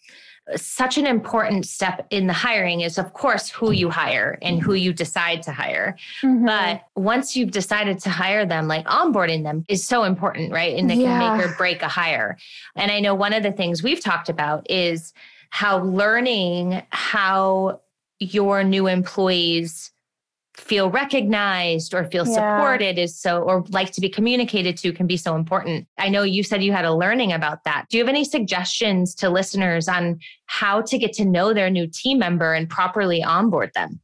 such 0.54 0.96
an 0.96 1.06
important 1.06 1.66
step 1.66 2.06
in 2.10 2.28
the 2.28 2.32
hiring 2.32 2.80
is 2.80 2.98
of 2.98 3.12
course 3.12 3.48
who 3.48 3.72
you 3.72 3.90
hire 3.90 4.38
and 4.42 4.62
who 4.62 4.74
you 4.74 4.92
decide 4.92 5.42
to 5.42 5.50
hire 5.50 5.96
mm-hmm. 6.22 6.46
but 6.46 6.82
once 6.94 7.36
you've 7.36 7.50
decided 7.50 7.98
to 7.98 8.10
hire 8.10 8.46
them 8.46 8.68
like 8.68 8.86
onboarding 8.86 9.42
them 9.42 9.64
is 9.68 9.84
so 9.84 10.04
important 10.04 10.52
right 10.52 10.76
and 10.76 10.88
they 10.88 10.94
yeah. 10.94 11.18
can 11.18 11.38
make 11.38 11.46
or 11.46 11.52
break 11.54 11.82
a 11.82 11.88
hire 11.88 12.36
and 12.76 12.92
i 12.92 13.00
know 13.00 13.14
one 13.14 13.32
of 13.32 13.42
the 13.42 13.50
things 13.50 13.82
we've 13.82 14.00
talked 14.00 14.28
about 14.28 14.64
is 14.70 15.12
how 15.50 15.82
learning 15.82 16.80
how 16.90 17.80
your 18.18 18.62
new 18.62 18.86
employees 18.86 19.90
feel 20.56 20.90
recognized 20.90 21.94
or 21.94 22.04
feel 22.04 22.26
yeah. 22.26 22.34
supported 22.34 22.98
is 22.98 23.18
so 23.18 23.42
or 23.42 23.64
like 23.68 23.92
to 23.92 24.00
be 24.00 24.08
communicated 24.08 24.76
to 24.78 24.92
can 24.92 25.06
be 25.06 25.16
so 25.16 25.36
important. 25.36 25.86
I 25.98 26.08
know 26.08 26.22
you 26.22 26.42
said 26.42 26.62
you 26.62 26.72
had 26.72 26.84
a 26.84 26.94
learning 26.94 27.32
about 27.32 27.64
that. 27.64 27.86
Do 27.90 27.98
you 27.98 28.02
have 28.02 28.08
any 28.08 28.24
suggestions 28.24 29.14
to 29.16 29.28
listeners 29.28 29.86
on 29.86 30.18
how 30.46 30.80
to 30.82 30.98
get 30.98 31.12
to 31.14 31.24
know 31.24 31.52
their 31.52 31.68
new 31.68 31.86
team 31.86 32.18
member 32.18 32.54
and 32.54 32.68
properly 32.68 33.22
onboard 33.22 33.70
them? 33.74 34.00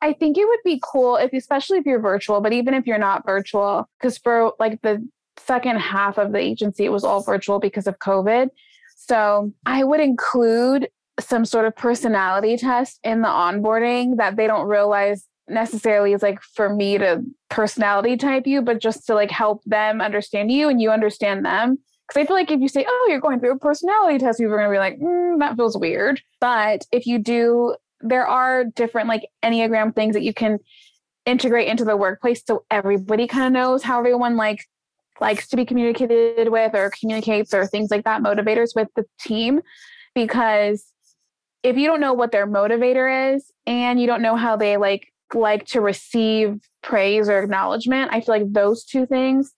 I 0.00 0.12
think 0.12 0.38
it 0.38 0.46
would 0.46 0.60
be 0.64 0.80
cool 0.84 1.16
if 1.16 1.32
especially 1.32 1.78
if 1.78 1.86
you're 1.86 2.00
virtual, 2.00 2.40
but 2.40 2.52
even 2.52 2.74
if 2.74 2.86
you're 2.86 2.98
not 2.98 3.26
virtual 3.26 3.88
cuz 4.00 4.18
for 4.18 4.52
like 4.60 4.80
the 4.82 5.06
second 5.36 5.78
half 5.80 6.18
of 6.18 6.32
the 6.32 6.38
agency 6.38 6.84
it 6.84 6.92
was 6.92 7.04
all 7.04 7.22
virtual 7.22 7.58
because 7.58 7.86
of 7.86 7.98
COVID. 7.98 8.50
So, 8.96 9.52
I 9.64 9.84
would 9.84 10.00
include 10.00 10.90
some 11.18 11.44
sort 11.44 11.64
of 11.64 11.74
personality 11.74 12.56
test 12.56 13.00
in 13.02 13.22
the 13.22 13.28
onboarding 13.28 14.18
that 14.18 14.36
they 14.36 14.46
don't 14.46 14.68
realize 14.68 15.26
necessarily 15.48 16.12
is 16.12 16.22
like 16.22 16.40
for 16.42 16.74
me 16.74 16.98
to 16.98 17.22
personality 17.48 18.16
type 18.16 18.46
you, 18.46 18.62
but 18.62 18.80
just 18.80 19.06
to 19.06 19.14
like 19.14 19.30
help 19.30 19.62
them 19.64 20.00
understand 20.00 20.50
you 20.50 20.68
and 20.68 20.80
you 20.80 20.90
understand 20.90 21.44
them. 21.44 21.78
Because 22.06 22.22
I 22.22 22.26
feel 22.26 22.36
like 22.36 22.50
if 22.50 22.60
you 22.60 22.68
say, 22.68 22.86
oh, 22.88 23.06
you're 23.10 23.20
going 23.20 23.38
through 23.38 23.52
a 23.52 23.58
personality 23.58 24.18
test, 24.18 24.38
people 24.38 24.54
are 24.54 24.58
going 24.58 24.70
to 24.70 24.74
be 24.74 24.78
like, 24.78 24.98
mm, 24.98 25.38
that 25.40 25.56
feels 25.56 25.76
weird. 25.76 26.22
But 26.40 26.86
if 26.90 27.06
you 27.06 27.18
do, 27.18 27.76
there 28.00 28.26
are 28.26 28.64
different 28.64 29.08
like 29.08 29.28
Enneagram 29.42 29.94
things 29.94 30.14
that 30.14 30.22
you 30.22 30.32
can 30.32 30.58
integrate 31.26 31.68
into 31.68 31.84
the 31.84 31.96
workplace 31.96 32.42
so 32.46 32.64
everybody 32.70 33.26
kind 33.26 33.46
of 33.46 33.52
knows 33.52 33.82
how 33.82 33.98
everyone 33.98 34.36
like 34.36 34.64
likes 35.20 35.48
to 35.48 35.56
be 35.56 35.66
communicated 35.66 36.48
with 36.48 36.74
or 36.74 36.90
communicates 36.98 37.52
or 37.52 37.66
things 37.66 37.90
like 37.90 38.04
that, 38.04 38.22
motivators 38.22 38.74
with 38.74 38.88
the 38.96 39.04
team. 39.20 39.60
Because 40.14 40.84
if 41.62 41.76
you 41.76 41.86
don't 41.86 42.00
know 42.00 42.14
what 42.14 42.32
their 42.32 42.46
motivator 42.46 43.34
is 43.34 43.50
and 43.66 44.00
you 44.00 44.06
don't 44.06 44.22
know 44.22 44.36
how 44.36 44.56
they 44.56 44.76
like 44.76 45.12
like 45.34 45.66
to 45.66 45.80
receive 45.80 46.60
praise 46.82 47.28
or 47.28 47.42
acknowledgement. 47.42 48.10
I 48.12 48.20
feel 48.20 48.34
like 48.34 48.52
those 48.52 48.84
two 48.84 49.06
things 49.06 49.52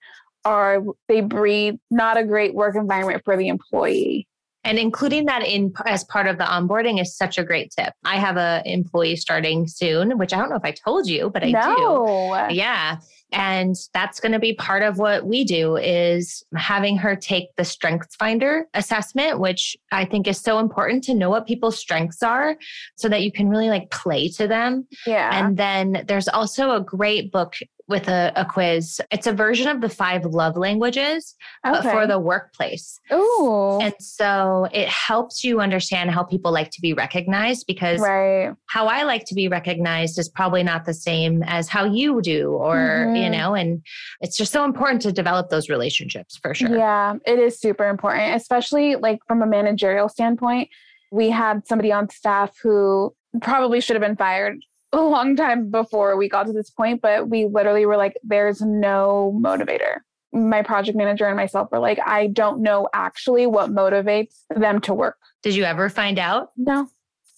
are 0.44 0.82
they 1.08 1.20
breed 1.20 1.78
not 1.90 2.16
a 2.16 2.24
great 2.24 2.54
work 2.54 2.76
environment 2.76 3.22
for 3.24 3.36
the 3.36 3.48
employee. 3.48 4.26
And 4.62 4.78
including 4.78 5.24
that 5.26 5.42
in 5.46 5.72
as 5.86 6.04
part 6.04 6.26
of 6.26 6.36
the 6.36 6.44
onboarding 6.44 7.00
is 7.00 7.16
such 7.16 7.38
a 7.38 7.44
great 7.44 7.72
tip. 7.76 7.94
I 8.04 8.16
have 8.16 8.36
a 8.36 8.62
employee 8.66 9.16
starting 9.16 9.66
soon, 9.66 10.18
which 10.18 10.34
I 10.34 10.38
don't 10.38 10.50
know 10.50 10.56
if 10.56 10.64
I 10.64 10.72
told 10.72 11.08
you, 11.08 11.30
but 11.30 11.42
I 11.42 11.50
no. 11.50 12.46
do. 12.48 12.54
Yeah. 12.54 12.98
And 13.32 13.76
that's 13.94 14.20
going 14.20 14.32
to 14.32 14.38
be 14.38 14.54
part 14.54 14.82
of 14.82 14.98
what 14.98 15.26
we 15.26 15.44
do 15.44 15.76
is 15.76 16.44
having 16.56 16.96
her 16.98 17.14
take 17.16 17.54
the 17.56 17.64
strengths 17.64 18.16
finder 18.16 18.66
assessment, 18.74 19.40
which 19.40 19.76
I 19.92 20.04
think 20.04 20.26
is 20.26 20.40
so 20.40 20.58
important 20.58 21.04
to 21.04 21.14
know 21.14 21.30
what 21.30 21.46
people's 21.46 21.78
strengths 21.78 22.22
are 22.22 22.56
so 22.96 23.08
that 23.08 23.22
you 23.22 23.32
can 23.32 23.48
really 23.48 23.68
like 23.68 23.90
play 23.90 24.28
to 24.30 24.46
them. 24.48 24.86
Yeah. 25.06 25.30
And 25.32 25.56
then 25.56 26.04
there's 26.06 26.28
also 26.28 26.72
a 26.72 26.80
great 26.80 27.30
book 27.30 27.54
with 27.90 28.08
a, 28.08 28.32
a, 28.36 28.44
quiz. 28.44 29.00
It's 29.10 29.26
a 29.26 29.32
version 29.32 29.68
of 29.68 29.80
the 29.80 29.88
five 29.88 30.24
love 30.24 30.56
languages 30.56 31.34
okay. 31.66 31.90
for 31.90 32.06
the 32.06 32.18
workplace. 32.18 32.98
Ooh. 33.12 33.80
And 33.82 33.94
so 33.98 34.68
it 34.72 34.88
helps 34.88 35.44
you 35.44 35.60
understand 35.60 36.10
how 36.12 36.22
people 36.22 36.52
like 36.52 36.70
to 36.70 36.80
be 36.80 36.94
recognized 36.94 37.66
because 37.66 38.00
right. 38.00 38.54
how 38.66 38.86
I 38.86 39.02
like 39.02 39.24
to 39.26 39.34
be 39.34 39.48
recognized 39.48 40.18
is 40.18 40.28
probably 40.28 40.62
not 40.62 40.84
the 40.84 40.94
same 40.94 41.42
as 41.42 41.68
how 41.68 41.84
you 41.84 42.22
do, 42.22 42.52
or, 42.52 42.76
mm-hmm. 42.76 43.16
you 43.16 43.28
know, 43.28 43.54
and 43.54 43.84
it's 44.20 44.36
just 44.36 44.52
so 44.52 44.64
important 44.64 45.02
to 45.02 45.12
develop 45.12 45.50
those 45.50 45.68
relationships 45.68 46.38
for 46.40 46.54
sure. 46.54 46.74
Yeah, 46.74 47.16
it 47.26 47.38
is 47.38 47.58
super 47.58 47.88
important, 47.88 48.36
especially 48.36 48.96
like 48.96 49.18
from 49.26 49.42
a 49.42 49.46
managerial 49.46 50.08
standpoint. 50.08 50.70
We 51.10 51.30
had 51.30 51.66
somebody 51.66 51.90
on 51.90 52.08
staff 52.08 52.56
who 52.62 53.14
probably 53.42 53.80
should 53.80 53.96
have 53.96 54.02
been 54.02 54.16
fired 54.16 54.58
a 54.92 55.00
long 55.00 55.36
time 55.36 55.70
before 55.70 56.16
we 56.16 56.28
got 56.28 56.46
to 56.46 56.52
this 56.52 56.70
point, 56.70 57.00
but 57.00 57.28
we 57.28 57.46
literally 57.46 57.86
were 57.86 57.96
like, 57.96 58.14
there's 58.22 58.60
no 58.60 59.38
motivator. 59.42 59.98
My 60.32 60.62
project 60.62 60.96
manager 60.96 61.26
and 61.26 61.36
myself 61.36 61.68
were 61.70 61.78
like, 61.78 61.98
I 62.04 62.28
don't 62.28 62.62
know 62.62 62.88
actually 62.92 63.46
what 63.46 63.70
motivates 63.70 64.36
them 64.54 64.80
to 64.82 64.94
work. 64.94 65.16
Did 65.42 65.54
you 65.54 65.64
ever 65.64 65.88
find 65.88 66.18
out? 66.18 66.50
No. 66.56 66.88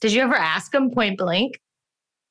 Did 0.00 0.12
you 0.12 0.22
ever 0.22 0.34
ask 0.34 0.72
them 0.72 0.90
point 0.90 1.18
blank? 1.18 1.60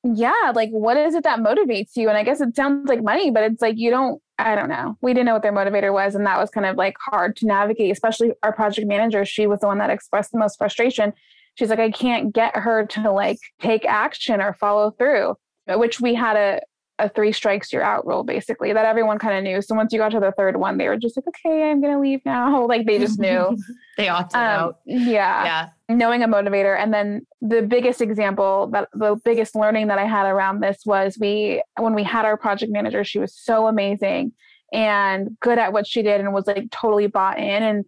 Yeah, 0.04 0.52
like 0.54 0.70
what 0.70 0.96
is 0.96 1.14
it 1.14 1.22
that 1.24 1.38
motivates 1.38 1.96
you? 1.96 2.08
And 2.08 2.18
I 2.18 2.24
guess 2.24 2.40
it 2.40 2.56
sounds 2.56 2.88
like 2.88 3.02
money, 3.02 3.30
but 3.30 3.44
it's 3.44 3.62
like 3.62 3.76
you 3.78 3.90
don't, 3.90 4.20
I 4.38 4.56
don't 4.56 4.68
know. 4.68 4.96
We 5.00 5.14
didn't 5.14 5.26
know 5.26 5.34
what 5.34 5.42
their 5.42 5.52
motivator 5.52 5.92
was. 5.92 6.16
And 6.16 6.26
that 6.26 6.38
was 6.38 6.50
kind 6.50 6.66
of 6.66 6.76
like 6.76 6.96
hard 6.98 7.36
to 7.36 7.46
navigate, 7.46 7.92
especially 7.92 8.32
our 8.42 8.52
project 8.52 8.88
manager. 8.88 9.24
She 9.24 9.46
was 9.46 9.60
the 9.60 9.68
one 9.68 9.78
that 9.78 9.90
expressed 9.90 10.32
the 10.32 10.38
most 10.38 10.58
frustration 10.58 11.12
she's 11.54 11.68
like, 11.68 11.78
I 11.78 11.90
can't 11.90 12.32
get 12.32 12.56
her 12.56 12.86
to 12.86 13.10
like 13.10 13.38
take 13.60 13.84
action 13.84 14.40
or 14.40 14.54
follow 14.54 14.90
through, 14.92 15.36
which 15.68 16.00
we 16.00 16.14
had 16.14 16.36
a, 16.36 16.60
a 16.98 17.08
three 17.08 17.32
strikes 17.32 17.72
you're 17.72 17.82
out 17.82 18.06
rule 18.06 18.22
basically 18.22 18.72
that 18.72 18.84
everyone 18.84 19.18
kind 19.18 19.36
of 19.36 19.42
knew. 19.42 19.60
So 19.62 19.74
once 19.74 19.92
you 19.92 19.98
got 19.98 20.10
to 20.10 20.20
the 20.20 20.32
third 20.32 20.56
one, 20.56 20.78
they 20.78 20.88
were 20.88 20.96
just 20.96 21.16
like, 21.16 21.26
okay, 21.28 21.70
I'm 21.70 21.80
gonna 21.80 22.00
leave 22.00 22.20
now. 22.24 22.66
Like 22.72 22.86
they 22.86 22.98
just 22.98 23.18
knew. 23.18 23.56
they 23.96 24.08
opted 24.08 24.36
um, 24.36 24.42
out. 24.42 24.78
Yeah. 24.86 25.44
Yeah. 25.88 25.96
knowing 25.96 26.22
a 26.22 26.28
motivator 26.28 26.78
and 26.78 26.94
then 26.94 27.26
the 27.40 27.62
biggest 27.62 28.00
example 28.00 28.68
that 28.72 28.88
the 28.92 29.16
biggest 29.24 29.54
learning 29.54 29.88
that 29.88 29.98
i 29.98 30.06
had 30.06 30.26
around 30.26 30.60
this 30.60 30.82
was 30.86 31.18
we 31.20 31.62
when 31.78 31.94
we 31.94 32.02
had 32.02 32.24
our 32.24 32.36
project 32.36 32.72
manager 32.72 33.04
she 33.04 33.18
was 33.18 33.34
so 33.36 33.66
amazing 33.66 34.32
and 34.72 35.36
good 35.40 35.58
at 35.58 35.72
what 35.72 35.86
she 35.86 36.02
did 36.02 36.20
and 36.20 36.32
was 36.32 36.46
like 36.46 36.70
totally 36.70 37.06
bought 37.06 37.38
in 37.38 37.62
and 37.62 37.84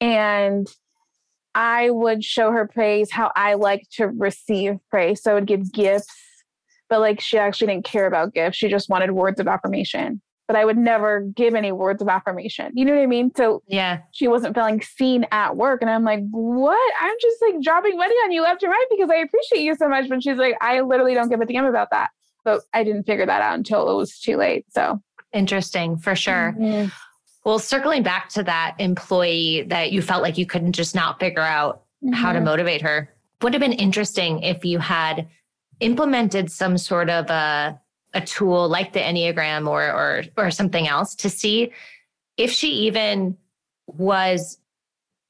and 0.00 0.66
i 1.54 1.90
would 1.90 2.24
show 2.24 2.50
her 2.50 2.66
praise 2.66 3.10
how 3.10 3.30
i 3.36 3.54
like 3.54 3.86
to 3.90 4.08
receive 4.08 4.76
praise 4.90 5.22
so 5.22 5.30
i 5.30 5.34
would 5.34 5.46
give 5.46 5.72
gifts 5.72 6.08
but 6.88 7.00
like 7.00 7.20
she 7.20 7.38
actually 7.38 7.66
didn't 7.66 7.84
care 7.84 8.06
about 8.06 8.34
gifts 8.34 8.56
she 8.56 8.68
just 8.68 8.88
wanted 8.88 9.12
words 9.12 9.40
of 9.40 9.48
affirmation 9.48 10.20
but 10.46 10.56
I 10.56 10.64
would 10.64 10.76
never 10.76 11.20
give 11.20 11.54
any 11.54 11.72
words 11.72 12.02
of 12.02 12.08
affirmation. 12.08 12.70
You 12.74 12.84
know 12.84 12.94
what 12.94 13.02
I 13.02 13.06
mean? 13.06 13.32
So 13.34 13.62
yeah, 13.66 14.00
she 14.12 14.28
wasn't 14.28 14.54
feeling 14.54 14.82
seen 14.82 15.26
at 15.32 15.56
work. 15.56 15.80
And 15.80 15.90
I'm 15.90 16.04
like, 16.04 16.20
what? 16.30 16.94
I'm 17.00 17.14
just 17.20 17.36
like 17.40 17.62
dropping 17.62 17.96
money 17.96 18.14
on 18.24 18.32
you 18.32 18.42
left 18.42 18.62
and 18.62 18.70
right 18.70 18.86
because 18.90 19.10
I 19.10 19.16
appreciate 19.16 19.62
you 19.62 19.74
so 19.74 19.88
much. 19.88 20.08
But 20.08 20.22
she's 20.22 20.36
like, 20.36 20.56
I 20.60 20.80
literally 20.80 21.14
don't 21.14 21.28
give 21.28 21.40
a 21.40 21.46
damn 21.46 21.64
about 21.64 21.90
that. 21.92 22.10
But 22.44 22.60
I 22.74 22.84
didn't 22.84 23.04
figure 23.04 23.26
that 23.26 23.40
out 23.40 23.54
until 23.54 23.90
it 23.90 23.94
was 23.94 24.18
too 24.18 24.36
late. 24.36 24.66
So 24.68 25.00
interesting 25.32 25.96
for 25.96 26.14
sure. 26.14 26.54
Mm-hmm. 26.58 26.88
Well, 27.44 27.58
circling 27.58 28.02
back 28.02 28.30
to 28.30 28.42
that 28.44 28.76
employee 28.78 29.62
that 29.68 29.92
you 29.92 30.00
felt 30.00 30.22
like 30.22 30.38
you 30.38 30.46
couldn't 30.46 30.72
just 30.72 30.94
not 30.94 31.20
figure 31.20 31.42
out 31.42 31.82
mm-hmm. 32.02 32.12
how 32.12 32.32
to 32.32 32.38
mm-hmm. 32.38 32.46
motivate 32.46 32.82
her, 32.82 33.10
would 33.42 33.52
have 33.52 33.60
been 33.60 33.72
interesting 33.72 34.42
if 34.42 34.64
you 34.64 34.78
had 34.78 35.28
implemented 35.80 36.50
some 36.50 36.78
sort 36.78 37.10
of 37.10 37.28
a 37.30 37.80
a 38.14 38.20
tool 38.20 38.68
like 38.68 38.92
the 38.92 39.00
Enneagram 39.00 39.68
or 39.68 39.82
or 39.82 40.22
or 40.36 40.50
something 40.50 40.86
else 40.86 41.16
to 41.16 41.28
see 41.28 41.72
if 42.36 42.50
she 42.50 42.68
even 42.68 43.36
was 43.86 44.58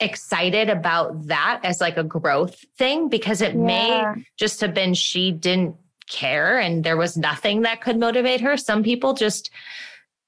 excited 0.00 0.68
about 0.68 1.26
that 1.28 1.60
as 1.64 1.80
like 1.80 1.96
a 1.96 2.04
growth 2.04 2.64
thing 2.76 3.08
because 3.08 3.40
it 3.40 3.54
yeah. 3.54 3.60
may 3.60 4.24
just 4.36 4.60
have 4.60 4.74
been 4.74 4.92
she 4.92 5.32
didn't 5.32 5.76
care 6.08 6.58
and 6.58 6.84
there 6.84 6.96
was 6.96 7.16
nothing 7.16 7.62
that 7.62 7.80
could 7.80 7.98
motivate 7.98 8.40
her. 8.40 8.56
Some 8.56 8.82
people 8.82 9.14
just 9.14 9.50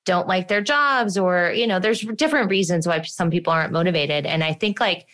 don't 0.06 0.26
like 0.26 0.48
their 0.48 0.62
jobs 0.62 1.18
or 1.18 1.52
you 1.54 1.66
know 1.66 1.78
there's 1.78 2.00
different 2.00 2.48
reasons 2.48 2.86
why 2.86 3.02
some 3.02 3.30
people 3.30 3.52
aren't 3.52 3.72
motivated 3.72 4.24
and 4.24 4.42
I 4.42 4.54
think 4.54 4.80
like 4.80 5.06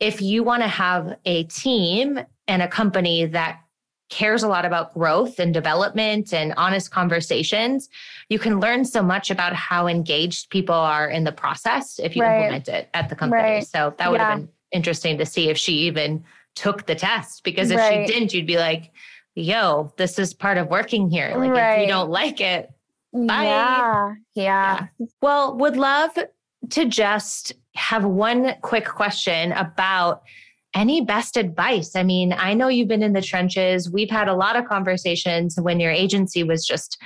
if 0.00 0.20
you 0.20 0.42
want 0.42 0.62
to 0.62 0.68
have 0.68 1.16
a 1.24 1.44
team 1.44 2.18
and 2.48 2.62
a 2.62 2.68
company 2.68 3.26
that 3.26 3.60
cares 4.08 4.42
a 4.42 4.48
lot 4.48 4.64
about 4.64 4.94
growth 4.94 5.38
and 5.38 5.52
development 5.52 6.32
and 6.32 6.54
honest 6.56 6.90
conversations, 6.90 7.88
you 8.28 8.38
can 8.38 8.60
learn 8.60 8.84
so 8.84 9.02
much 9.02 9.30
about 9.30 9.52
how 9.52 9.86
engaged 9.86 10.50
people 10.50 10.74
are 10.74 11.08
in 11.08 11.24
the 11.24 11.32
process 11.32 11.98
if 11.98 12.14
you 12.14 12.22
right. 12.22 12.36
implement 12.36 12.68
it 12.68 12.88
at 12.94 13.08
the 13.08 13.16
company. 13.16 13.42
Right. 13.42 13.66
So 13.66 13.94
that 13.98 14.10
would 14.10 14.20
yeah. 14.20 14.30
have 14.30 14.38
been 14.40 14.48
interesting 14.70 15.18
to 15.18 15.26
see 15.26 15.48
if 15.48 15.58
she 15.58 15.72
even 15.80 16.24
took 16.54 16.86
the 16.86 16.94
test 16.94 17.42
because 17.42 17.70
if 17.70 17.78
right. 17.78 18.06
she 18.06 18.12
didn't, 18.12 18.32
you'd 18.32 18.46
be 18.46 18.58
like, 18.58 18.92
yo, 19.34 19.92
this 19.96 20.18
is 20.18 20.32
part 20.34 20.56
of 20.56 20.68
working 20.68 21.10
here. 21.10 21.34
Like 21.36 21.50
if 21.50 21.80
you 21.82 21.88
don't 21.88 22.10
like 22.10 22.40
it, 22.40 22.70
bye. 23.12 23.44
Yeah. 23.44 24.14
yeah. 24.34 24.86
Yeah. 24.98 25.06
Well, 25.22 25.56
would 25.56 25.76
love 25.76 26.10
to 26.70 26.84
just 26.84 27.52
have 27.74 28.04
one 28.04 28.54
quick 28.62 28.86
question 28.86 29.52
about 29.52 30.22
any 30.74 31.00
best 31.00 31.36
advice? 31.36 31.96
I 31.96 32.02
mean, 32.02 32.32
I 32.32 32.54
know 32.54 32.68
you've 32.68 32.88
been 32.88 33.02
in 33.02 33.12
the 33.12 33.22
trenches. 33.22 33.90
We've 33.90 34.10
had 34.10 34.28
a 34.28 34.34
lot 34.34 34.56
of 34.56 34.66
conversations 34.66 35.58
when 35.60 35.80
your 35.80 35.90
agency 35.90 36.42
was 36.42 36.66
just 36.66 37.00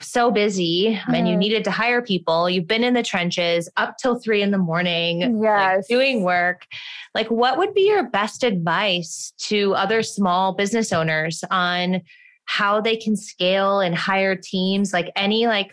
so 0.00 0.30
busy 0.30 1.00
mm. 1.08 1.14
and 1.14 1.28
you 1.28 1.32
mm-hmm. 1.32 1.40
needed 1.40 1.64
to 1.64 1.70
hire 1.70 2.02
people. 2.02 2.50
You've 2.50 2.66
been 2.66 2.84
in 2.84 2.94
the 2.94 3.02
trenches 3.02 3.70
up 3.76 3.96
till 3.98 4.18
three 4.18 4.42
in 4.42 4.50
the 4.50 4.58
morning, 4.58 5.40
yes. 5.42 5.76
like, 5.76 5.86
doing 5.86 6.24
work. 6.24 6.66
Like, 7.14 7.30
what 7.30 7.58
would 7.58 7.74
be 7.74 7.82
your 7.82 8.10
best 8.10 8.42
advice 8.42 9.32
to 9.38 9.74
other 9.74 10.02
small 10.02 10.52
business 10.54 10.92
owners 10.92 11.44
on 11.50 12.02
how 12.46 12.80
they 12.80 12.96
can 12.96 13.16
scale 13.16 13.80
and 13.80 13.94
hire 13.94 14.36
teams? 14.36 14.92
Like, 14.92 15.10
any 15.16 15.46
like 15.46 15.72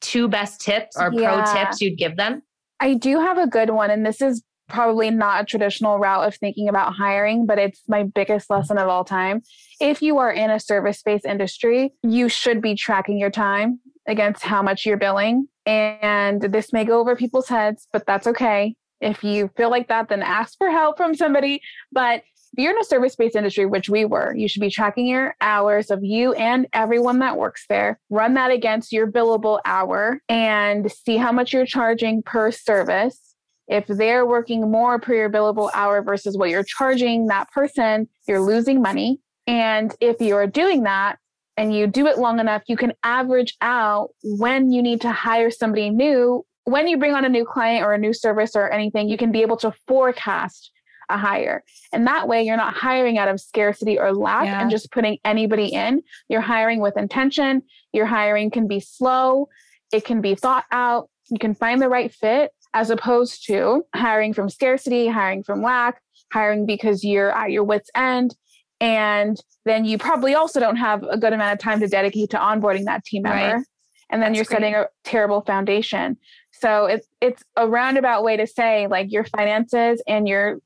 two 0.00 0.28
best 0.28 0.60
tips 0.60 0.96
or 0.98 1.12
yeah. 1.12 1.44
pro 1.44 1.54
tips 1.54 1.80
you'd 1.80 1.98
give 1.98 2.16
them? 2.16 2.42
I 2.80 2.94
do 2.94 3.20
have 3.20 3.38
a 3.38 3.46
good 3.46 3.70
one. 3.70 3.90
And 3.90 4.04
this 4.04 4.20
is 4.20 4.42
probably 4.68 5.10
not 5.10 5.42
a 5.42 5.44
traditional 5.44 5.98
route 5.98 6.26
of 6.26 6.34
thinking 6.34 6.68
about 6.68 6.94
hiring, 6.94 7.46
but 7.46 7.58
it's 7.58 7.82
my 7.88 8.02
biggest 8.02 8.50
lesson 8.50 8.78
of 8.78 8.88
all 8.88 9.04
time. 9.04 9.42
If 9.80 10.02
you 10.02 10.18
are 10.18 10.30
in 10.30 10.50
a 10.50 10.60
service 10.60 11.02
based 11.02 11.24
industry, 11.24 11.92
you 12.02 12.28
should 12.28 12.60
be 12.60 12.74
tracking 12.74 13.18
your 13.18 13.30
time 13.30 13.80
against 14.06 14.42
how 14.42 14.62
much 14.62 14.84
you're 14.84 14.96
billing. 14.96 15.48
And 15.66 16.40
this 16.40 16.72
may 16.72 16.84
go 16.84 17.00
over 17.00 17.16
people's 17.16 17.48
heads, 17.48 17.88
but 17.92 18.06
that's 18.06 18.26
okay. 18.26 18.74
If 19.00 19.22
you 19.22 19.50
feel 19.56 19.70
like 19.70 19.88
that, 19.88 20.08
then 20.08 20.22
ask 20.22 20.56
for 20.58 20.70
help 20.70 20.96
from 20.96 21.14
somebody. 21.14 21.60
But 21.92 22.22
if 22.56 22.62
you're 22.62 22.72
in 22.72 22.80
a 22.80 22.84
service 22.84 23.14
based 23.14 23.36
industry, 23.36 23.66
which 23.66 23.90
we 23.90 24.06
were, 24.06 24.34
you 24.34 24.48
should 24.48 24.60
be 24.60 24.70
tracking 24.70 25.06
your 25.06 25.34
hours 25.42 25.90
of 25.90 26.02
you 26.02 26.32
and 26.34 26.66
everyone 26.72 27.18
that 27.18 27.36
works 27.36 27.66
there. 27.68 28.00
Run 28.08 28.32
that 28.34 28.50
against 28.50 28.92
your 28.92 29.06
billable 29.10 29.60
hour 29.66 30.22
and 30.30 30.90
see 30.90 31.18
how 31.18 31.32
much 31.32 31.52
you're 31.52 31.66
charging 31.66 32.22
per 32.22 32.50
service 32.50 33.34
if 33.68 33.86
they're 33.88 34.24
working 34.24 34.70
more 34.70 34.98
per 34.98 35.14
your 35.14 35.30
billable 35.30 35.70
hour 35.74 36.00
versus 36.00 36.38
what 36.38 36.48
you're 36.48 36.64
charging 36.64 37.26
that 37.26 37.50
person, 37.50 38.08
you're 38.26 38.40
losing 38.40 38.80
money. 38.80 39.20
And 39.46 39.94
if 40.00 40.20
you're 40.20 40.46
doing 40.46 40.84
that 40.84 41.18
and 41.58 41.74
you 41.74 41.86
do 41.86 42.06
it 42.06 42.16
long 42.16 42.38
enough, 42.38 42.62
you 42.68 42.76
can 42.76 42.92
average 43.02 43.54
out 43.60 44.10
when 44.22 44.70
you 44.70 44.82
need 44.82 45.02
to 45.02 45.10
hire 45.10 45.50
somebody 45.50 45.90
new. 45.90 46.44
When 46.64 46.88
you 46.88 46.96
bring 46.96 47.14
on 47.14 47.24
a 47.24 47.28
new 47.28 47.44
client 47.44 47.84
or 47.84 47.92
a 47.92 47.98
new 47.98 48.14
service 48.14 48.56
or 48.56 48.70
anything, 48.70 49.08
you 49.08 49.18
can 49.18 49.30
be 49.30 49.42
able 49.42 49.56
to 49.58 49.72
forecast 49.86 50.70
a 51.08 51.18
hire. 51.18 51.62
And 51.92 52.06
that 52.06 52.28
way, 52.28 52.42
you're 52.42 52.56
not 52.56 52.74
hiring 52.74 53.18
out 53.18 53.28
of 53.28 53.40
scarcity 53.40 53.98
or 53.98 54.12
lack 54.12 54.46
yeah. 54.46 54.60
and 54.60 54.70
just 54.70 54.90
putting 54.90 55.18
anybody 55.24 55.66
in. 55.66 56.02
You're 56.28 56.40
hiring 56.40 56.80
with 56.80 56.96
intention. 56.96 57.62
Your 57.92 58.06
hiring 58.06 58.50
can 58.50 58.66
be 58.66 58.80
slow, 58.80 59.48
it 59.92 60.04
can 60.04 60.20
be 60.20 60.34
thought 60.34 60.64
out. 60.72 61.08
You 61.30 61.38
can 61.38 61.54
find 61.54 61.80
the 61.80 61.88
right 61.88 62.12
fit 62.12 62.52
as 62.74 62.90
opposed 62.90 63.46
to 63.46 63.84
hiring 63.94 64.32
from 64.32 64.48
scarcity, 64.48 65.08
hiring 65.08 65.42
from 65.42 65.62
lack, 65.62 66.00
hiring 66.32 66.66
because 66.66 67.02
you're 67.02 67.32
at 67.36 67.50
your 67.50 67.64
wits' 67.64 67.90
end. 67.94 68.36
And 68.80 69.40
then 69.64 69.84
you 69.84 69.96
probably 69.98 70.34
also 70.34 70.60
don't 70.60 70.76
have 70.76 71.02
a 71.02 71.16
good 71.16 71.32
amount 71.32 71.54
of 71.54 71.58
time 71.58 71.80
to 71.80 71.88
dedicate 71.88 72.30
to 72.30 72.36
onboarding 72.36 72.84
that 72.84 73.04
team 73.04 73.22
member. 73.22 73.56
Right. 73.56 73.64
And 74.10 74.22
then 74.22 74.32
That's 74.32 74.36
you're 74.36 74.44
great. 74.44 74.56
setting 74.56 74.74
a 74.74 74.86
terrible 75.04 75.40
foundation. 75.40 76.16
So 76.52 76.86
it's 76.86 77.08
it's 77.20 77.42
a 77.56 77.66
roundabout 77.66 78.22
way 78.22 78.36
to 78.36 78.46
say 78.46 78.86
like 78.86 79.10
your 79.10 79.24
finances 79.24 80.02
and 80.06 80.28
your 80.28 80.58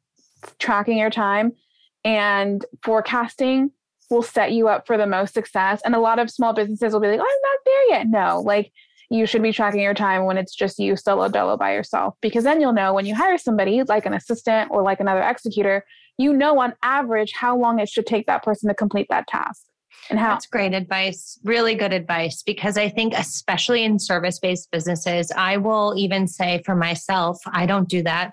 tracking 0.58 0.98
your 0.98 1.10
time 1.10 1.52
and 2.04 2.64
forecasting 2.82 3.70
will 4.10 4.22
set 4.22 4.52
you 4.52 4.68
up 4.68 4.86
for 4.86 4.96
the 4.96 5.06
most 5.06 5.34
success. 5.34 5.80
And 5.84 5.94
a 5.94 6.00
lot 6.00 6.18
of 6.18 6.30
small 6.30 6.52
businesses 6.52 6.92
will 6.92 7.00
be 7.00 7.08
like, 7.08 7.20
oh, 7.20 7.22
I'm 7.22 7.28
not 7.42 7.58
there 7.64 7.88
yet. 7.88 8.06
No, 8.08 8.40
like 8.40 8.72
you 9.10 9.26
should 9.26 9.42
be 9.42 9.52
tracking 9.52 9.80
your 9.80 9.94
time 9.94 10.24
when 10.24 10.38
it's 10.38 10.54
just 10.54 10.78
you 10.78 10.96
solo 10.96 11.28
dolo 11.28 11.56
by 11.56 11.74
yourself 11.74 12.14
because 12.22 12.44
then 12.44 12.60
you'll 12.60 12.72
know 12.72 12.94
when 12.94 13.06
you 13.06 13.14
hire 13.14 13.36
somebody 13.36 13.82
like 13.82 14.06
an 14.06 14.14
assistant 14.14 14.70
or 14.70 14.82
like 14.82 15.00
another 15.00 15.22
executor 15.22 15.84
you 16.16 16.32
know 16.32 16.58
on 16.60 16.72
average 16.82 17.32
how 17.32 17.56
long 17.56 17.78
it 17.78 17.88
should 17.88 18.06
take 18.06 18.26
that 18.26 18.42
person 18.42 18.68
to 18.68 18.74
complete 18.74 19.08
that 19.10 19.26
task 19.26 19.64
and 20.08 20.18
how 20.18 20.28
that's 20.28 20.46
great 20.46 20.72
advice 20.72 21.38
really 21.44 21.74
good 21.74 21.92
advice 21.92 22.42
because 22.42 22.78
i 22.78 22.88
think 22.88 23.12
especially 23.14 23.84
in 23.84 23.98
service-based 23.98 24.70
businesses 24.70 25.32
i 25.36 25.56
will 25.56 25.94
even 25.96 26.26
say 26.26 26.62
for 26.64 26.76
myself 26.76 27.38
i 27.46 27.66
don't 27.66 27.88
do 27.88 28.02
that 28.02 28.32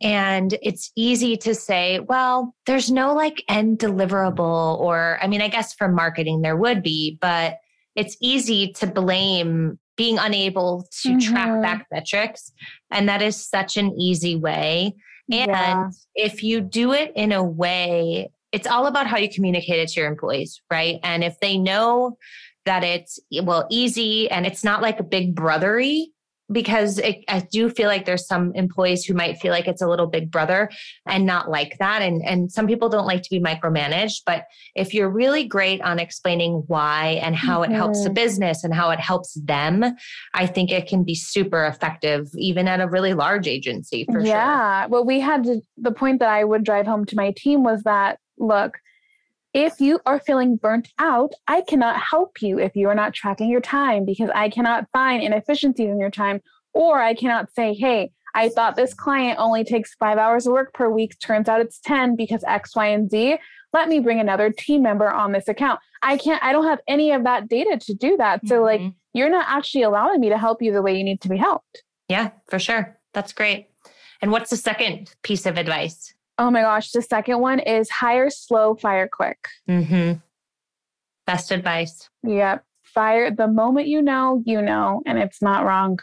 and 0.00 0.56
it's 0.62 0.92
easy 0.96 1.36
to 1.38 1.54
say, 1.54 2.00
well, 2.00 2.54
there's 2.66 2.90
no 2.90 3.14
like 3.14 3.42
end 3.48 3.78
deliverable, 3.78 4.78
or 4.78 5.18
I 5.22 5.26
mean, 5.26 5.42
I 5.42 5.48
guess 5.48 5.74
for 5.74 5.88
marketing 5.88 6.42
there 6.42 6.56
would 6.56 6.82
be, 6.82 7.18
but 7.20 7.58
it's 7.94 8.16
easy 8.20 8.72
to 8.74 8.86
blame 8.86 9.78
being 9.96 10.18
unable 10.18 10.86
to 11.02 11.10
mm-hmm. 11.10 11.18
track 11.18 11.62
back 11.62 11.86
metrics. 11.90 12.52
And 12.90 13.08
that 13.08 13.22
is 13.22 13.36
such 13.36 13.76
an 13.76 13.98
easy 13.98 14.36
way. 14.36 14.94
And 15.30 15.48
yeah. 15.48 15.88
if 16.14 16.42
you 16.42 16.60
do 16.60 16.92
it 16.92 17.12
in 17.16 17.32
a 17.32 17.42
way, 17.42 18.30
it's 18.52 18.66
all 18.66 18.86
about 18.86 19.06
how 19.06 19.16
you 19.16 19.28
communicate 19.28 19.80
it 19.80 19.88
to 19.90 20.00
your 20.00 20.08
employees, 20.08 20.60
right? 20.70 21.00
And 21.02 21.24
if 21.24 21.40
they 21.40 21.58
know 21.58 22.16
that 22.64 22.84
it's 22.84 23.18
well 23.42 23.66
easy 23.70 24.30
and 24.30 24.46
it's 24.46 24.62
not 24.62 24.82
like 24.82 25.00
a 25.00 25.04
big 25.04 25.34
brothery 25.34 26.06
because 26.50 26.98
it, 26.98 27.24
I 27.28 27.40
do 27.40 27.68
feel 27.68 27.88
like 27.88 28.04
there's 28.04 28.26
some 28.26 28.52
employees 28.54 29.04
who 29.04 29.14
might 29.14 29.38
feel 29.38 29.50
like 29.50 29.66
it's 29.66 29.82
a 29.82 29.88
little 29.88 30.06
big 30.06 30.30
brother 30.30 30.70
and 31.04 31.26
not 31.26 31.50
like 31.50 31.76
that. 31.78 32.02
And, 32.02 32.24
and 32.24 32.52
some 32.52 32.66
people 32.66 32.88
don't 32.88 33.06
like 33.06 33.22
to 33.22 33.30
be 33.30 33.40
micromanaged. 33.40 34.22
But 34.24 34.44
if 34.74 34.94
you're 34.94 35.10
really 35.10 35.44
great 35.44 35.80
on 35.80 35.98
explaining 35.98 36.62
why 36.68 37.20
and 37.22 37.34
how 37.34 37.62
mm-hmm. 37.62 37.72
it 37.72 37.74
helps 37.74 38.02
the 38.02 38.10
mm-hmm. 38.10 38.14
business 38.14 38.62
and 38.62 38.72
how 38.72 38.90
it 38.90 39.00
helps 39.00 39.34
them, 39.34 39.84
I 40.34 40.46
think 40.46 40.70
it 40.70 40.86
can 40.86 41.02
be 41.02 41.16
super 41.16 41.64
effective, 41.64 42.28
even 42.36 42.68
at 42.68 42.80
a 42.80 42.88
really 42.88 43.14
large 43.14 43.48
agency 43.48 44.04
for 44.04 44.20
yeah. 44.20 44.24
sure. 44.24 44.30
Yeah. 44.30 44.86
Well, 44.86 45.04
we 45.04 45.18
had 45.18 45.44
to, 45.44 45.60
the 45.76 45.92
point 45.92 46.20
that 46.20 46.28
I 46.28 46.44
would 46.44 46.62
drive 46.62 46.86
home 46.86 47.04
to 47.06 47.16
my 47.16 47.32
team 47.36 47.64
was 47.64 47.82
that, 47.82 48.20
look, 48.38 48.78
if 49.56 49.80
you 49.80 49.98
are 50.04 50.20
feeling 50.20 50.56
burnt 50.56 50.90
out, 50.98 51.32
I 51.48 51.62
cannot 51.62 51.98
help 51.98 52.42
you 52.42 52.58
if 52.58 52.76
you 52.76 52.90
are 52.90 52.94
not 52.94 53.14
tracking 53.14 53.48
your 53.48 53.62
time 53.62 54.04
because 54.04 54.28
I 54.34 54.50
cannot 54.50 54.86
find 54.92 55.22
inefficiencies 55.22 55.88
in 55.88 55.98
your 55.98 56.10
time. 56.10 56.42
Or 56.74 57.00
I 57.00 57.14
cannot 57.14 57.50
say, 57.54 57.72
hey, 57.72 58.10
I 58.34 58.50
thought 58.50 58.76
this 58.76 58.92
client 58.92 59.38
only 59.38 59.64
takes 59.64 59.94
five 59.94 60.18
hours 60.18 60.46
of 60.46 60.52
work 60.52 60.74
per 60.74 60.90
week. 60.90 61.18
Turns 61.20 61.48
out 61.48 61.62
it's 61.62 61.80
10 61.80 62.16
because 62.16 62.44
X, 62.46 62.76
Y, 62.76 62.86
and 62.88 63.10
Z. 63.10 63.38
Let 63.72 63.88
me 63.88 63.98
bring 63.98 64.20
another 64.20 64.52
team 64.52 64.82
member 64.82 65.10
on 65.10 65.32
this 65.32 65.48
account. 65.48 65.80
I 66.02 66.18
can't, 66.18 66.42
I 66.44 66.52
don't 66.52 66.66
have 66.66 66.80
any 66.86 67.12
of 67.12 67.24
that 67.24 67.48
data 67.48 67.78
to 67.86 67.94
do 67.94 68.18
that. 68.18 68.46
So, 68.46 68.56
mm-hmm. 68.56 68.84
like, 68.84 68.94
you're 69.14 69.30
not 69.30 69.46
actually 69.48 69.84
allowing 69.84 70.20
me 70.20 70.28
to 70.28 70.36
help 70.36 70.60
you 70.60 70.70
the 70.70 70.82
way 70.82 70.98
you 70.98 71.02
need 71.02 71.22
to 71.22 71.30
be 71.30 71.38
helped. 71.38 71.82
Yeah, 72.10 72.32
for 72.46 72.58
sure. 72.58 72.98
That's 73.14 73.32
great. 73.32 73.68
And 74.20 74.30
what's 74.30 74.50
the 74.50 74.58
second 74.58 75.14
piece 75.22 75.46
of 75.46 75.56
advice? 75.56 76.12
Oh 76.38 76.50
my 76.50 76.62
gosh. 76.62 76.90
The 76.90 77.02
second 77.02 77.40
one 77.40 77.60
is 77.60 77.90
hire 77.90 78.30
slow, 78.30 78.74
fire 78.74 79.08
quick. 79.10 79.48
Mm-hmm. 79.68 80.18
Best 81.26 81.50
advice. 81.50 82.08
Yep. 82.22 82.64
Fire 82.82 83.30
the 83.30 83.48
moment 83.48 83.88
you 83.88 84.00
know, 84.00 84.42
you 84.46 84.62
know, 84.62 85.02
and 85.06 85.18
it's 85.18 85.42
not 85.42 85.64
wrong. 85.64 85.98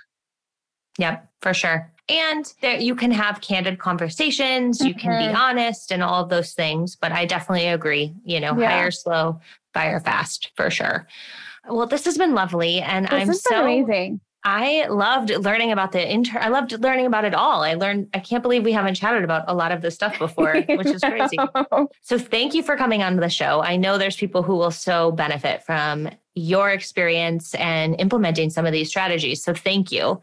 Yep, 0.97 1.27
for 1.41 1.53
sure. 1.53 1.91
And 2.09 2.51
that 2.61 2.81
you 2.81 2.95
can 2.95 3.11
have 3.11 3.41
candid 3.41 3.79
conversations, 3.79 4.79
mm-hmm. 4.79 4.87
you 4.87 4.93
can 4.93 5.17
be 5.17 5.27
mm-hmm. 5.27 5.37
honest 5.37 5.91
and 5.91 6.03
all 6.03 6.23
of 6.23 6.29
those 6.29 6.53
things. 6.53 6.95
But 6.95 7.11
I 7.11 7.25
definitely 7.25 7.67
agree, 7.67 8.13
you 8.25 8.39
know, 8.39 8.57
yeah. 8.59 8.69
hire 8.69 8.91
slow, 8.91 9.39
fire 9.73 9.99
fast 9.99 10.51
for 10.55 10.69
sure. 10.69 11.07
Well, 11.67 11.87
this 11.87 12.05
has 12.05 12.17
been 12.17 12.33
lovely. 12.33 12.81
And 12.81 13.05
this 13.05 13.13
I'm 13.13 13.33
so 13.33 13.63
amazing. 13.63 14.19
I 14.45 14.87
loved 14.87 15.29
learning 15.29 15.71
about 15.71 15.93
the 15.93 16.11
inter. 16.11 16.37
I 16.37 16.49
loved 16.49 16.73
learning 16.81 17.05
about 17.05 17.23
it 17.23 17.33
all. 17.33 17.63
I 17.63 17.75
learned. 17.75 18.09
I 18.13 18.19
can't 18.19 18.43
believe 18.43 18.63
we 18.63 18.73
haven't 18.73 18.95
chatted 18.95 19.23
about 19.23 19.45
a 19.47 19.53
lot 19.53 19.71
of 19.71 19.81
this 19.81 19.95
stuff 19.95 20.19
before, 20.19 20.61
which 20.69 20.87
is 20.87 21.01
crazy. 21.01 21.37
so 22.01 22.17
thank 22.17 22.53
you 22.53 22.61
for 22.61 22.75
coming 22.75 23.01
on 23.03 23.15
the 23.15 23.29
show. 23.29 23.61
I 23.61 23.77
know 23.77 23.97
there's 23.97 24.17
people 24.17 24.43
who 24.43 24.55
will 24.55 24.71
so 24.71 25.11
benefit 25.11 25.63
from 25.63 26.09
your 26.35 26.71
experience 26.71 27.55
and 27.55 27.99
implementing 27.99 28.49
some 28.49 28.65
of 28.65 28.73
these 28.73 28.89
strategies. 28.89 29.43
So 29.43 29.53
thank 29.53 29.91
you 29.91 30.19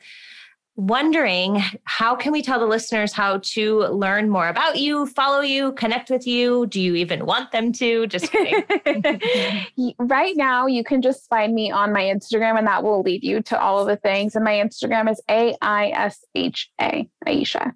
wondering 0.76 1.62
how 1.84 2.14
can 2.14 2.32
we 2.32 2.42
tell 2.42 2.58
the 2.58 2.66
listeners 2.66 3.12
how 3.12 3.38
to 3.42 3.80
learn 3.88 4.28
more 4.30 4.48
about 4.48 4.78
you, 4.78 5.06
follow 5.06 5.40
you, 5.40 5.72
connect 5.72 6.10
with 6.10 6.26
you? 6.26 6.66
Do 6.66 6.80
you 6.80 6.94
even 6.94 7.26
want 7.26 7.52
them 7.52 7.72
to? 7.72 8.06
Just 8.06 8.32
right 9.98 10.36
now, 10.36 10.66
you 10.66 10.84
can 10.84 11.02
just 11.02 11.28
find 11.28 11.54
me 11.54 11.70
on 11.70 11.92
my 11.92 12.02
Instagram, 12.02 12.58
and 12.58 12.66
that 12.66 12.82
will 12.82 13.02
lead 13.02 13.22
you 13.22 13.42
to 13.42 13.60
all 13.60 13.80
of 13.80 13.86
the 13.86 13.96
things. 13.96 14.34
And 14.34 14.44
my 14.44 14.54
Instagram 14.54 15.10
is 15.10 15.20
A 15.30 15.54
I 15.60 15.88
S 15.88 16.24
H 16.34 16.70
A, 16.80 17.08
Aisha. 17.26 17.72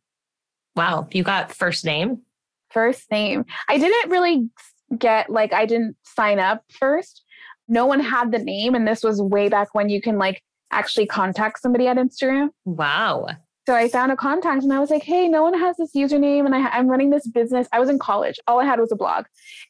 Wow, 0.76 1.08
you 1.12 1.22
got 1.22 1.52
first 1.52 1.84
name? 1.84 2.22
First 2.70 3.10
name. 3.10 3.44
I 3.68 3.78
didn't 3.78 4.10
really 4.10 4.48
get 4.96 5.30
like 5.30 5.52
I 5.52 5.66
didn't 5.66 5.96
sign 6.02 6.38
up 6.38 6.64
first. 6.78 7.22
No 7.68 7.86
one 7.86 8.00
had 8.00 8.32
the 8.32 8.38
name, 8.38 8.74
and 8.74 8.86
this 8.86 9.02
was 9.02 9.20
way 9.20 9.48
back 9.48 9.74
when 9.74 9.88
you 9.88 10.00
can 10.00 10.18
like 10.18 10.42
actually 10.74 11.06
contact 11.06 11.60
somebody 11.60 11.86
at 11.86 11.96
Instagram. 11.96 12.48
Wow. 12.64 13.28
So 13.66 13.74
I 13.74 13.88
found 13.88 14.12
a 14.12 14.16
contact 14.16 14.62
and 14.62 14.72
I 14.72 14.78
was 14.78 14.90
like, 14.90 15.02
hey, 15.02 15.26
no 15.26 15.42
one 15.42 15.58
has 15.58 15.78
this 15.78 15.92
username 15.96 16.44
and 16.44 16.54
I, 16.54 16.78
am 16.78 16.86
running 16.86 17.08
this 17.08 17.26
business. 17.26 17.66
I 17.72 17.80
was 17.80 17.88
in 17.88 17.98
college. 17.98 18.38
All 18.46 18.60
I 18.60 18.64
had 18.66 18.78
was 18.78 18.92
a 18.92 18.96
blog 18.96 19.24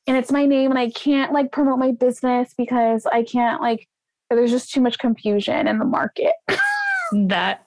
and 0.09 0.17
it's 0.17 0.33
my 0.33 0.47
name 0.47 0.71
and 0.71 0.79
I 0.79 0.91
can't 0.91 1.33
like 1.33 1.53
promote 1.53 1.79
my 1.79 1.93
business 1.93 2.55
because 2.59 3.07
I 3.07 3.23
can't 3.23 3.61
like, 3.61 3.89
there's 4.31 4.51
just 4.51 4.73
too 4.73 4.81
much 4.81 4.99
confusion 4.99 5.69
in 5.69 5.79
the 5.79 5.85
market. 5.85 6.33
that 7.13 7.67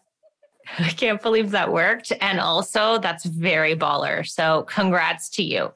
I 0.79 0.89
can't 0.89 1.21
believe 1.21 1.51
that 1.51 1.71
worked. 1.71 2.11
And 2.19 2.39
also, 2.39 2.97
that's 2.97 3.25
very 3.25 3.75
baller. 3.75 4.27
So, 4.27 4.63
congrats 4.63 5.29
to 5.31 5.43
you. 5.43 5.71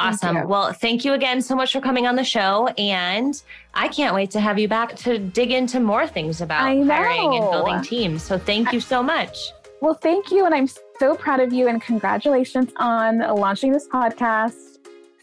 Awesome. 0.00 0.48
Well, 0.48 0.72
thank 0.72 1.04
you 1.04 1.12
again 1.12 1.42
so 1.42 1.54
much 1.54 1.72
for 1.72 1.80
coming 1.80 2.06
on 2.06 2.16
the 2.16 2.24
show. 2.24 2.68
And 2.78 3.40
I 3.74 3.88
can't 3.88 4.14
wait 4.14 4.30
to 4.32 4.40
have 4.40 4.58
you 4.58 4.68
back 4.68 4.96
to 4.96 5.18
dig 5.18 5.52
into 5.52 5.80
more 5.80 6.06
things 6.06 6.40
about 6.40 6.62
hiring 6.62 7.34
and 7.34 7.50
building 7.50 7.82
teams. 7.82 8.22
So 8.22 8.38
thank 8.38 8.72
you 8.72 8.80
so 8.80 9.02
much. 9.02 9.36
Well, 9.80 9.94
thank 9.94 10.30
you. 10.30 10.44
And 10.44 10.54
I'm 10.54 10.68
so 10.98 11.14
proud 11.14 11.40
of 11.40 11.52
you. 11.52 11.68
And 11.68 11.80
congratulations 11.80 12.70
on 12.76 13.18
launching 13.18 13.72
this 13.72 13.88
podcast. 13.88 14.78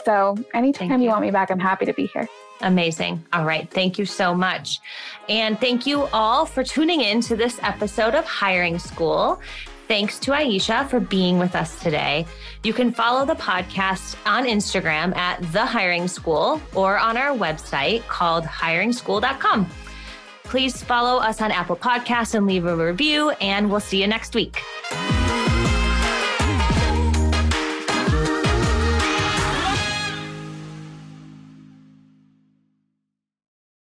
So 0.05 0.37
anytime 0.53 0.91
you. 0.99 1.05
you 1.05 1.09
want 1.09 1.21
me 1.21 1.31
back, 1.31 1.51
I'm 1.51 1.59
happy 1.59 1.85
to 1.85 1.93
be 1.93 2.07
here. 2.07 2.27
Amazing. 2.61 3.23
All 3.33 3.45
right. 3.45 3.69
Thank 3.69 3.99
you 3.99 4.05
so 4.05 4.33
much. 4.33 4.79
And 5.29 5.59
thank 5.59 5.85
you 5.85 6.03
all 6.13 6.45
for 6.45 6.63
tuning 6.63 7.01
in 7.01 7.21
to 7.21 7.35
this 7.35 7.59
episode 7.61 8.15
of 8.15 8.25
Hiring 8.25 8.79
School. 8.79 9.39
Thanks 9.87 10.19
to 10.19 10.31
Aisha 10.31 10.87
for 10.89 10.99
being 10.99 11.39
with 11.39 11.55
us 11.55 11.79
today. 11.81 12.25
You 12.63 12.73
can 12.73 12.91
follow 12.91 13.25
the 13.25 13.35
podcast 13.35 14.17
on 14.25 14.45
Instagram 14.45 15.15
at 15.15 15.41
The 15.53 15.65
Hiring 15.65 16.09
School 16.09 16.61
or 16.75 16.97
on 16.97 17.15
our 17.15 17.35
website 17.35 18.05
called 18.07 18.43
hiringschool.com. 18.43 19.69
Please 20.43 20.83
follow 20.83 21.21
us 21.21 21.41
on 21.41 21.51
Apple 21.51 21.75
Podcasts 21.75 22.35
and 22.35 22.45
leave 22.45 22.65
a 22.65 22.75
review, 22.75 23.31
and 23.41 23.69
we'll 23.69 23.79
see 23.81 24.01
you 24.01 24.07
next 24.07 24.33
week. 24.35 24.61